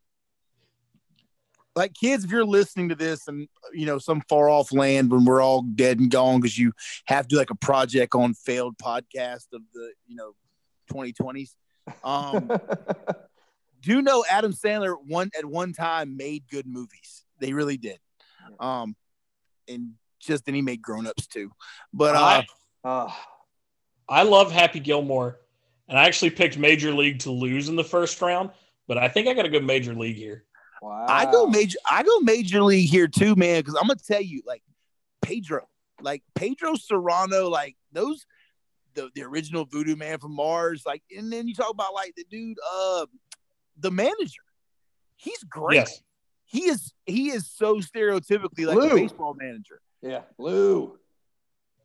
Like 1.75 1.95
kids, 1.95 2.25
if 2.25 2.31
you're 2.31 2.45
listening 2.45 2.90
to 2.90 2.95
this 2.95 3.29
and 3.29 3.49
you 3.73 3.87
know 3.87 3.99
some 3.99 4.23
far 4.29 4.51
off 4.51 4.73
land 4.73 5.11
when 5.11 5.25
we're 5.25 5.40
all 5.40 5.62
dead 5.62 5.99
and 5.99 6.11
gone 6.11 6.40
because 6.40 6.59
you 6.59 6.73
have 7.07 7.27
to 7.27 7.35
do 7.35 7.38
like 7.38 7.51
a 7.51 7.57
project 7.57 8.14
on 8.14 8.35
failed 8.35 8.77
podcast 8.77 9.47
of 9.55 9.62
the 9.73 9.92
you 10.07 10.16
know 10.16 10.35
2020s. 10.92 11.55
Um, 12.05 12.51
do 13.83 14.03
know 14.03 14.25
Adam 14.31 14.53
Sandler 14.53 14.95
one 15.07 15.31
at 15.37 15.45
one 15.45 15.73
time 15.73 16.16
made 16.16 16.45
good 16.51 16.66
movies. 16.66 17.25
They 17.38 17.53
really 17.53 17.79
did. 17.79 17.99
Um, 18.61 18.95
and 19.68 19.95
just 20.21 20.45
then 20.45 20.55
he 20.55 20.62
made 20.62 20.83
grown 20.83 21.07
ups 21.07 21.27
too. 21.27 21.51
But 21.92 22.14
uh, 22.14 22.42
I, 22.85 22.88
Ah, 22.88 23.29
I 24.09 24.23
love 24.25 24.51
Happy 24.53 24.81
Gilmore, 24.81 25.38
and 25.88 25.99
I 25.99 26.05
actually 26.07 26.31
picked 26.31 26.59
Major 26.59 26.92
League 26.92 27.21
to 27.21 27.31
lose 27.31 27.68
in 27.68 27.77
the 27.77 27.85
first 27.85 28.21
round, 28.21 28.51
but 28.88 28.99
I 28.99 29.09
think 29.09 29.29
I 29.29 29.35
got 29.35 29.47
a 29.47 29.49
good 29.49 29.64
Major 29.64 29.95
League 29.95 30.16
here. 30.16 30.45
wow. 30.83 31.07
I 31.09 31.31
go 31.31 31.47
major. 31.47 31.79
I 31.88 32.03
go 32.03 32.21
major 32.21 32.62
league 32.62 32.88
here 32.88 33.09
too, 33.09 33.35
man. 33.37 33.61
Because 33.61 33.75
I'm 33.75 33.87
gonna 33.87 34.01
tell 34.05 34.21
you, 34.21 34.42
like 34.47 34.62
Pedro, 35.23 35.68
like 36.01 36.23
Pedro 36.35 36.73
Cerrano, 36.75 37.49
like 37.51 37.77
those 37.92 38.27
the, 38.95 39.11
the 39.14 39.23
original 39.23 39.64
Voodoo 39.64 39.97
Man 39.97 40.18
from 40.18 40.35
Mars. 40.35 40.83
Like, 40.85 41.03
and 41.16 41.33
then 41.33 41.49
you 41.49 41.55
talk 41.55 41.71
about 41.71 41.95
like 41.95 42.14
the 42.16 42.25
dude, 42.31 42.59
uh, 42.75 43.07
the 43.79 43.90
manager. 43.90 44.42
He's 45.16 45.42
great. 45.45 45.77
Yes. 45.77 46.03
He 46.45 46.64
is 46.64 46.92
he 47.07 47.31
is 47.31 47.49
so 47.51 47.77
stereotypically 47.77 48.66
like 48.66 48.77
Lou. 48.77 48.90
a 48.90 48.95
baseball 48.95 49.35
manager. 49.35 49.81
yeah, 50.03 50.23
Lou. 50.37 50.99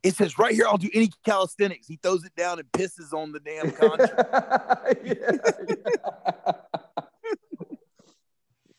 It 0.02 0.14
says 0.14 0.38
right 0.38 0.54
here, 0.54 0.66
I'll 0.68 0.78
do 0.78 0.88
any 0.94 1.10
calisthenics. 1.24 1.86
He 1.88 1.98
throws 2.02 2.24
it 2.24 2.34
down 2.36 2.58
and 2.60 2.70
pisses 2.72 3.12
on 3.12 3.32
the 3.32 3.40
damn 3.40 3.70
contract. 3.72 4.98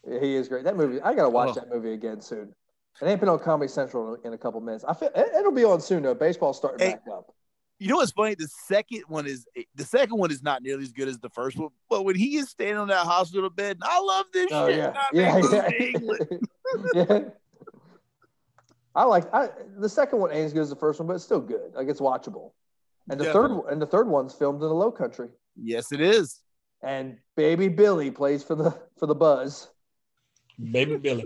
yeah, 0.08 0.20
he 0.20 0.36
is 0.36 0.48
great. 0.48 0.64
That 0.64 0.78
movie, 0.78 1.02
I 1.02 1.14
gotta 1.14 1.30
watch 1.30 1.50
Oh. 1.50 1.54
that 1.54 1.70
movie 1.70 1.94
again 1.94 2.22
soon. 2.22 2.54
It 3.02 3.06
ain't 3.08 3.20
been 3.20 3.30
on 3.30 3.40
Comedy 3.40 3.70
Central 3.70 4.16
in 4.26 4.34
a 4.34 4.38
couple 4.38 4.60
minutes. 4.62 4.84
I 4.88 4.94
feel 4.94 5.10
it, 5.16 5.28
it'll 5.38 5.52
be 5.52 5.64
on 5.64 5.80
soon 5.82 6.04
though. 6.04 6.14
Baseball's 6.16 6.58
starting 6.58 6.86
Hey. 6.86 6.94
back 6.96 7.04
up. 7.14 7.34
you 7.80 7.88
know 7.90 7.96
what's 7.98 8.12
funny? 8.12 8.36
The 8.36 8.48
second 8.68 9.04
one 9.08 9.26
is 9.26 9.46
the 9.76 9.86
second 9.86 10.18
one 10.18 10.32
is 10.32 10.42
not 10.44 10.62
nearly 10.64 10.84
as 10.84 10.92
good 10.92 11.08
as 11.08 11.18
the 11.20 11.30
first 11.30 11.58
one. 11.58 11.70
But 11.90 12.04
when 12.04 12.16
he 12.16 12.36
is 12.38 12.50
standing 12.50 12.78
on 12.78 12.88
that 12.90 13.06
hospital 13.06 13.50
bed, 13.50 13.78
I 13.82 14.00
love 14.02 14.26
this 14.34 14.48
Oh 14.52 14.68
shit. 14.68 14.78
yeah, 14.78 14.94
yeah, 15.14 15.22
yeah. 15.28 15.36
moves 15.36 15.50
to 15.50 15.84
England. 15.84 16.48
yeah. 16.94 17.20
I 18.96 19.04
like 19.06 19.32
I 19.34 19.50
the 19.78 19.90
second 19.90 20.20
one 20.20 20.32
ain't 20.32 20.46
as 20.46 20.54
good 20.54 20.62
as 20.64 20.70
the 20.70 20.76
first 20.76 21.00
one, 21.00 21.08
but 21.08 21.16
it's 21.16 21.24
still 21.24 21.40
good. 21.42 21.74
Like 21.76 21.88
it's 21.88 22.02
watchable. 22.02 22.52
And 23.10 23.20
the 23.20 23.26
third 23.26 23.48
Definitely. 23.50 23.72
and 23.74 23.82
the 23.82 23.86
third 23.88 24.08
one's 24.08 24.34
filmed 24.34 24.62
in 24.62 24.68
the 24.68 24.74
Low 24.76 24.92
Country. 24.92 25.30
Yes, 25.56 25.92
it 25.92 26.02
is. 26.02 26.40
And 26.82 27.18
Baby 27.36 27.68
Billy 27.68 28.12
plays 28.12 28.44
for 28.44 28.56
the 28.56 28.72
for 28.98 29.06
the 29.06 29.16
Buzz. 29.16 29.70
Baby 30.72 30.98
Billy. 30.98 31.26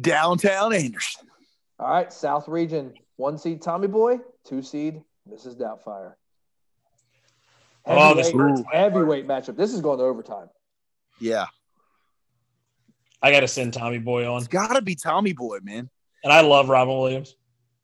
Downtown 0.00 0.72
Anderson. 0.74 1.26
All 1.78 1.88
right, 1.88 2.12
South 2.12 2.48
Region, 2.48 2.94
one 3.16 3.38
seed 3.38 3.62
Tommy 3.62 3.86
Boy, 3.88 4.18
two 4.44 4.62
seed 4.62 5.02
Mrs. 5.30 5.56
Doubtfire. 5.56 6.14
Oh, 7.86 8.14
this 8.14 8.26
Heavyweight, 8.28 8.50
hurts. 8.50 8.62
heavyweight 8.72 9.26
matchup. 9.28 9.56
This 9.56 9.72
is 9.72 9.80
going 9.80 9.98
to 9.98 10.04
overtime. 10.04 10.48
Yeah. 11.20 11.46
I 13.22 13.30
got 13.30 13.40
to 13.40 13.48
send 13.48 13.72
Tommy 13.74 13.98
Boy 13.98 14.30
on. 14.30 14.38
It's 14.38 14.48
gotta 14.48 14.82
be 14.82 14.94
Tommy 14.94 15.32
Boy, 15.32 15.58
man. 15.62 15.88
And 16.24 16.32
I 16.32 16.40
love 16.40 16.68
Robin 16.68 16.96
Williams. 16.96 17.34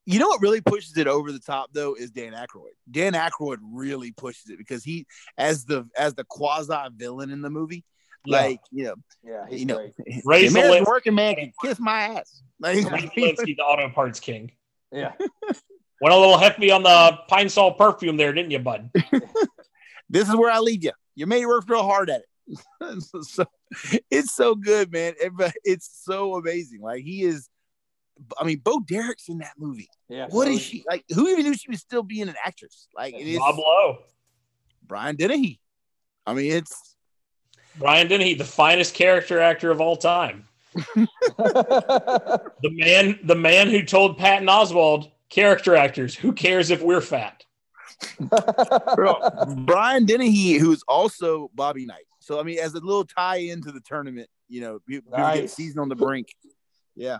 You 0.05 0.19
know 0.19 0.27
what 0.27 0.41
really 0.43 0.61
pushes 0.61 0.97
it 0.97 1.07
over 1.07 1.31
the 1.31 1.39
top 1.39 1.71
though 1.73 1.95
is 1.95 2.11
Dan 2.11 2.33
Aykroyd. 2.33 2.73
Dan 2.91 3.13
Aykroyd 3.13 3.59
really 3.63 4.11
pushes 4.13 4.51
it 4.51 4.59
because 4.59 4.83
he 4.83 5.07
as 5.39 5.65
the 5.65 5.89
as 5.97 6.15
the 6.15 6.25
quasi 6.25 6.75
villain 6.97 7.31
in 7.31 7.41
the 7.41 7.51
movie, 7.51 7.85
like 8.27 8.59
you 8.73 8.85
know, 8.85 8.95
Yeah, 9.23 9.47
he's 9.49 9.61
you 9.61 9.67
know, 9.67 9.77
great. 9.77 9.93
Ray 10.25 10.49
the 10.49 10.85
working 10.87 11.15
man 11.15 11.37
can 11.37 11.53
kiss 11.63 11.79
my 11.79 12.03
ass. 12.03 12.43
Like, 12.59 12.77
Ray 12.77 12.83
Zalinsky, 13.17 13.57
the 13.57 13.63
auto 13.63 13.89
parts 13.91 14.19
king. 14.19 14.51
Yeah. 14.91 15.13
Went 16.01 16.13
a 16.13 16.19
little 16.19 16.37
hefty 16.39 16.73
on 16.73 16.83
the 16.83 17.19
pine 17.29 17.49
sol 17.49 17.75
perfume 17.75 18.17
there, 18.17 18.33
didn't 18.33 18.51
you, 18.51 18.59
bud? 18.59 18.91
this 20.11 20.29
is 20.29 20.35
where 20.35 20.51
I 20.51 20.59
leave 20.59 20.83
you. 20.83 20.91
You 21.15 21.27
made 21.29 21.47
work 21.47 21.69
real 21.69 21.85
hard 21.85 22.11
at 22.11 22.23
it. 22.49 23.03
so, 23.03 23.21
so- 23.23 23.45
it's 24.11 24.35
so 24.35 24.57
good, 24.57 24.91
man. 24.93 25.15
Everybody- 25.23 25.55
It's 25.63 26.03
so 26.05 26.35
amazing. 26.35 26.81
Like 26.81 27.05
he 27.05 27.23
is. 27.23 27.49
I 28.39 28.45
mean, 28.45 28.61
Bo 28.63 28.81
Derek's 28.81 29.29
in 29.29 29.39
that 29.39 29.55
movie. 29.59 29.89
Yeah. 30.09 30.27
What 30.31 30.47
so 30.47 30.53
is 30.53 30.57
oh, 30.57 30.61
she 30.61 30.85
like? 30.89 31.05
Who 31.15 31.29
even 31.29 31.45
knew 31.45 31.55
she 31.55 31.71
was 31.71 31.81
still 31.81 32.03
being 32.03 32.29
an 32.29 32.35
actress? 32.45 32.89
Like 32.95 33.15
it 33.15 33.27
is 33.27 33.39
Rob 33.39 33.59
Lowe. 33.59 33.99
Brian 34.87 35.17
Dennehy. 35.17 35.61
I 36.27 36.35
mean, 36.35 36.53
it's 36.53 36.97
Brian 37.79 38.09
Dennehy, 38.09 38.35
the 38.35 38.45
finest 38.45 38.95
character 38.95 39.41
actor 39.41 39.71
of 39.71 39.81
all 39.81 39.97
time. 39.97 40.47
The 42.63 42.71
man, 42.71 43.19
the 43.25 43.35
man 43.35 43.69
who 43.69 43.83
told 43.83 44.17
Patton 44.19 44.47
Oswalt, 44.47 45.11
character 45.29 45.75
actors, 45.75 46.15
who 46.15 46.33
cares 46.33 46.71
if 46.71 46.81
we're 46.81 47.01
fat? 47.01 47.45
Brian 49.65 50.07
Dennehy, 50.07 50.59
who's 50.59 50.83
also 50.87 51.51
Bobby 51.55 51.87
Knight. 51.87 52.05
So 52.21 52.39
I 52.39 52.45
mean, 52.45 52.59
as 52.61 52.75
a 52.75 52.81
little 52.81 53.05
tie 53.05 53.39
into 53.39 53.73
the 53.73 53.81
tournament, 53.81 54.29
you 54.49 54.61
know, 54.61 54.81
you, 54.87 54.97
you 54.97 55.03
get 55.11 55.19
Nice. 55.19 55.55
season 55.55 55.81
on 55.81 55.89
the 55.89 55.97
brink. 55.97 56.29
Yeah. 56.95 57.19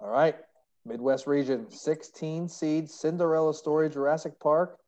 All 0.00 0.08
right. 0.08 0.36
Midwest 0.84 1.26
region, 1.26 1.70
16 1.70 2.48
seed 2.48 2.90
Cinderella 2.90 3.52
Story 3.52 3.90
Jurassic 3.90 4.38
Park, 4.40 4.78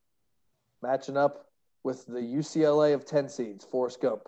matching 0.83 1.16
up 1.16 1.46
with 1.85 2.07
the 2.07 2.20
UCLA 2.20 2.94
of 2.94 3.05
10 3.05 3.29
seeds, 3.29 3.64
Forrest 3.64 4.01
Gump. 4.01 4.23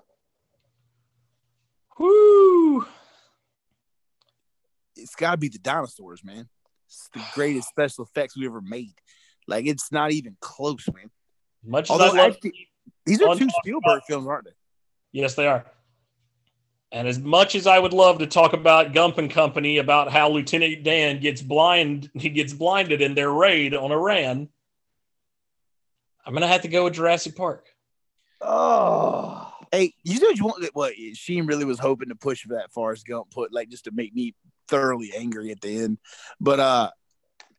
Whoo! 1.99 2.85
it's 4.97 5.15
got 5.15 5.33
to 5.33 5.37
be 5.37 5.49
the 5.49 5.59
dinosaurs, 5.59 6.23
man. 6.25 6.49
It's 6.87 7.09
the 7.13 7.23
greatest 7.35 7.69
special 7.71 8.05
effects 8.05 8.37
we 8.37 8.47
ever 8.47 8.61
made. 8.61 8.95
Like 9.49 9.67
it's 9.67 9.91
not 9.91 10.13
even 10.13 10.37
close, 10.41 10.87
man. 10.95 11.11
Much 11.65 11.85
as 11.87 11.91
Although 11.91 12.05
I 12.05 12.27
love, 12.27 12.35
actually- 12.35 12.69
These 13.07 13.23
are 13.23 13.35
two 13.35 13.49
Spielberg 13.61 14.03
films, 14.07 14.27
aren't 14.27 14.45
they? 14.47 14.53
yes, 15.13 15.35
they 15.35 15.47
are. 15.47 15.65
And 16.93 17.09
as 17.09 17.19
much 17.19 17.55
as 17.55 17.67
I 17.67 17.79
would 17.79 17.95
love 17.95 18.19
to 18.19 18.27
talk 18.27 18.53
about 18.53 18.93
Gump 18.93 19.17
and 19.17 19.31
Company 19.31 19.79
about 19.79 20.13
how 20.13 20.29
Lieutenant 20.29 20.85
Dan 20.85 21.21
gets 21.21 21.41
blind, 21.41 22.11
he 22.15 22.29
gets 22.29 22.53
blinded 22.53 23.01
in 23.01 23.15
their 23.15 23.33
raid 23.33 23.75
on 23.75 23.91
Iran, 23.91 24.49
I'm 26.25 26.35
gonna 26.35 26.47
have 26.47 26.63
to 26.63 26.69
go 26.69 26.85
with 26.85 26.95
Jurassic 26.95 27.35
Park. 27.35 27.67
Oh, 28.41 29.53
Hey, 29.73 29.95
you 30.05 30.17
said 30.17 30.37
you 30.37 30.45
want 30.45 30.69
what 30.75 30.93
Sheen 31.15 31.47
really 31.47 31.65
was 31.65 31.79
hoping 31.79 32.11
to 32.11 32.15
push 32.15 32.43
for 32.43 32.55
that 32.55 32.71
Forrest 32.73 33.07
Gump 33.07 33.31
put 33.31 33.55
like 33.55 33.71
just 33.71 33.85
to 33.85 33.91
make 33.91 34.15
me 34.15 34.35
thoroughly 34.69 35.13
angry 35.17 35.51
at 35.51 35.63
the 35.63 35.79
end. 35.79 35.99
But 36.39 36.61
uh 36.61 36.91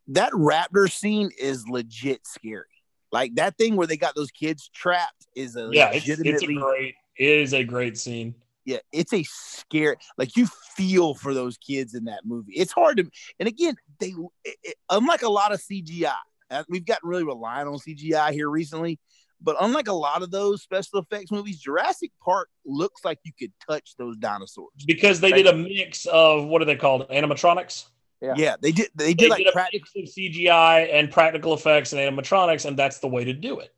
that 0.09 0.31
raptor 0.33 0.91
scene 0.91 1.31
is 1.39 1.67
legit 1.67 2.27
scary. 2.27 2.65
Like 3.11 3.35
that 3.35 3.57
thing 3.57 3.75
where 3.75 3.87
they 3.87 3.97
got 3.97 4.13
those 4.15 4.29
kids 4.29 4.69
trapped 4.71 5.25
is 5.35 5.55
a 5.55 5.69
Yeah, 5.71 5.89
it's, 5.91 6.07
it's 6.07 6.43
a 6.43 6.53
great, 6.53 6.95
it 7.17 7.29
is 7.29 7.53
a 7.53 7.63
great 7.63 7.97
scene. 7.97 8.35
Yeah, 8.65 8.78
it's 8.91 9.13
a 9.13 9.23
scare. 9.23 9.97
like 10.17 10.36
you 10.38 10.47
feel 10.76 11.13
for 11.13 11.34
those 11.34 11.58
kids 11.58 11.93
in 11.93 12.06
that 12.06 12.21
movie. 12.26 12.54
It's 12.54 12.71
hard 12.71 12.97
to 12.97 13.10
and 13.39 13.47
again, 13.47 13.76
they 13.99 14.13
it, 14.43 14.56
it- 14.63 14.76
unlike 14.89 15.21
a 15.23 15.30
lot 15.30 15.54
of 15.54 15.60
CGI, 15.62 16.13
uh, 16.52 16.63
we've 16.69 16.86
gotten 16.86 17.10
really 17.10 17.23
reliant 17.23 17.67
on 17.67 17.76
CGI 17.76 18.32
here 18.32 18.49
recently. 18.49 18.99
But 19.41 19.58
unlike 19.60 19.89
a 19.89 19.93
lot 19.93 20.21
of 20.23 20.32
those 20.32 20.62
special 20.62 20.99
effects 20.99 21.30
movies, 21.30 21.60
Jurassic 21.60 22.12
Park 22.23 22.47
looks 22.65 23.04
like 23.04 23.19
you 23.26 23.34
could 23.38 23.52
touch 23.69 23.95
those 23.97 24.15
dinosaurs. 24.15 24.69
because 24.88 25.19
they 25.19 25.34
did 25.34 25.47
a 25.47 25.54
mix 25.56 26.06
of 26.06 26.45
what 26.45 26.62
are 26.62 26.65
they 26.65 26.78
called 26.78 27.10
animatronics 27.10 27.88
Yeah. 28.21 28.36
Yeah, 28.38 28.56
they 28.62 28.71
did. 28.71 28.88
They 28.95 29.08
they 29.08 29.13
did 29.15 29.30
like 29.32 29.39
did 29.39 29.47
a 29.47 29.52
practical. 29.52 29.86
mix 29.97 30.10
of 30.12 30.15
cgi 30.15 30.93
and 30.93 31.12
practical 31.12 31.54
effects 31.54 31.91
and 31.91 31.99
animatronics 31.99 32.63
and 32.65 32.78
that's 32.80 32.99
the 32.99 33.08
way 33.10 33.26
to 33.26 33.34
do 33.34 33.60
it 33.60 33.73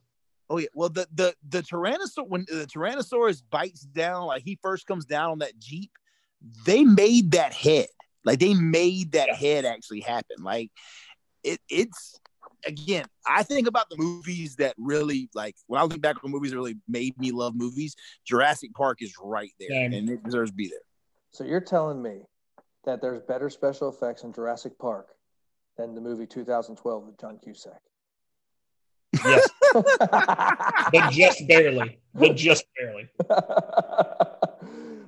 Oh 0.50 0.58
yeah. 0.58 0.68
Well, 0.76 0.90
the 0.90 1.08
the 1.14 1.34
the 1.48 1.62
tyrannosaur 1.64 2.28
when 2.28 2.46
the 2.48 2.68
tyrannosaurus 2.68 3.42
bites 3.50 3.82
down, 3.82 4.28
like 4.28 4.44
he 4.44 4.60
first 4.62 4.86
comes 4.86 5.06
down 5.06 5.32
on 5.32 5.40
that 5.40 5.58
jeep, 5.60 5.92
they 6.66 6.84
made 6.84 7.32
that 7.32 7.54
head. 7.54 7.88
Like 8.24 8.40
they 8.40 8.54
made 8.54 9.14
that 9.14 9.28
Yeah. 9.30 9.36
head 9.36 9.66
actually 9.66 10.02
happen. 10.02 10.44
Like 10.44 10.72
it. 11.44 11.60
It's 11.70 12.20
again. 12.66 13.06
I 13.28 13.42
think 13.44 13.68
about 13.68 13.90
the 13.90 13.98
movies 13.98 14.56
that 14.58 14.76
really 14.78 15.30
like 15.34 15.56
when 15.68 15.82
I 15.82 15.84
look 15.84 16.00
back 16.02 16.24
on 16.24 16.32
movies 16.32 16.52
that 16.52 16.58
really 16.58 16.78
made 16.88 17.18
me 17.20 17.32
love 17.32 17.56
movies. 17.56 17.96
Jurassic 18.26 18.74
Park 18.76 19.02
is 19.02 19.14
right 19.22 19.52
there, 19.60 19.70
Same. 19.70 19.94
and 19.94 20.10
it 20.10 20.24
deserves 20.24 20.52
to 20.52 20.56
be 20.56 20.68
there. 20.68 20.80
so 21.32 21.44
you're 21.44 21.60
telling 21.62 22.02
me 22.02 22.22
that 22.84 23.02
there's 23.02 23.22
better 23.22 23.50
special 23.50 23.90
effects 23.90 24.24
in 24.24 24.32
Jurassic 24.32 24.78
Park 24.78 25.08
than 25.78 25.96
the 25.96 26.02
movie 26.02 26.28
2012 26.28 27.06
with 27.06 27.20
John 27.20 27.40
Cusack? 27.44 27.82
yes 29.26 29.50
but 29.82 31.12
just 31.12 31.48
barely 31.48 32.00
but 32.14 32.36
just 32.36 32.66
barely 32.78 33.10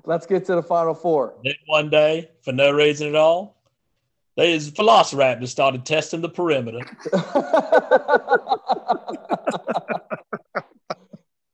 Let's 0.05 0.25
get 0.25 0.45
to 0.45 0.55
the 0.55 0.63
final 0.63 0.93
four. 0.93 1.35
then 1.43 1.55
one 1.65 1.89
day 1.89 2.29
for 2.41 2.53
no 2.53 2.71
reason 2.71 3.07
at 3.09 3.15
all 3.15 3.57
these 4.37 4.71
velociraptors 4.71 5.49
started 5.49 5.85
testing 5.85 6.21
the 6.21 6.29
perimeter 6.29 6.79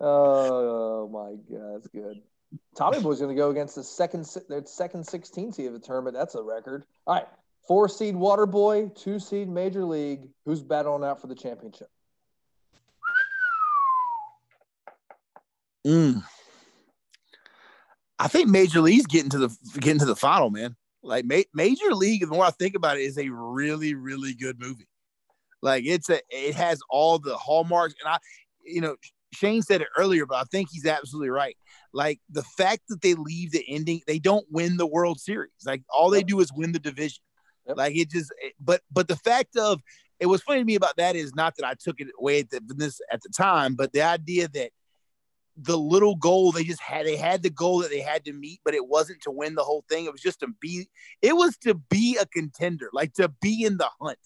oh, 0.04 1.08
my 1.08 1.36
God, 1.50 1.76
that's 1.76 1.88
good. 1.88 2.22
Tommy 2.76 3.00
Boy's 3.00 3.20
going 3.20 3.36
to 3.36 3.40
go 3.40 3.50
against 3.50 3.76
the 3.76 3.84
second 3.84 4.26
their 4.50 4.66
second 4.66 5.06
16 5.06 5.54
seed 5.54 5.68
of 5.68 5.74
the 5.74 5.80
tournament. 5.80 6.16
That's 6.16 6.36
a 6.36 6.42
record. 6.42 6.84
All 7.08 7.16
right, 7.16 7.26
four 7.68 7.88
seed 7.88 8.16
Water 8.16 8.46
Boy, 8.46 8.90
two 8.96 9.20
seed 9.20 9.50
Major 9.50 9.86
League. 9.86 10.28
Who's 10.46 10.62
battling 10.62 11.04
out 11.04 11.22
for 11.22 11.28
the 11.28 11.36
championship? 11.36 11.90
Mm. 15.86 16.24
I 18.20 18.28
think 18.28 18.48
Major 18.48 18.82
League's 18.82 19.06
getting 19.06 19.30
to 19.32 19.38
the 19.38 19.58
getting 19.80 20.00
to 20.00 20.06
the 20.06 20.16
final, 20.16 20.50
man. 20.50 20.76
Like 21.02 21.26
Ma- 21.26 21.42
Major 21.54 21.94
League, 21.94 22.22
the 22.22 22.28
more 22.28 22.46
I 22.46 22.52
think 22.52 22.76
about 22.76 22.98
it, 22.98 23.02
is 23.02 23.18
a 23.18 23.30
really, 23.30 23.94
really 23.94 24.34
good 24.34 24.60
movie. 24.60 24.88
Like 25.62 25.84
it's 25.86 26.10
a, 26.10 26.22
it 26.30 26.56
has 26.56 26.80
all 26.90 27.20
the 27.20 27.36
hallmarks, 27.36 27.96
and 28.00 28.14
I, 28.14 28.18
you 28.64 28.82
know, 28.82 28.96
Shane 29.34 29.62
said 29.62 29.82
it 29.82 29.88
earlier, 29.98 30.26
but 30.26 30.36
I 30.36 30.44
think 30.44 30.70
he's 30.72 30.86
absolutely 30.86 31.30
right. 31.30 31.58
Like 31.94 32.20
the 32.30 32.44
fact 32.44 32.84
that 32.90 33.02
they 33.02 33.14
leave 33.14 33.52
the 33.52 33.66
ending, 33.68 34.02
they 34.08 34.20
don't 34.20 34.46
win 34.52 34.78
the 34.78 34.88
World 34.88 35.20
Series. 35.20 35.52
Like 35.66 35.84
all 35.90 36.10
they 36.10 36.24
do 36.24 36.40
is 36.40 36.52
win 36.54 36.72
the 36.72 36.80
division. 36.80 37.24
Yep. 37.68 37.78
Like 37.78 37.96
it 37.96 38.10
just, 38.10 38.34
but 38.60 38.82
but 38.92 39.08
the 39.08 39.16
fact 39.16 39.58
of 39.58 39.82
it 40.20 40.28
was 40.28 40.42
funny 40.42 40.60
to 40.60 40.66
me 40.66 40.76
about 40.76 40.98
that 40.98 41.16
is 41.16 41.36
not 41.36 41.56
that 41.58 41.66
I 41.66 41.76
took 41.80 42.00
it 42.00 42.08
away 42.20 42.40
at 42.40 42.50
the, 42.50 42.62
this 42.76 43.02
at 43.12 43.22
the 43.22 43.30
time, 43.30 43.76
but 43.76 43.92
the 43.94 44.02
idea 44.02 44.48
that 44.50 44.72
the 45.56 45.78
little 45.78 46.16
goal 46.16 46.52
they 46.52 46.64
just 46.64 46.82
had 46.82 47.06
they 47.06 47.16
had 47.16 47.44
the 47.44 47.50
goal 47.50 47.80
that 47.80 47.92
they 47.92 48.00
had 48.02 48.26
to 48.26 48.34
meet 48.34 48.60
but 48.66 48.74
it 48.74 48.88
wasn't 48.88 49.22
to 49.22 49.30
win 49.30 49.54
the 49.56 49.64
whole 49.64 49.84
thing 49.88 50.06
it 50.06 50.12
was 50.12 50.22
just 50.22 50.40
to 50.40 50.48
be 50.60 50.88
it 51.22 51.36
was 51.36 51.56
to 51.58 51.76
be 51.76 52.18
a 52.20 52.26
contender 52.26 52.90
like 52.92 53.14
to 53.14 53.30
be 53.42 53.64
in 53.64 53.78
the 53.78 53.88
hunt 54.02 54.18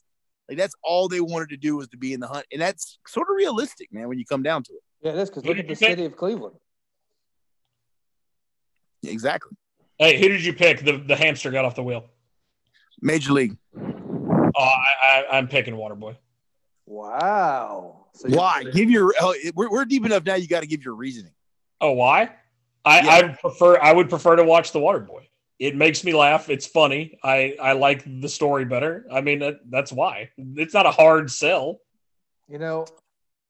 like 0.48 0.58
that's 0.58 0.76
all 0.84 1.10
they 1.10 1.20
wanted 1.20 1.50
to 1.50 1.58
do 1.58 1.76
was 1.76 1.90
to 1.90 1.98
be 1.98 2.14
in 2.14 2.22
the 2.22 2.28
hunt 2.28 2.46
and 2.52 2.62
that's 2.62 2.98
sort 3.08 3.28
of 3.30 3.36
realistic 3.36 3.90
man 3.92 4.08
when 4.08 4.18
you 4.18 4.26
come 4.26 4.42
down 4.42 4.64
to 4.64 4.72
it 4.74 4.82
Yeah, 5.02 5.12
it 5.12 5.18
is 5.18 5.30
because 5.30 5.44
look 5.46 5.58
at 5.60 5.68
the 5.68 5.76
city 5.76 6.06
of 6.06 6.16
Cleveland. 6.16 6.56
exactly 9.04 9.52
Hey, 10.00 10.20
who 10.22 10.28
did 10.30 10.46
you 10.46 10.54
pick? 10.54 10.86
The 10.86 10.98
the 10.98 11.16
hamster 11.16 11.50
got 11.50 11.66
off 11.66 11.76
the 11.76 11.84
wheel. 11.84 12.06
major 13.02 13.34
league 13.34 13.58
Oh, 14.60 14.64
I, 14.64 15.26
I, 15.30 15.38
I'm 15.38 15.48
picking 15.48 15.76
Waterboy. 15.76 16.16
Wow. 16.88 18.07
So 18.18 18.30
why 18.30 18.64
give 18.64 18.90
your 18.90 19.14
oh, 19.22 19.36
we're, 19.56 19.70
we're 19.70 19.86
deep 19.86 20.06
enough 20.06 20.26
now 20.26 20.36
you 20.36 20.48
got 20.48 20.62
to 20.62 20.68
give 20.68 20.84
your 20.84 20.96
reasoning 20.96 21.34
Oh, 21.82 21.92
why? 21.92 22.32
I, 22.86 23.02
Yeah. 23.02 23.12
I 23.12 23.28
prefer. 23.40 23.80
I 23.80 23.94
would 23.94 24.10
prefer 24.10 24.36
to 24.36 24.44
watch 24.44 24.72
the 24.72 24.80
Water 24.80 25.00
Boy. 25.00 25.28
It 25.60 25.76
makes 25.76 26.04
me 26.04 26.14
laugh. 26.14 26.50
It's 26.50 26.66
funny. 26.66 27.18
I 27.24 27.56
I 27.62 27.74
like 27.74 28.04
the 28.22 28.30
story 28.30 28.66
better. 28.66 29.06
I 29.12 29.22
mean, 29.22 29.40
that, 29.40 29.60
that's 29.70 29.92
why. 29.92 30.30
It's 30.38 30.74
not 30.74 30.86
a 30.86 30.92
hard 30.92 31.32
sell. 31.32 31.80
You 32.48 32.60
know, 32.60 32.86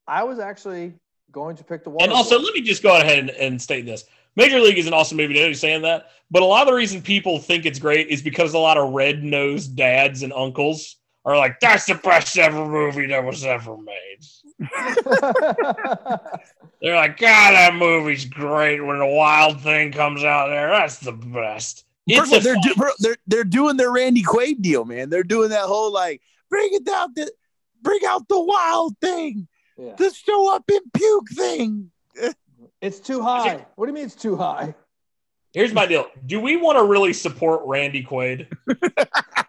I 0.06 0.24
was 0.24 0.38
actually 0.38 0.94
going 1.30 1.56
to 1.56 1.64
pick 1.64 1.84
the 1.84 1.90
water. 1.90 2.04
And 2.04 2.12
also, 2.12 2.38
let 2.38 2.54
me 2.54 2.62
just 2.62 2.82
go 2.82 2.96
ahead 2.96 3.18
and, 3.18 3.30
and 3.30 3.62
state 3.62 3.86
this: 3.86 4.04
Major 4.36 4.58
League 4.60 4.78
is 4.78 4.86
an 4.86 4.94
awesome 4.94 5.18
movie. 5.18 5.34
Nobody's 5.34 5.60
saying 5.60 5.82
that, 5.82 6.10
but 6.30 6.42
a 6.42 6.46
lot 6.46 6.62
of 6.62 6.68
the 6.68 6.74
reason 6.74 7.02
people 7.02 7.38
think 7.38 7.66
it's 7.66 7.78
great 7.78 8.08
is 8.08 8.22
because 8.22 8.54
a 8.54 8.58
lot 8.58 8.78
of 8.78 8.92
red 8.92 9.22
nosed 9.22 9.76
dads 9.76 10.22
and 10.22 10.32
uncles 10.32 10.96
are 11.28 11.36
like, 11.36 11.60
"That's 11.60 11.86
the 11.86 11.94
best 11.96 12.38
ever 12.38 12.66
movie 12.66 13.06
that 13.06 13.22
was 13.24 13.44
ever 13.44 13.76
made." 13.76 14.18
They're 16.80 16.96
like, 16.96 17.18
"God, 17.18 17.52
that 17.52 17.74
movie's 17.74 18.24
great." 18.24 18.80
When 18.80 18.98
the 18.98 19.06
wild 19.06 19.60
thing 19.60 19.92
comes 19.92 20.24
out 20.24 20.48
there, 20.48 20.68
that's 20.68 20.98
the 20.98 21.12
best. 21.12 21.84
It's 22.06 22.26
of 22.26 22.32
all, 22.32 22.40
they're, 22.40 22.56
do, 22.62 22.74
bro, 22.74 22.90
they're 22.98 23.16
they're 23.26 23.44
doing 23.44 23.76
their 23.76 23.92
Randy 23.92 24.22
Quaid 24.22 24.62
deal, 24.62 24.84
man. 24.84 25.10
They're 25.10 25.22
doing 25.22 25.50
that 25.50 25.64
whole 25.64 25.92
like 25.92 26.22
bring 26.48 26.70
it 26.72 26.84
down 26.84 27.12
the 27.14 27.30
bring 27.82 28.00
out 28.06 28.26
the 28.28 28.40
wild 28.40 28.96
thing, 29.00 29.46
yeah. 29.76 29.94
the 29.96 30.10
show 30.12 30.54
up 30.54 30.64
in 30.70 30.80
puke 30.94 31.30
thing. 31.30 31.90
It's 32.80 33.00
too 33.00 33.20
high. 33.22 33.66
What 33.74 33.86
do 33.86 33.90
you 33.90 33.94
mean 33.94 34.04
it's 34.04 34.14
too 34.14 34.36
high? 34.36 34.72
Here's 35.52 35.72
my 35.72 35.84
deal: 35.86 36.06
Do 36.26 36.40
we 36.40 36.56
want 36.56 36.78
to 36.78 36.84
really 36.84 37.12
support 37.12 37.62
Randy 37.64 38.04
Quaid? 38.04 38.46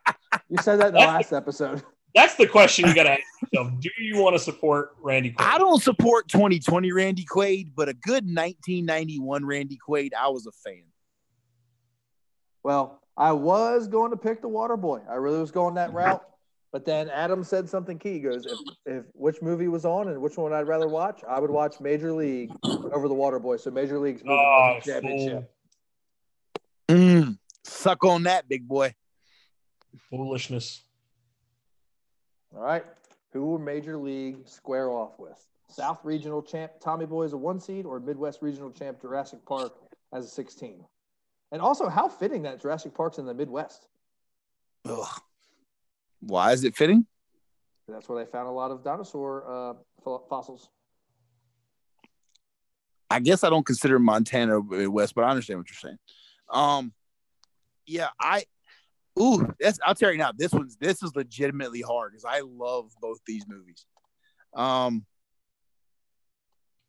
You 0.50 0.58
said 0.62 0.80
that 0.80 0.88
in 0.90 0.94
the 0.94 1.00
last 1.00 1.32
episode. 1.34 1.84
That's 2.16 2.34
the 2.36 2.48
question 2.48 2.88
you 2.88 2.96
got 2.96 3.04
to 3.04 3.12
ask 3.12 3.22
yourself. 3.54 3.80
Do 3.80 3.90
you 4.00 4.18
want 4.18 4.36
to 4.36 4.40
support 4.40 4.96
Randy 5.00 5.32
Quaid? 5.32 5.46
I 5.46 5.60
don't 5.60 5.82
support 5.82 6.28
2020 6.28 6.92
Randy 6.92 7.24
Quaid, 7.24 7.74
but 7.76 7.88
a 7.88 7.94
good 7.94 8.26
1991 8.26 9.46
Randy 9.46 9.78
Quaid, 9.88 10.10
I 10.20 10.30
was 10.30 10.48
a 10.48 10.52
fan. 10.52 10.82
Well, 12.64 13.00
I 13.16 13.34
was 13.34 13.88
going 13.88 14.10
to 14.10 14.18
pick 14.18 14.42
the 14.42 14.48
water 14.48 14.76
boy. 14.76 15.02
I 15.08 15.16
really 15.16 15.40
was 15.40 15.52
going 15.52 15.76
that 15.76 15.94
route. 15.94 16.24
But 16.72 16.86
then 16.86 17.10
Adam 17.10 17.44
said 17.44 17.68
something 17.70 17.98
key. 17.98 18.14
He 18.14 18.20
goes, 18.20 18.46
if, 18.46 18.58
if 18.86 19.06
which 19.14 19.42
movie 19.42 19.68
was 19.68 19.86
on 19.86 20.08
and 20.08 20.22
which 20.22 20.38
one 20.38 20.54
I'd 20.54 20.68
rather 20.68 20.88
watch, 20.88 21.22
I 21.28 21.40
would 21.40 21.50
watch 21.50 21.80
Major 21.80 22.12
League 22.14 22.52
over 22.64 23.08
the 23.08 23.14
Water 23.14 23.40
Boy. 23.40 23.58
So 23.58 23.72
Major 23.72 23.98
League's 24.00 24.24
moving 24.24 24.40
Oh, 24.40 24.74
on 24.76 24.82
championship. 24.82 25.52
Mm, 26.88 27.38
suck 27.64 28.04
on 28.04 28.24
that, 28.24 28.48
big 28.50 28.68
boy. 28.68 28.94
Foolishness. 29.98 30.82
All 32.56 32.62
right. 32.62 32.86
Who 33.32 33.46
will 33.46 33.60
Major 33.60 33.98
League 33.98 34.48
square 34.48 34.90
off 34.90 35.20
with? 35.20 35.46
South 35.70 36.04
Regional 36.04 36.42
champ 36.42 36.72
Tommy 36.82 37.06
Boy 37.06 37.24
as 37.24 37.34
a 37.34 37.38
one 37.38 37.60
seed 37.60 37.86
or 37.86 38.00
Midwest 38.00 38.42
Regional 38.42 38.72
champ 38.72 39.02
Jurassic 39.02 39.46
Park 39.46 39.74
as 40.14 40.26
a 40.26 40.30
16? 40.30 40.84
And 41.52 41.62
also, 41.62 41.90
how 41.90 42.08
fitting 42.08 42.44
that 42.44 42.62
Jurassic 42.62 42.94
Park's 42.94 43.18
in 43.18 43.26
the 43.26 43.34
Midwest. 43.34 43.88
Ugh. 44.86 45.22
Why 46.22 46.52
is 46.54 46.64
it 46.64 46.76
fitting? 46.76 47.06
That's 47.88 48.08
where 48.08 48.24
they 48.24 48.30
found 48.30 48.48
a 48.48 48.52
lot 48.52 48.72
of 48.72 48.84
dinosaur 48.84 49.44
uh, 49.48 49.74
fo- 50.04 50.24
fossils. 50.30 50.70
I 53.10 53.20
guess 53.20 53.44
I 53.44 53.50
don't 53.50 53.66
consider 53.66 53.98
Montana 53.98 54.62
Midwest, 54.62 55.16
but 55.16 55.24
I 55.24 55.30
understand 55.30 55.60
what 55.60 55.70
you're 55.70 55.78
saying. 55.78 55.98
Um, 56.50 56.94
yeah, 57.86 58.10
I. 58.20 58.44
Ooh, 59.22 59.54
that's. 59.60 59.80
I'll 59.86 59.96
tell 59.96 60.12
you 60.12 60.18
now. 60.18 60.32
This 60.36 60.52
one's. 60.52 60.76
This 60.78 61.04
is 61.04 61.16
legitimately 61.16 61.82
hard 61.82 62.12
because 62.12 62.26
I 62.26 62.42
love 62.42 62.92
both 63.02 63.20
these 63.26 63.46
movies. 63.48 63.86
Um, 64.56 65.06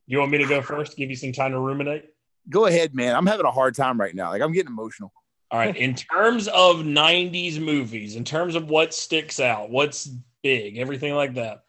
You 0.07 0.19
want 0.19 0.31
me 0.31 0.39
to 0.39 0.47
go 0.47 0.63
first? 0.63 0.97
Give 0.97 1.11
you 1.11 1.17
some 1.17 1.33
time 1.33 1.53
to 1.53 1.59
ruminate. 1.59 2.05
go 2.49 2.67
ahead, 2.67 2.95
man. 2.95 3.15
I'm 3.15 3.27
having 3.27 3.47
a 3.47 3.51
hard 3.51 3.75
time 3.75 4.01
right 4.01 4.15
now. 4.15 4.31
Like 4.31 4.43
I'm 4.43 4.53
getting 4.53 4.73
emotional. 4.73 5.13
All 5.51 5.59
right. 5.59 5.77
In 5.77 5.95
terms 5.95 6.47
of 6.49 6.77
90s 6.77 7.59
movies, 7.59 8.15
in 8.15 8.23
terms 8.25 8.55
of 8.55 8.71
what 8.71 8.95
sticks 8.95 9.41
out, 9.41 9.69
what's 9.69 10.09
big, 10.43 10.79
everything 10.79 11.15
like 11.15 11.35
that, 11.35 11.65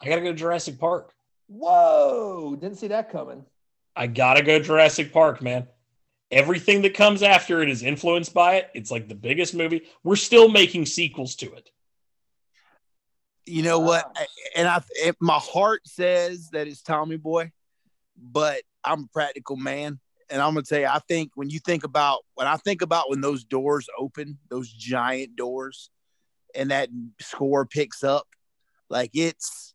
I 0.00 0.08
got 0.08 0.16
to 0.16 0.22
go 0.22 0.32
Jurassic 0.32 0.78
Park. 0.78 1.12
Whoa! 1.46 2.56
Didn't 2.58 2.78
see 2.78 2.88
that 2.88 3.10
coming. 3.10 3.44
I 3.94 4.06
got 4.06 4.34
to 4.34 4.42
go 4.42 4.58
Jurassic 4.60 5.12
Park, 5.12 5.42
man. 5.42 5.66
Everything 6.30 6.82
that 6.82 6.94
comes 6.94 7.22
after 7.22 7.60
it 7.60 7.68
is 7.68 7.82
influenced 7.82 8.32
by 8.32 8.56
it. 8.56 8.70
It's 8.74 8.90
like 8.90 9.08
the 9.08 9.14
biggest 9.14 9.54
movie. 9.54 9.82
We're 10.04 10.16
still 10.16 10.48
making 10.48 10.86
sequels 10.86 11.34
to 11.36 11.52
it. 11.54 11.70
You 13.46 13.62
know 13.62 13.80
what? 13.80 14.16
And 14.54 14.68
I, 14.68 14.80
it, 14.92 15.16
my 15.20 15.38
heart 15.38 15.80
says 15.86 16.50
that 16.50 16.68
it's 16.68 16.82
Tommy 16.82 17.16
Boy, 17.16 17.50
but 18.16 18.62
I'm 18.84 19.04
a 19.04 19.08
practical 19.12 19.56
man, 19.56 19.98
and 20.28 20.40
I'm 20.40 20.54
gonna 20.54 20.62
tell 20.62 20.78
you, 20.78 20.86
I 20.86 21.00
think 21.00 21.32
when 21.34 21.50
you 21.50 21.58
think 21.58 21.82
about 21.82 22.20
when 22.34 22.46
I 22.46 22.56
think 22.56 22.82
about 22.82 23.10
when 23.10 23.20
those 23.20 23.42
doors 23.44 23.88
open, 23.98 24.38
those 24.48 24.70
giant 24.70 25.34
doors, 25.34 25.90
and 26.54 26.70
that 26.70 26.90
score 27.20 27.66
picks 27.66 28.04
up, 28.04 28.28
like 28.88 29.10
it's, 29.14 29.74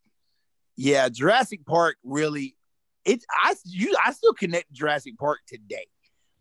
yeah, 0.76 1.08
Jurassic 1.10 1.66
Park 1.66 1.96
really, 2.02 2.56
it 3.04 3.24
I 3.30 3.54
you 3.64 3.94
I 4.02 4.12
still 4.12 4.32
connect 4.32 4.72
Jurassic 4.72 5.18
Park 5.18 5.40
today. 5.46 5.86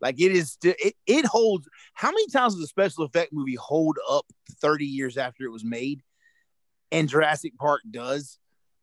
Like 0.01 0.19
it 0.19 0.31
is, 0.31 0.57
it, 0.63 0.93
it 1.07 1.25
holds. 1.25 1.67
How 1.93 2.09
many 2.11 2.27
times 2.27 2.53
does 2.55 2.63
a 2.63 2.67
special 2.67 3.05
effect 3.05 3.31
movie 3.33 3.55
hold 3.55 3.97
up 4.09 4.25
30 4.61 4.85
years 4.85 5.17
after 5.17 5.43
it 5.45 5.51
was 5.51 5.63
made? 5.63 6.01
and 6.91 7.09
Jurassic 7.09 7.57
Park 7.57 7.81
does. 7.89 8.37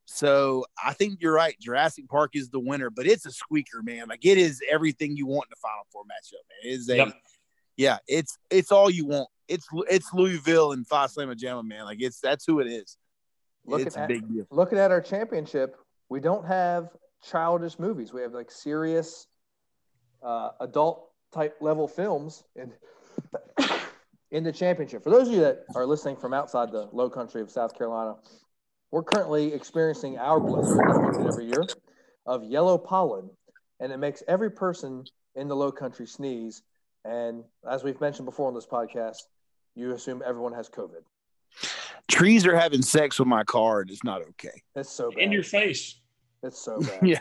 So 0.07 0.67
I 0.85 0.93
think 0.93 1.19
you're 1.23 1.33
right. 1.33 1.55
Jurassic 1.61 2.09
Park 2.09 2.33
is 2.35 2.51
the 2.51 2.59
winner, 2.59 2.91
but 2.91 3.07
it's 3.07 3.25
a 3.27 3.31
squeaker, 3.31 3.81
man. 3.83 4.09
Like 4.09 4.27
it 4.27 4.37
is 4.39 4.61
everything 4.71 5.17
you 5.17 5.25
want 5.27 5.47
in 5.47 5.51
the 5.51 5.57
Final 5.63 5.87
Four 5.93 6.03
matchup, 6.03 6.43
man. 6.51 6.73
It 6.73 6.75
is 6.75 6.89
a, 6.91 6.97
Yep. 6.97 7.15
yeah, 7.77 7.99
it's 8.09 8.37
it's 8.51 8.73
all 8.73 8.91
you 8.91 9.07
want. 9.07 9.29
It's 9.49 9.67
it's 9.89 10.13
Louisville 10.13 10.73
and 10.73 10.87
Phi 10.87 11.07
Slamma 11.07 11.37
Jamma, 11.37 11.65
man. 11.65 11.85
Like 11.85 11.99
it's 12.03 12.19
that's 12.21 12.45
who 12.45 12.59
it 12.61 12.67
is. 12.67 12.99
Looking 13.65 13.87
it's 13.87 13.97
a 13.97 14.01
at- 14.01 14.09
big 14.09 14.29
deal. 14.29 14.47
Looking 14.51 14.79
at 14.79 14.91
our 14.91 15.01
championship, 15.01 15.77
we 16.09 16.19
don't 16.21 16.45
have 16.45 16.89
childish 17.23 17.79
movies. 17.79 18.13
We 18.13 18.21
have 18.23 18.33
like 18.33 18.51
serious 18.51 19.29
uh, 20.23 20.51
adult 20.61 21.11
type 21.33 21.57
level 21.61 21.89
films 21.89 22.45
in 22.57 22.73
in 24.31 24.45
the 24.45 24.53
championship. 24.53 25.05
For 25.05 25.11
those 25.11 25.29
of 25.29 25.35
you 25.35 25.41
that 25.41 25.65
are 25.75 25.87
listening 25.87 26.17
from 26.17 26.33
outside 26.33 26.73
the 26.73 26.89
low 26.93 27.11
country 27.11 27.43
of 27.43 27.51
South 27.51 27.77
Carolina, 27.77 28.17
we're 28.91 29.03
currently 29.03 29.53
experiencing 29.53 30.19
our 30.19 30.41
blizzard 30.41 30.79
that 30.79 31.01
we 31.01 31.19
get 31.19 31.27
every 31.27 31.47
year 31.47 31.67
of 32.27 32.45
yellow 32.45 32.79
pollen, 32.79 33.31
and 33.81 33.93
it 33.93 33.99
makes 33.99 34.23
every 34.29 34.51
person 34.51 35.05
in 35.35 35.49
the 35.49 35.57
low 35.57 35.73
country 35.73 36.07
sneeze. 36.07 36.63
And 37.05 37.45
as 37.69 37.83
we've 37.83 38.01
mentioned 38.01 38.27
before 38.27 38.49
on 38.49 38.55
this 38.55 38.67
podcast, 38.67 39.17
you 39.75 39.93
assume 39.93 40.23
everyone 40.25 40.53
has 40.55 40.69
COVID. 40.69 41.03
Trees 42.09 42.47
are 42.47 42.57
having 42.57 42.83
sex 42.83 43.19
with 43.19 43.29
my 43.29 43.45
car, 43.45 43.81
and 43.81 43.91
it's 43.91 44.05
not 44.05 44.23
okay. 44.23 44.63
It's 44.77 44.91
so 44.91 45.11
bad. 45.11 45.19
In 45.19 45.33
your 45.33 45.43
face. 45.43 46.01
it's 46.43 46.63
so 46.63 46.81
bad. 46.81 47.01
Yeah. 47.03 47.21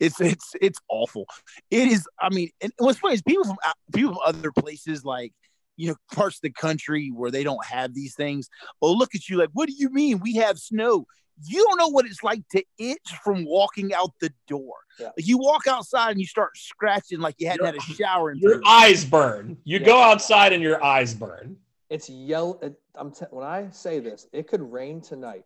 It's 0.00 0.20
it's 0.20 0.54
it's 0.60 0.78
awful. 0.88 1.26
It 1.70 1.88
is. 1.88 2.08
I 2.20 2.30
mean, 2.30 2.50
and 2.60 2.72
what's 2.78 2.98
funny 2.98 3.14
is 3.14 3.22
people 3.22 3.44
from 3.44 3.56
uh, 3.64 3.72
people 3.94 4.14
from 4.14 4.20
other 4.26 4.50
places, 4.50 5.04
like 5.04 5.32
you 5.76 5.88
know, 5.88 5.96
parts 6.12 6.36
of 6.36 6.42
the 6.42 6.50
country 6.50 7.10
where 7.14 7.30
they 7.30 7.44
don't 7.44 7.64
have 7.64 7.94
these 7.94 8.14
things. 8.14 8.48
Oh, 8.82 8.92
look 8.92 9.14
at 9.14 9.28
you! 9.28 9.36
Like, 9.38 9.50
what 9.52 9.68
do 9.68 9.74
you 9.76 9.90
mean 9.90 10.18
we 10.20 10.34
have 10.36 10.58
snow? 10.58 11.06
You 11.46 11.64
don't 11.66 11.78
know 11.78 11.88
what 11.88 12.04
it's 12.04 12.22
like 12.22 12.42
to 12.52 12.62
itch 12.78 13.14
from 13.24 13.46
walking 13.46 13.94
out 13.94 14.10
the 14.20 14.30
door. 14.46 14.74
Yeah. 14.98 15.06
Like 15.16 15.26
you 15.26 15.38
walk 15.38 15.66
outside 15.66 16.10
and 16.10 16.20
you 16.20 16.26
start 16.26 16.50
scratching 16.56 17.20
like 17.20 17.34
you 17.38 17.46
hadn't 17.48 17.64
Your- 17.64 17.72
had 17.72 17.76
a 17.76 17.94
shower 17.94 18.30
in 18.30 18.38
Your 18.38 18.56
three 18.56 18.62
eyes 18.66 19.06
burn. 19.06 19.56
You 19.64 19.78
Yeah. 19.78 19.86
go 19.86 19.98
outside 20.02 20.52
and 20.52 20.62
your 20.62 20.84
eyes 20.84 21.14
burn. 21.14 21.56
It's 21.88 22.10
yellow. 22.10 22.58
It, 22.60 22.74
I'm 22.94 23.10
t- 23.10 23.24
when 23.30 23.46
I 23.46 23.70
say 23.70 24.00
this, 24.00 24.26
it 24.34 24.48
could 24.48 24.60
rain 24.60 25.00
tonight, 25.00 25.44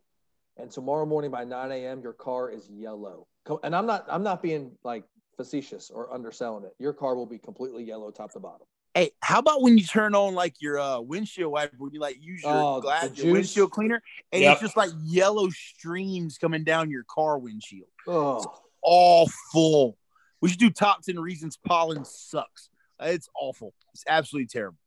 and 0.57 0.71
tomorrow 0.71 1.05
morning 1.07 1.31
by 1.31 1.45
9 1.45 1.73
a.m. 1.73 2.01
your 2.01 2.13
car 2.13 2.51
is 2.51 2.69
yellow. 2.71 3.27
And 3.63 3.75
I'm 3.77 3.87
not 3.87 4.07
I'm 4.09 4.23
not 4.23 4.43
being 4.43 4.73
like 4.85 5.05
facetious 5.37 5.91
or 5.91 6.13
underselling 6.15 6.65
it. 6.65 6.75
Your 6.79 6.93
car 6.93 7.15
will 7.15 7.27
be 7.27 7.39
completely 7.39 7.85
yellow 7.85 8.11
top 8.11 8.33
to 8.33 8.41
bottom. 8.41 8.67
Hey, 8.95 9.11
how 9.21 9.41
about 9.41 9.61
when 9.61 9.77
you 9.77 9.85
turn 9.85 10.15
on 10.15 10.35
like 10.35 10.55
your 10.61 10.79
uh, 10.79 11.01
windshield 11.01 11.53
wiper 11.53 11.75
when 11.79 11.93
you 11.93 11.99
like 12.01 12.17
use 12.23 12.43
your 12.43 12.53
Oh, 12.55 12.81
glass, 12.81 13.19
your 13.19 13.33
windshield 13.33 13.73
cleaner, 13.73 14.01
and 14.33 14.43
Yep. 14.43 14.53
it's 14.53 14.61
just 14.61 14.77
like 14.77 14.91
yellow 15.03 15.49
streams 15.51 16.39
coming 16.39 16.63
down 16.63 16.91
your 16.91 17.03
car 17.05 17.39
windshield. 17.39 17.89
Oh, 18.07 18.55
Awful. 18.83 19.97
We 20.41 20.49
should 20.51 20.61
do 20.61 20.71
top 20.71 21.03
ten 21.03 21.19
reasons 21.19 21.57
pollen 21.57 22.05
sucks. 22.05 22.69
Uh, 23.01 23.07
It's 23.09 23.29
awful. 23.39 23.75
It's 23.95 24.05
absolutely 24.07 24.47
terrible. 24.47 24.79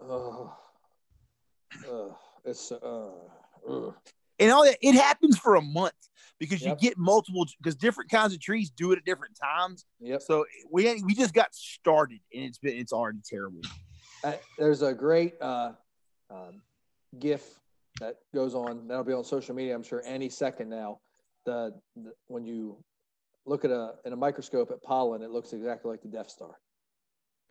oh, 0.00 0.56
oh, 1.86 2.18
it's 2.44 2.72
uh. 2.72 3.10
And 4.42 4.52
all 4.52 4.64
that 4.64 4.78
it 4.80 4.94
happens 4.94 5.38
for 5.38 5.54
a 5.56 5.62
month 5.62 5.94
because 6.38 6.62
Yep. 6.62 6.82
you 6.82 6.88
get 6.88 6.98
multiple 6.98 7.46
because 7.58 7.74
different 7.76 8.10
kinds 8.10 8.32
of 8.34 8.40
trees 8.40 8.70
do 8.70 8.92
it 8.92 8.98
at 8.98 9.04
different 9.04 9.36
times. 9.40 9.84
Yep. 10.00 10.22
So 10.22 10.44
we 10.70 11.02
we 11.02 11.14
just 11.14 11.34
got 11.34 11.54
started 11.54 12.20
and 12.34 12.44
it's 12.44 12.58
been 12.58 12.76
it's 12.76 12.92
already 12.92 13.20
terrible. 13.24 13.60
Uh, 14.24 14.34
there's 14.58 14.82
a 14.82 14.92
great 14.92 15.34
uh, 15.40 15.72
um, 16.30 16.62
GIF 17.18 17.42
that 18.00 18.16
goes 18.34 18.54
on. 18.54 18.86
That'll 18.88 19.04
be 19.04 19.12
on 19.12 19.24
social 19.24 19.54
media. 19.54 19.74
I'm 19.74 19.82
sure 19.82 20.02
any 20.04 20.28
second 20.28 20.68
now. 20.68 21.00
The, 21.44 21.74
the 21.96 22.12
when 22.28 22.44
you 22.44 22.76
look 23.46 23.64
at 23.64 23.70
a 23.72 23.94
in 24.04 24.12
a 24.12 24.16
microscope 24.16 24.70
at 24.70 24.80
pollen, 24.82 25.22
it 25.22 25.30
looks 25.30 25.52
exactly 25.52 25.90
like 25.90 26.02
the 26.02 26.08
Death 26.08 26.30
Star, 26.30 26.54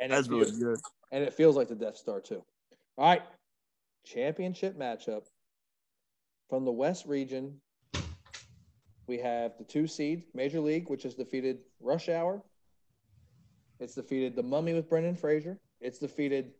and 0.00 0.12
That's 0.12 0.28
really 0.28 0.44
feels, 0.44 0.58
good. 0.58 0.78
and 1.12 1.24
it 1.24 1.32
feels 1.32 1.56
like 1.56 1.68
the 1.68 1.74
Death 1.74 1.96
Star 1.96 2.20
too. 2.20 2.44
All 2.98 3.08
right, 3.08 3.22
championship 4.04 4.78
matchup 4.78 5.24
from 6.48 6.64
the 6.64 6.72
West 6.72 7.06
region. 7.06 7.60
We 9.06 9.18
have 9.18 9.58
the 9.58 9.64
two 9.64 9.86
seed 9.86 10.24
Major 10.34 10.60
League, 10.60 10.88
which 10.88 11.02
has 11.02 11.14
defeated 11.14 11.58
Rush 11.80 12.08
Hour. 12.08 12.42
It's 13.80 13.94
defeated 13.94 14.36
The 14.36 14.42
Mummy 14.42 14.72
with 14.72 14.88
Brendan 14.88 15.16
Fraser. 15.16 15.58
It's 15.80 15.98
defeated 15.98 16.52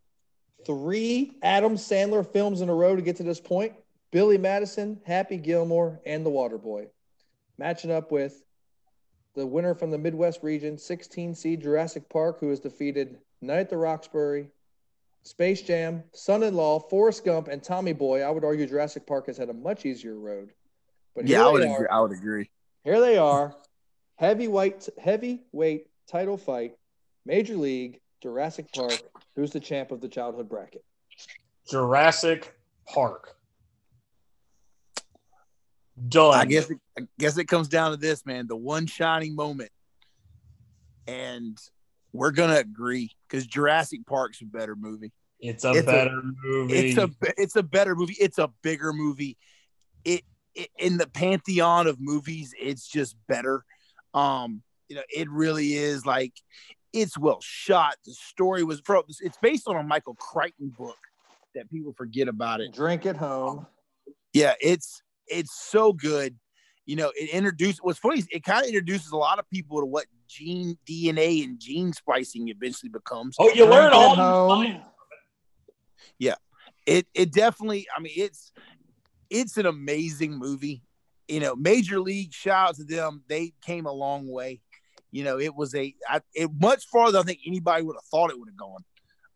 three 0.66 1.38
Adam 1.42 1.76
Sandler 1.76 2.26
films 2.26 2.60
in 2.60 2.68
a 2.68 2.74
row 2.74 2.96
to 2.96 3.02
get 3.02 3.16
to 3.16 3.22
this 3.22 3.40
point. 3.40 3.72
Billy 4.10 4.38
Madison, 4.38 5.00
Happy 5.04 5.36
Gilmore, 5.36 6.00
and 6.06 6.24
The 6.24 6.30
Waterboy. 6.30 6.88
Matching 7.58 7.90
up 7.90 8.12
with 8.12 8.44
the 9.34 9.46
winner 9.46 9.74
from 9.74 9.90
the 9.90 9.98
Midwest 9.98 10.42
region, 10.42 10.78
16 10.78 11.34
seed 11.34 11.62
Jurassic 11.62 12.08
Park, 12.08 12.38
who 12.40 12.50
has 12.50 12.60
defeated 12.60 13.18
Night 13.40 13.60
at 13.60 13.70
the 13.70 13.76
Roxbury, 13.76 14.48
Space 15.24 15.62
Jam, 15.62 16.04
Son 16.12 16.42
in 16.42 16.54
Law, 16.54 16.78
Forrest 16.78 17.24
Gump, 17.24 17.48
and 17.48 17.62
Tommy 17.62 17.94
Boy. 17.94 18.20
I 18.20 18.30
would 18.30 18.44
argue 18.44 18.66
Jurassic 18.66 19.06
Park 19.06 19.26
has 19.26 19.38
had 19.38 19.48
a 19.48 19.54
much 19.54 19.86
easier 19.86 20.18
road. 20.18 20.52
But 21.16 21.26
Yeah, 21.26 21.46
I 21.46 21.50
would 21.50 21.62
agree. 21.62 21.86
I 21.90 22.00
would 22.00 22.12
agree. 22.12 22.50
Here 22.84 23.00
they 23.00 23.16
are. 23.16 23.56
Heavyweight 24.16 24.88
heavyweight 24.98 25.86
title 26.06 26.36
fight. 26.36 26.74
Major 27.24 27.56
League, 27.56 28.00
Jurassic 28.22 28.70
Park. 28.72 29.02
Who's 29.34 29.50
the 29.50 29.60
champ 29.60 29.90
of 29.90 30.00
the 30.00 30.08
childhood 30.08 30.48
bracket? 30.48 30.84
Jurassic 31.70 32.54
Park. 32.86 33.34
Done. 36.08 36.34
I 36.34 36.44
guess 36.44 36.70
it, 36.70 36.78
I 36.98 37.02
guess 37.18 37.38
it 37.38 37.46
comes 37.46 37.68
down 37.68 37.92
to 37.92 37.96
this, 37.96 38.26
man. 38.26 38.46
The 38.46 38.56
one 38.56 38.86
shining 38.86 39.34
moment, 39.34 39.70
and 41.06 41.58
we're 42.14 42.30
gonna 42.30 42.56
agree 42.56 43.10
because 43.28 43.46
Jurassic 43.46 44.06
Park's 44.06 44.40
a 44.40 44.46
better 44.46 44.76
movie. 44.76 45.12
it's 45.40 45.64
a 45.64 45.72
it's 45.72 45.80
a- 45.80 45.90
better 45.90 46.22
movie. 46.44 46.74
It's 46.74 46.96
a 46.96 47.10
it's 47.36 47.56
a 47.56 47.62
better 47.62 47.94
movie. 47.94 48.16
It's 48.18 48.38
a 48.38 48.50
bigger 48.62 48.92
movie. 48.92 49.36
It, 50.04 50.22
it 50.54 50.70
in 50.78 50.96
the 50.96 51.08
pantheon 51.08 51.88
of 51.88 52.00
movies, 52.00 52.54
it's 52.58 52.86
just 52.86 53.16
better. 53.26 53.64
Um, 54.14 54.62
you 54.88 54.96
know, 54.96 55.02
it 55.14 55.28
really 55.28 55.74
is 55.74 56.06
like 56.06 56.32
it's 56.92 57.18
well 57.18 57.40
shot. 57.42 57.96
The 58.06 58.12
story 58.12 58.62
was 58.62 58.80
from 58.80 59.02
it's 59.08 59.36
based 59.42 59.66
on 59.66 59.76
a 59.76 59.82
Michael 59.82 60.14
Crichton 60.14 60.72
book 60.78 60.96
that 61.56 61.68
people 61.68 61.92
forget 61.92 62.28
about 62.28 62.60
it. 62.60 62.72
Drink 62.72 63.06
at 63.06 63.16
home. 63.16 63.66
Yeah, 64.32 64.54
it's 64.60 65.02
it's 65.26 65.52
so 65.68 65.92
good. 65.92 66.36
You 66.86 66.96
know, 66.96 67.12
it 67.14 67.30
introduced 67.30 67.80
what's 67.82 67.98
funny 67.98 68.18
is 68.18 68.28
it 68.30 68.44
kind 68.44 68.62
of 68.62 68.68
introduces 68.68 69.10
a 69.12 69.16
lot 69.16 69.38
of 69.38 69.48
people 69.48 69.80
to 69.80 69.86
what 69.86 70.06
gene 70.28 70.76
DNA 70.86 71.44
and 71.44 71.58
gene 71.58 71.92
splicing 71.92 72.48
eventually 72.48 72.90
becomes. 72.90 73.36
oh, 73.38 73.50
you 73.54 73.64
learn 73.64 73.90
Drink 73.90 73.94
all 73.94 74.12
at 74.12 74.18
new 74.18 74.22
home. 74.22 74.82
it 76.86 77.06
it 77.14 77.32
definitely 77.32 77.86
i 77.96 78.00
mean 78.00 78.12
it's 78.16 78.52
it's 79.30 79.56
an 79.56 79.66
amazing 79.66 80.38
movie. 80.38 80.82
You 81.28 81.40
know 81.40 81.56
major 81.56 81.98
league 81.98 82.32
shout 82.32 82.68
out 82.68 82.76
to 82.76 82.84
them. 82.84 83.22
They 83.28 83.54
came 83.62 83.86
a 83.86 83.92
long 83.92 84.28
way. 84.28 84.60
You 85.10 85.24
know 85.24 85.38
it 85.38 85.54
was 85.54 85.74
a 85.74 85.94
I, 86.08 86.20
it 86.34 86.50
much 86.60 86.86
farther 86.86 87.12
than 87.12 87.22
i 87.22 87.24
think 87.24 87.40
anybody 87.46 87.82
would 87.82 87.96
have 87.96 88.04
thought 88.10 88.30
it 88.30 88.38
would 88.38 88.50
have 88.50 88.56
gone. 88.56 88.84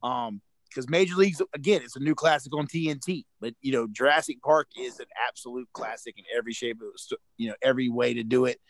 Um 0.02 0.40
because 0.78 0.88
major 0.88 1.16
leagues 1.16 1.42
again 1.54 1.82
it's 1.82 1.96
a 1.96 2.00
new 2.00 2.14
classic 2.14 2.54
on 2.54 2.66
tnt 2.66 3.24
but 3.40 3.52
you 3.60 3.72
know 3.72 3.88
jurassic 3.90 4.40
park 4.42 4.68
is 4.78 5.00
an 5.00 5.06
absolute 5.26 5.68
classic 5.72 6.14
in 6.16 6.24
every 6.36 6.52
shape 6.52 6.80
of 6.80 6.88
the 7.10 7.16
you 7.36 7.48
know 7.48 7.54
every 7.62 7.88
way 7.88 8.14
to 8.14 8.22
do 8.22 8.44
it 8.44 8.60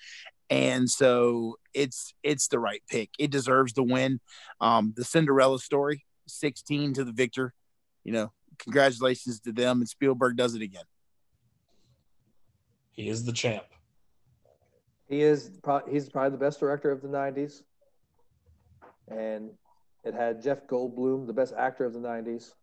and 0.49 0.89
so 0.89 1.57
it's 1.75 2.15
it's 2.23 2.49
the 2.49 2.59
right 2.59 2.81
pick 2.89 3.11
it 3.19 3.31
deserves 3.31 3.75
the 3.75 3.83
win 3.83 4.21
um 4.63 4.95
the 4.97 5.05
cinderella 5.05 5.59
story 5.59 6.07
16 6.27 6.95
to 6.95 7.05
the 7.05 7.13
victor 7.13 7.53
you 8.05 8.13
know 8.13 8.33
congratulations 8.59 9.41
to 9.41 9.53
them 9.53 9.81
and 9.81 9.89
Spielberg 9.89 10.37
does 10.37 10.55
it 10.55 10.63
again. 10.63 10.85
He 12.93 13.09
is 13.09 13.25
the 13.25 13.33
champ. 13.33 13.65
He 15.09 15.23
is 15.23 15.51
pro- 15.63 15.87
he's 15.89 16.09
probably 16.09 16.31
the 16.31 16.45
best 16.45 16.61
director 16.61 16.91
of 16.91 17.01
the 17.01 17.09
'90s, 17.09 17.63
and 19.09 19.51
it 20.09 20.15
had 20.15 20.43
Jeff 20.43 20.67
Goldblum, 20.67 21.27
the 21.27 21.33
best 21.33 21.55
actor 21.57 21.85
of 21.85 21.93
the 21.93 22.01
'90s. 22.01 22.55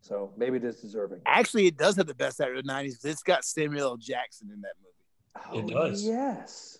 So 0.00 0.32
maybe 0.36 0.58
it 0.58 0.64
is 0.64 0.76
deserving. 0.76 1.20
Actually, 1.26 1.66
it 1.66 1.76
does 1.76 1.96
have 1.96 2.06
the 2.06 2.14
best 2.14 2.40
actor 2.40 2.54
of 2.54 2.64
the 2.64 2.70
90s 2.72 3.04
it's 3.04 3.24
got 3.24 3.44
Samuel 3.44 3.88
L. 3.90 3.96
Jackson 3.96 4.50
in 4.52 4.60
that 4.60 4.74
movie. 5.52 5.68
It 5.68 5.74
does. 5.74 6.06
Oh, 6.06 6.10
Yes. 6.12 6.78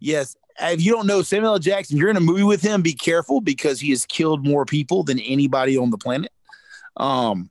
Yes. 0.00 0.36
If 0.60 0.82
you 0.84 0.90
don't 0.92 1.06
know 1.06 1.22
Samuel 1.22 1.52
L. 1.52 1.58
Jackson, 1.60 1.96
you're 1.96 2.10
in 2.10 2.16
a 2.16 2.20
movie 2.20 2.42
with 2.42 2.62
him, 2.62 2.82
be 2.82 2.92
careful 2.92 3.40
because 3.40 3.80
he 3.80 3.90
has 3.90 4.04
killed 4.06 4.44
more 4.44 4.64
people 4.64 5.04
than 5.04 5.20
anybody 5.20 5.76
on 5.76 5.90
the 5.90 5.98
planet. 5.98 6.32
Um, 6.96 7.50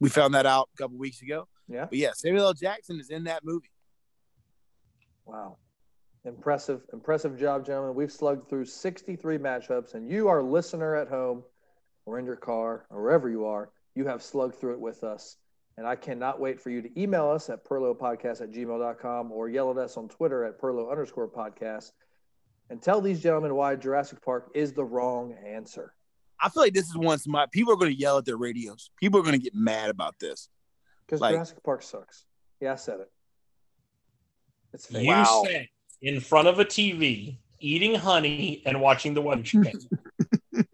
we 0.00 0.08
found 0.08 0.34
that 0.34 0.46
out 0.46 0.68
a 0.74 0.76
couple 0.76 0.96
weeks 0.96 1.22
ago. 1.22 1.48
Yeah. 1.68 1.86
But 1.86 1.98
yeah, 1.98 2.12
Samuel 2.14 2.46
L. 2.46 2.54
Jackson 2.54 3.00
is 3.00 3.10
in 3.10 3.24
that 3.24 3.44
movie. 3.44 3.70
Wow. 5.24 5.56
Impressive, 6.26 6.82
impressive 6.92 7.38
job, 7.38 7.64
gentlemen. 7.64 7.94
We've 7.94 8.10
slugged 8.10 8.48
through 8.48 8.64
63 8.64 9.38
matchups, 9.38 9.94
and 9.94 10.10
you, 10.10 10.26
our 10.26 10.42
listener 10.42 10.96
at 10.96 11.06
home 11.08 11.44
or 12.04 12.18
in 12.18 12.26
your 12.26 12.36
car 12.36 12.84
or 12.90 13.00
wherever 13.02 13.28
you 13.30 13.46
are, 13.46 13.70
you 13.94 14.06
have 14.06 14.22
slugged 14.22 14.56
through 14.56 14.72
it 14.74 14.80
with 14.80 15.04
us. 15.04 15.36
And 15.78 15.86
I 15.86 15.94
cannot 15.94 16.40
wait 16.40 16.60
for 16.60 16.70
you 16.70 16.82
to 16.82 17.00
email 17.00 17.28
us 17.28 17.48
at 17.48 17.64
perlopodcast 17.64 18.40
at 18.40 18.50
gmail.com 18.50 19.30
or 19.30 19.48
yell 19.48 19.70
at 19.70 19.76
us 19.78 19.96
on 19.96 20.08
Twitter 20.08 20.44
at 20.44 20.58
perlo 20.60 20.90
underscore 20.90 21.28
podcast 21.28 21.92
and 22.70 22.82
tell 22.82 23.00
these 23.00 23.20
gentlemen 23.22 23.54
why 23.54 23.76
Jurassic 23.76 24.20
Park 24.22 24.50
is 24.54 24.72
the 24.72 24.84
wrong 24.84 25.34
answer. 25.46 25.92
I 26.40 26.48
feel 26.48 26.62
like 26.64 26.74
this 26.74 26.88
is 26.88 26.96
one 26.96 27.18
my 27.26 27.46
people 27.52 27.72
are 27.72 27.76
going 27.76 27.92
to 27.92 27.98
yell 27.98 28.18
at 28.18 28.24
their 28.24 28.36
radios. 28.36 28.90
People 28.98 29.20
are 29.20 29.22
going 29.22 29.38
to 29.38 29.42
get 29.42 29.54
mad 29.54 29.90
about 29.90 30.18
this. 30.18 30.48
Because 31.06 31.20
Like- 31.20 31.34
Jurassic 31.34 31.62
Park 31.62 31.82
sucks. 31.82 32.24
Yeah, 32.60 32.72
I 32.72 32.76
said 32.76 33.00
it. 33.00 33.12
It's 34.72 34.86
fake. 34.86 35.04
You 35.04 35.08
Wow. 35.10 35.44
sat 35.46 35.66
in 36.02 36.20
front 36.20 36.48
of 36.48 36.58
a 36.58 36.64
TV, 36.64 37.38
eating 37.60 37.94
honey 37.94 38.62
and 38.66 38.80
watching 38.80 39.14
the 39.14 39.22
weather 39.22 39.42
channel. 39.42 39.72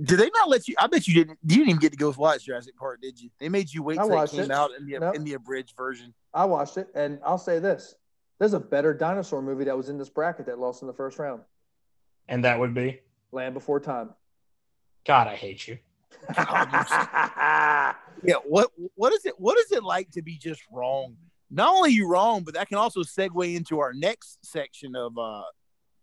Did 0.00 0.20
they 0.20 0.30
not 0.32 0.48
let 0.48 0.68
you? 0.68 0.74
I 0.78 0.86
bet 0.86 1.08
you 1.08 1.14
didn't. 1.14 1.38
You 1.42 1.56
didn't 1.56 1.68
even 1.70 1.80
get 1.80 1.90
to 1.92 1.96
go 1.98 2.14
watch 2.16 2.44
Jurassic 2.44 2.76
Park, 2.76 3.00
did 3.00 3.18
you? 3.20 3.30
They 3.40 3.48
made 3.48 3.72
you 3.72 3.82
wait 3.82 3.98
I 3.98 4.06
till 4.06 4.22
it 4.22 4.30
came 4.30 4.40
it. 4.42 4.50
out 4.52 4.70
in 4.78 4.86
the 4.86 4.98
Nope. 5.00 5.16
in 5.16 5.24
the 5.24 5.32
abridged 5.34 5.74
version. 5.76 6.14
I 6.32 6.44
watched 6.44 6.76
it, 6.76 6.88
and 6.94 7.18
I'll 7.24 7.38
say 7.38 7.58
this: 7.58 7.96
there's 8.38 8.52
a 8.52 8.60
better 8.60 8.94
dinosaur 8.94 9.42
movie 9.42 9.64
that 9.64 9.76
was 9.76 9.88
in 9.88 9.98
this 9.98 10.08
bracket 10.08 10.46
that 10.46 10.58
lost 10.60 10.82
in 10.82 10.88
the 10.88 10.94
first 10.94 11.18
round. 11.18 11.42
and 12.28 12.44
that 12.44 12.60
would 12.60 12.74
be 12.74 13.00
Land 13.32 13.54
Before 13.54 13.80
Time. 13.80 14.10
God, 15.04 15.26
I 15.26 15.34
hate 15.34 15.66
you. 15.66 15.78
Yeah. 18.22 18.34
What 18.46 18.70
what 18.94 19.12
is 19.12 19.24
it? 19.26 19.34
What 19.38 19.58
is 19.58 19.72
it 19.72 19.82
like 19.82 20.10
to 20.12 20.22
be 20.22 20.36
just 20.38 20.60
wrong? 20.72 21.16
Not 21.50 21.74
only 21.74 21.92
you 21.92 22.08
wrong, 22.08 22.42
but 22.44 22.54
that 22.54 22.68
can 22.68 22.78
also 22.78 23.02
segue 23.02 23.54
into 23.54 23.80
our 23.80 23.92
next 23.92 24.38
section 24.42 24.94
of 24.94 25.16
uh, 25.16 25.42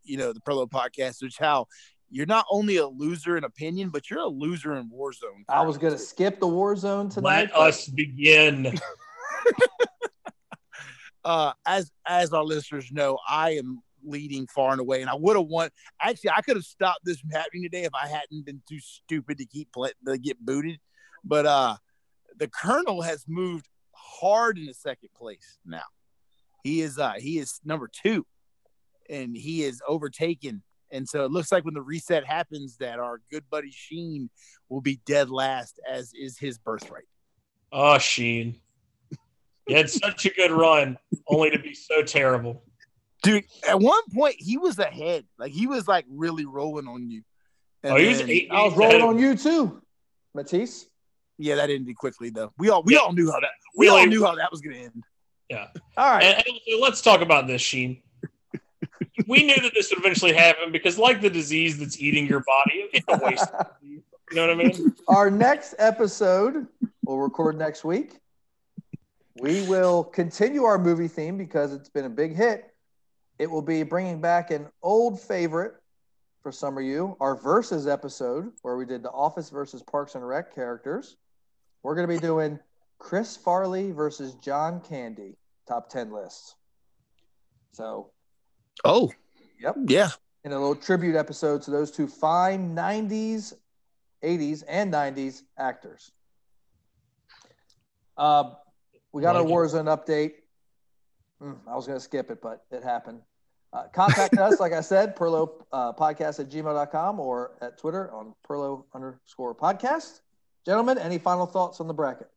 you 0.06 0.18
know, 0.18 0.34
the 0.34 0.40
Perlo 0.40 0.70
podcast, 0.70 1.22
which 1.22 1.38
how 1.38 1.68
you're 2.10 2.26
not 2.26 2.46
only 2.50 2.78
a 2.78 2.88
loser 2.88 3.38
in 3.38 3.44
opinion, 3.44 3.90
but 3.90 4.10
you're 4.10 4.20
a 4.20 4.28
loser 4.28 4.76
in 4.76 4.90
Warzone. 4.90 5.44
I 5.50 5.62
was 5.62 5.78
gonna 5.78 5.98
skip 5.98 6.40
the 6.40 6.48
war 6.48 6.76
zone 6.76 7.10
tonight. 7.10 7.50
Let 7.54 7.56
us 7.56 7.88
begin. 7.88 8.74
uh, 11.26 11.54
as 11.66 11.92
as 12.08 12.32
our 12.32 12.44
listeners 12.44 12.92
know, 12.92 13.18
I 13.28 13.52
am 13.52 13.82
leading 14.04 14.46
far 14.48 14.72
and 14.72 14.80
away, 14.80 15.02
and 15.02 15.10
I 15.10 15.16
would 15.16 15.36
have 15.36 15.48
won. 15.48 15.70
Actually, 16.00 16.32
I 16.32 16.42
could 16.42 16.58
have 16.58 16.66
stopped 16.66 17.02
this 17.04 17.20
from 17.20 17.32
happening 17.32 17.64
today 17.64 17.84
if 17.84 17.94
I 17.94 18.08
hadn't 18.08 18.46
been 18.46 18.62
too 18.70 18.80
stupid 18.80 19.40
to 19.40 19.46
keep 19.46 19.74
play, 19.74 19.92
to 20.08 20.18
get 20.18 20.40
booted. 20.40 20.80
But 21.24 21.46
uh, 21.48 21.78
the 22.38 22.48
Colonel 22.48 23.02
has 23.02 23.26
moved 23.28 23.68
hard 24.20 24.58
in 24.58 24.66
the 24.66 24.74
second 24.74 25.10
place 25.18 25.58
now. 25.66 25.84
He 26.64 26.82
is 26.82 26.98
uh 26.98 27.14
he 27.18 27.38
is 27.40 27.60
number 27.64 27.88
two, 27.92 28.26
and 29.10 29.36
he 29.36 29.64
is 29.64 29.82
overtaken 29.88 30.64
And 30.92 31.08
so 31.08 31.26
it 31.26 31.32
looks 31.32 31.52
like 31.52 31.66
when 31.66 31.74
the 31.74 31.82
reset 31.82 32.26
happens, 32.26 32.78
that 32.78 33.00
our 33.00 33.20
good 33.32 33.44
buddy 33.50 33.72
Sheen 33.72 34.30
will 34.70 34.82
be 34.82 35.00
dead 35.06 35.30
last, 35.30 35.80
as 35.88 36.12
is 36.14 36.38
his 36.38 36.58
birthright. 36.58 37.08
Oh, 37.72 37.98
Sheen. 37.98 38.56
You 39.68 39.76
had 39.76 39.90
such 40.06 40.26
a 40.26 40.30
good 40.30 40.52
run, 40.52 40.98
only 41.28 41.50
to 41.52 41.60
be 41.60 41.74
so 41.74 42.02
terrible. 42.04 42.64
Dude, 43.24 43.46
at 43.68 43.80
one 43.80 44.04
point 44.14 44.36
he 44.38 44.58
was 44.58 44.78
ahead. 44.80 45.26
Like 45.40 45.52
he 45.52 45.66
was 45.68 45.88
like 45.88 46.06
really 46.10 46.46
rolling 46.46 46.88
on 46.88 47.10
you. 47.10 47.24
And 47.84 47.94
oh, 47.94 47.98
he 47.98 48.08
was 48.08 48.20
then- 48.20 48.30
eight. 48.30 48.48
I 48.52 48.64
was 48.64 48.74
games 48.74 48.84
ahead 48.84 49.02
rolling 49.02 49.18
on 49.18 49.22
you 49.24 49.36
too, 49.36 49.82
Mathis. 50.34 50.86
Yeah, 51.38 51.56
that 51.56 51.70
ended 51.70 51.96
quickly 51.98 52.30
though. 52.30 52.52
We 52.58 52.70
all 52.70 52.84
we 52.84 52.94
Yeah. 52.94 53.00
all 53.00 53.14
knew 53.14 53.32
how 53.32 53.40
that 53.40 53.50
we 53.76 53.88
all 53.90 54.06
knew 54.06 54.24
how 54.26 54.36
that 54.36 54.52
was 54.52 54.62
gonna 54.62 54.78
end. 54.78 55.04
Yeah. 55.50 55.68
All 55.98 56.12
right. 56.12 56.24
And, 56.24 56.44
and 56.68 56.82
let's 56.82 57.02
talk 57.02 57.22
about 57.22 57.46
this, 57.48 57.62
Sheen. 57.62 58.02
we 59.28 59.44
knew 59.44 59.56
that 59.62 59.74
this 59.76 59.90
would 59.92 60.00
eventually 60.00 60.34
happen 60.34 60.72
because, 60.72 60.98
like 60.98 61.22
the 61.22 61.30
disease 61.30 61.78
that's 61.78 62.00
eating 62.00 62.26
your 62.28 62.40
body, 62.42 62.90
it's 62.94 63.06
a 63.08 63.24
waste. 63.24 63.50
You 63.84 64.02
know 64.38 64.48
what 64.48 64.50
I 64.52 64.56
mean? 64.56 64.96
Our 65.08 65.30
next 65.30 65.76
episode 65.78 66.68
we'll 67.04 67.18
record 67.18 67.58
next 67.58 67.84
week. 67.84 68.18
We 69.40 69.68
will 69.68 70.04
continue 70.04 70.64
our 70.64 70.78
movie 70.80 71.08
theme 71.10 71.38
because 71.38 71.74
it's 71.74 71.90
been 71.90 72.06
a 72.06 72.10
big 72.10 72.36
hit. 72.36 72.74
It 73.38 73.52
will 73.52 73.62
be 73.62 73.84
bringing 73.84 74.22
back 74.22 74.50
an 74.50 74.68
old 74.82 75.20
favorite 75.20 75.76
for 76.46 76.52
some 76.52 76.78
of 76.78 76.84
you, 76.84 77.18
our 77.20 77.34
versus 77.34 77.88
episode 77.88 78.52
where 78.62 78.78
we 78.78 78.86
did 78.86 79.02
the 79.02 79.10
Office 79.10 79.50
versus 79.50 79.82
Parks 79.82 80.14
and 80.14 80.28
Rec 80.28 80.54
characters. 80.54 81.18
We're 81.82 81.96
going 81.96 82.08
to 82.08 82.14
be 82.14 82.20
doing 82.20 82.60
Chris 83.00 83.36
Farley 83.36 83.92
versus 83.92 84.36
John 84.36 84.80
Candy 84.80 85.38
top 85.68 85.90
10 85.90 86.12
lists. 86.12 86.54
So, 87.72 88.12
Oh, 88.84 89.12
yep. 89.60 89.76
yeah. 89.88 90.10
in 90.44 90.52
a 90.52 90.60
little 90.60 90.76
tribute 90.76 91.16
episode 91.16 91.64
to 91.64 91.72
those 91.72 91.90
two 91.90 92.06
fine 92.06 92.76
90s, 92.76 93.54
80s, 94.24 94.64
and 94.68 94.94
90s 94.94 95.42
actors. 95.58 96.12
Uh, 98.16 98.52
we 99.12 99.24
got 99.24 99.36
Like 99.36 99.46
our. 99.46 99.50
Warzone 99.50 99.86
update. 99.88 100.34
Mm, 101.42 101.58
I 101.68 101.76
was 101.76 101.88
going 101.88 101.98
to 101.98 102.04
skip 102.04 102.30
it, 102.30 102.40
but 102.40 102.66
it 102.70 102.84
happened. 102.84 103.22
Uh, 103.76 103.84
contact 103.94 104.38
us, 104.38 104.60
like 104.60 104.72
I 104.72 104.80
said, 104.80 105.16
Perlo 105.18 105.64
uh, 105.74 105.92
podcast 105.92 106.40
at 106.40 106.50
gmail.com 106.50 107.20
or 107.20 107.52
at 107.62 107.78
Twitter 107.78 108.10
on 108.14 108.34
Perlo 108.48 108.86
underscore 108.94 109.54
podcast. 109.54 110.22
Gentlemen, 110.66 110.98
any 110.98 111.18
final 111.18 111.46
thoughts 111.46 111.82
on 111.82 111.88
the 111.88 111.94
bracket? 111.94 112.30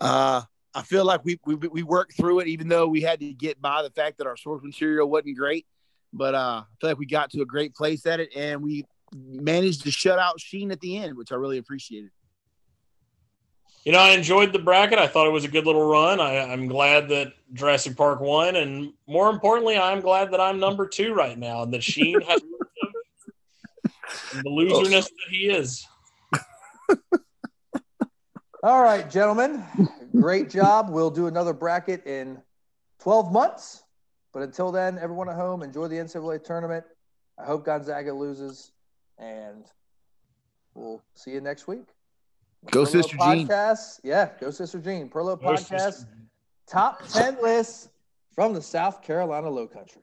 Uh 0.00 0.42
I 0.74 0.82
feel 0.82 1.04
like 1.04 1.24
we, 1.24 1.38
we 1.44 1.54
we 1.54 1.82
worked 1.82 2.16
through 2.16 2.40
it, 2.40 2.48
even 2.48 2.68
though 2.68 2.86
we 2.86 3.02
had 3.02 3.20
to 3.20 3.32
get 3.32 3.60
by 3.60 3.82
the 3.82 3.90
fact 3.90 4.18
that 4.18 4.26
our 4.26 4.36
source 4.36 4.62
material 4.62 5.08
wasn't 5.08 5.36
great. 5.36 5.66
But 6.12 6.34
uh, 6.34 6.62
I 6.62 6.74
feel 6.80 6.90
like 6.90 6.98
we 6.98 7.06
got 7.06 7.30
to 7.30 7.42
a 7.42 7.46
great 7.46 7.74
place 7.74 8.06
at 8.06 8.20
it, 8.20 8.30
and 8.34 8.62
we 8.62 8.84
managed 9.14 9.82
to 9.82 9.90
shut 9.90 10.18
out 10.18 10.40
Sheen 10.40 10.70
at 10.72 10.80
the 10.80 10.96
end, 10.96 11.16
which 11.16 11.30
I 11.32 11.34
really 11.36 11.58
appreciated. 11.58 12.10
You 13.84 13.90
know, 13.90 13.98
I 13.98 14.10
enjoyed 14.10 14.52
the 14.52 14.60
bracket. 14.60 14.98
I 14.98 15.08
thought 15.08 15.26
it 15.26 15.32
was 15.32 15.44
a 15.44 15.48
good 15.48 15.66
little 15.66 15.84
run. 15.84 16.20
I, 16.20 16.38
I'm 16.38 16.68
glad 16.68 17.08
that 17.08 17.32
Jurassic 17.52 17.96
Park 17.96 18.20
won, 18.20 18.54
and 18.56 18.92
more 19.08 19.28
importantly, 19.28 19.76
I'm 19.76 20.00
glad 20.00 20.30
that 20.32 20.40
I'm 20.40 20.60
number 20.60 20.86
two 20.86 21.14
right 21.14 21.36
now, 21.36 21.62
and 21.62 21.74
that 21.74 21.82
Sheen 21.82 22.20
has 22.20 22.40
the 24.34 24.48
loserness 24.48 25.04
that 25.04 25.28
he 25.30 25.48
is. 25.48 25.86
All 28.62 28.82
right, 28.82 29.10
gentlemen. 29.10 29.64
Great 30.12 30.48
job. 30.48 30.88
We'll 30.88 31.10
do 31.10 31.26
another 31.26 31.52
bracket 31.52 32.06
in 32.06 32.40
12 33.00 33.32
months. 33.32 33.82
But 34.32 34.42
until 34.42 34.70
then, 34.70 34.96
everyone 34.98 35.28
at 35.28 35.34
home, 35.34 35.62
enjoy 35.62 35.88
the 35.88 35.96
NCAA 35.96 36.44
tournament. 36.44 36.84
I 37.36 37.44
hope 37.44 37.64
Gonzaga 37.66 38.12
loses. 38.14 38.70
And 39.18 39.64
we'll 40.74 41.02
see 41.14 41.32
you 41.32 41.40
next 41.40 41.66
week. 41.66 41.88
Go, 42.70 42.82
Perlo 42.84 42.88
Sister 42.88 43.16
Jean. 43.16 43.48
Podcast. 43.48 44.00
Yeah, 44.02 44.30
go 44.40 44.50
Sister 44.50 44.78
Jean. 44.78 45.08
Perlo 45.10 45.40
Most 45.42 45.64
Podcast. 45.70 45.78
just- 45.78 46.06
Top 46.68 47.02
10 47.08 47.42
lists 47.42 47.88
from 48.34 48.54
the 48.54 48.62
South 48.62 49.02
Carolina 49.02 49.50
Low 49.50 49.66
Country. 49.66 50.02